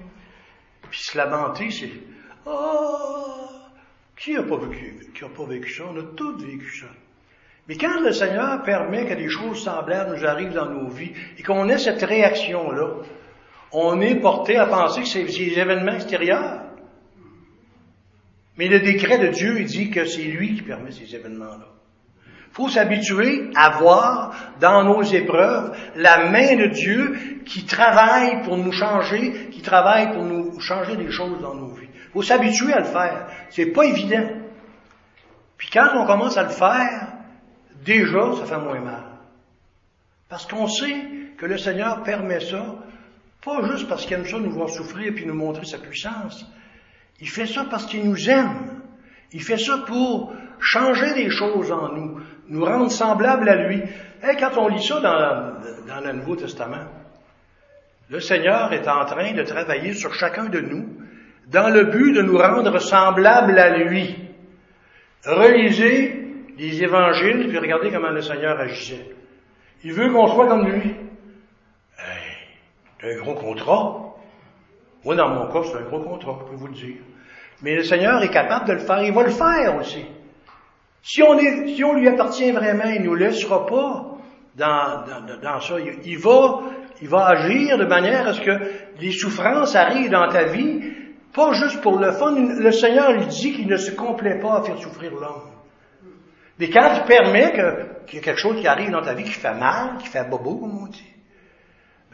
Puis 0.91 1.01
se 1.01 1.19
lamenter, 1.19 1.73
c'est, 1.73 1.91
oh, 2.47 3.49
qui 4.17 4.37
a 4.37 4.45
pas 4.45 4.59
vécu, 4.59 5.11
qui 5.13 5.25
a 5.25 5.29
pas 5.29 5.45
vécu 5.45 5.73
ça? 5.73 5.87
On 5.91 5.99
a 5.99 6.03
tous 6.15 6.37
vécu 6.45 6.79
ça. 6.79 6.87
Mais 7.69 7.77
quand 7.77 8.01
le 8.01 8.13
Seigneur 8.13 8.63
permet 8.63 9.07
que 9.07 9.15
des 9.15 9.29
choses 9.29 9.65
semblables 9.65 10.17
nous 10.17 10.27
arrivent 10.27 10.53
dans 10.53 10.69
nos 10.69 10.89
vies 10.89 11.13
et 11.39 11.43
qu'on 11.43 11.69
ait 11.69 11.79
cette 11.79 12.03
réaction-là, 12.03 13.03
on 13.73 14.01
est 14.01 14.17
porté 14.17 14.57
à 14.57 14.67
penser 14.67 15.03
que 15.03 15.09
c'est 15.09 15.25
des 15.25 15.59
événements 15.59 15.95
extérieurs. 15.95 16.61
Mais 18.57 18.69
le 18.69 18.81
décret 18.81 19.19
de 19.19 19.29
Dieu, 19.29 19.61
il 19.61 19.67
dit 19.67 19.91
que 19.91 20.05
c'est 20.05 20.23
lui 20.23 20.55
qui 20.55 20.63
permet 20.63 20.93
ces 20.93 21.15
événements-là. 21.15 21.67
Il 22.27 22.55
faut 22.55 22.69
s'habituer 22.69 23.51
à 23.57 23.79
voir 23.79 24.33
dans 24.61 24.85
nos 24.85 25.03
épreuves 25.03 25.77
la 25.97 26.31
main 26.31 26.55
de 26.55 26.67
Dieu 26.67 27.41
qui 27.45 27.65
travaille 27.65 28.43
pour 28.43 28.57
nous 28.57 28.71
changer, 28.71 29.49
qui 29.51 29.61
travaille 29.61 30.13
pour 30.13 30.23
nous 30.23 30.61
changer 30.61 30.97
des 30.97 31.11
choses 31.11 31.41
dans 31.41 31.55
nos 31.55 31.75
vies. 31.75 31.89
Il 31.93 32.13
faut 32.13 32.23
s'habituer 32.23 32.73
à 32.73 32.79
le 32.79 32.85
faire. 32.85 33.27
C'est 33.49 33.73
pas 33.73 33.87
évident. 33.87 34.29
Puis 35.57 35.69
quand 35.73 35.97
on 35.97 36.07
commence 36.07 36.37
à 36.37 36.45
le 36.45 36.51
faire, 36.51 37.14
déjà, 37.85 38.33
ça 38.37 38.47
fait 38.47 38.59
moins 38.59 38.81
mal. 38.81 39.05
Parce 40.29 40.47
qu'on 40.47 40.67
sait 40.67 40.97
que 41.37 41.47
le 41.47 41.59
Seigneur 41.59 42.03
permet 42.03 42.41
ça, 42.41 42.77
pas 43.45 43.63
juste 43.71 43.89
parce 43.89 44.07
qu'il 44.07 44.15
aime 44.15 44.27
ça 44.27 44.39
nous 44.39 44.51
voir 44.51 44.69
souffrir 44.69 45.13
puis 45.15 45.27
nous 45.27 45.35
montrer 45.35 45.65
sa 45.65 45.79
puissance, 45.79 46.47
il 47.21 47.29
fait 47.29 47.47
ça 47.47 47.67
parce 47.71 47.87
qu'il 47.87 48.09
nous 48.09 48.29
aime. 48.29 48.81
Il 49.33 49.43
fait 49.43 49.59
ça 49.59 49.79
pour 49.87 50.33
changer 50.61 51.15
des 51.15 51.31
choses 51.31 51.71
en 51.71 51.93
nous, 51.93 52.21
nous 52.49 52.65
rendre 52.65 52.91
semblables 52.91 53.49
à 53.49 53.69
lui. 53.69 53.83
Et 54.23 54.37
quand 54.37 54.57
on 54.57 54.69
lit 54.69 54.83
ça 54.83 55.01
dans 55.01 56.01
le 56.01 56.13
Nouveau 56.13 56.37
Testament, 56.37 56.87
le 58.11 58.21
Seigneur 58.21 58.73
est 58.73 58.87
en 58.89 59.05
train 59.05 59.33
de 59.33 59.43
travailler 59.43 59.95
sur 59.95 60.15
chacun 60.15 60.47
de 60.47 60.61
nous 60.61 60.89
dans 61.49 61.69
le 61.69 61.85
but 61.85 62.13
de 62.13 62.23
nous 62.23 62.39
rendre 62.39 62.79
semblables 62.79 63.59
à 63.59 63.77
lui. 63.77 64.17
Relisez 65.25 66.24
les 66.57 66.83
évangiles, 66.83 67.49
puis 67.49 67.59
regardez 67.59 67.91
comment 67.91 68.11
le 68.11 68.23
Seigneur 68.23 68.59
agissait. 68.59 69.15
Il 69.83 69.93
veut 69.93 70.11
qu'on 70.13 70.27
soit 70.29 70.47
comme 70.47 70.67
lui. 70.67 70.95
c'est 73.01 73.13
un 73.13 73.21
gros 73.21 73.35
contrat. 73.35 74.15
Moi, 75.05 75.15
dans 75.15 75.29
mon 75.29 75.53
cas, 75.53 75.69
c'est 75.69 75.79
un 75.79 75.83
gros 75.83 76.01
contrat, 76.01 76.39
je 76.41 76.51
peux 76.51 76.57
vous 76.57 76.69
le 76.69 76.75
dire. 76.75 76.97
Mais 77.63 77.77
le 77.77 77.83
Seigneur 77.83 78.23
est 78.23 78.31
capable 78.31 78.67
de 78.69 78.73
le 78.75 78.79
faire, 78.79 79.03
il 79.03 79.13
va 79.13 79.23
le 79.23 79.31
faire 79.31 79.77
aussi. 79.79 80.05
Si 81.03 81.23
on, 81.23 81.37
est, 81.39 81.75
si 81.75 81.85
on 81.85 81.95
lui 81.95 82.09
appartient 82.09 82.51
vraiment, 82.51 82.85
il 82.87 83.03
ne 83.03 83.07
nous 83.07 83.15
laissera 83.15 83.67
pas 83.67 84.17
dans, 84.57 85.05
dans, 85.07 85.41
dans 85.43 85.61
ça. 85.61 85.75
Il, 86.05 86.19
va, 86.19 86.61
il 87.03 87.09
va 87.09 87.27
agir 87.27 87.77
de 87.77 87.85
manière 87.85 88.27
à 88.27 88.33
ce 88.33 88.41
que 88.41 88.71
les 89.01 89.13
souffrances 89.13 89.77
arrivent 89.77 90.11
dans 90.11 90.29
ta 90.29 90.45
vie, 90.45 90.81
pas 91.35 91.53
juste 91.53 91.83
pour 91.83 91.99
le 91.99 92.11
fun. 92.13 92.35
Le 92.35 92.73
Seigneur 92.73 93.13
lui 93.13 93.27
dit 93.27 93.53
qu'il 93.53 93.67
ne 93.67 93.77
se 93.77 93.91
complaît 93.91 94.39
pas 94.39 94.59
à 94.59 94.63
faire 94.63 94.79
souffrir 94.79 95.13
l'homme. 95.13 95.54
Mais 96.59 96.71
quand 96.71 96.95
il 96.95 97.03
permet 97.05 97.53
qu'il 97.53 98.15
y 98.15 98.19
ait 98.19 98.21
quelque 98.21 98.41
chose 98.41 98.61
qui 98.61 98.67
arrive 98.67 98.91
dans 98.91 99.03
ta 99.03 99.15
vie 99.15 99.25
qui 99.25 99.31
fait 99.31 99.55
mal, 99.55 99.99
qui 99.99 100.07
fait 100.07 100.25
bobo, 100.29 100.57
comme 100.57 100.85
on 100.85 100.87
dit, 100.87 101.15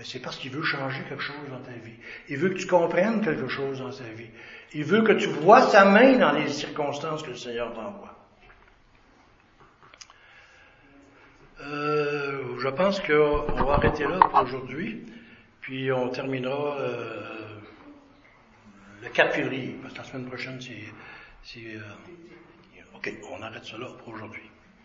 c'est 0.03 0.21
parce 0.21 0.37
qu'il 0.37 0.51
veut 0.51 0.63
changer 0.63 1.03
quelque 1.09 1.23
chose 1.23 1.37
dans 1.51 1.61
ta 1.61 1.73
vie. 1.73 1.97
Il 2.29 2.39
veut 2.39 2.51
que 2.51 2.59
tu 2.59 2.67
comprennes 2.67 3.21
quelque 3.21 3.49
chose 3.49 3.81
dans 3.81 3.91
ta 3.91 4.05
vie. 4.05 4.31
Il 4.73 4.85
veut 4.85 5.03
que 5.03 5.13
tu 5.13 5.27
vois 5.27 5.63
sa 5.63 5.85
main 5.85 6.17
dans 6.17 6.33
les 6.33 6.49
circonstances 6.49 7.23
que 7.23 7.31
le 7.31 7.37
Seigneur 7.37 7.73
t'envoie. 7.75 8.17
Euh, 11.63 12.59
je 12.59 12.69
pense 12.69 13.01
qu'on 13.01 13.65
va 13.65 13.75
arrêter 13.75 14.05
là 14.05 14.19
pour 14.21 14.41
aujourd'hui, 14.41 15.05
puis 15.61 15.93
on 15.93 16.09
terminera 16.09 16.79
euh, 16.79 17.59
le 19.03 19.09
4 19.11 19.35
février, 19.35 19.77
parce 19.83 19.93
que 19.93 19.99
la 19.99 20.05
semaine 20.05 20.27
prochaine, 20.27 20.59
c'est... 21.43 21.77
OK, 23.01 23.15
on 23.33 23.41
arrête 23.41 23.65
cela 23.65 23.87
pour 23.87 24.09
aujourd'hui. 24.13 24.50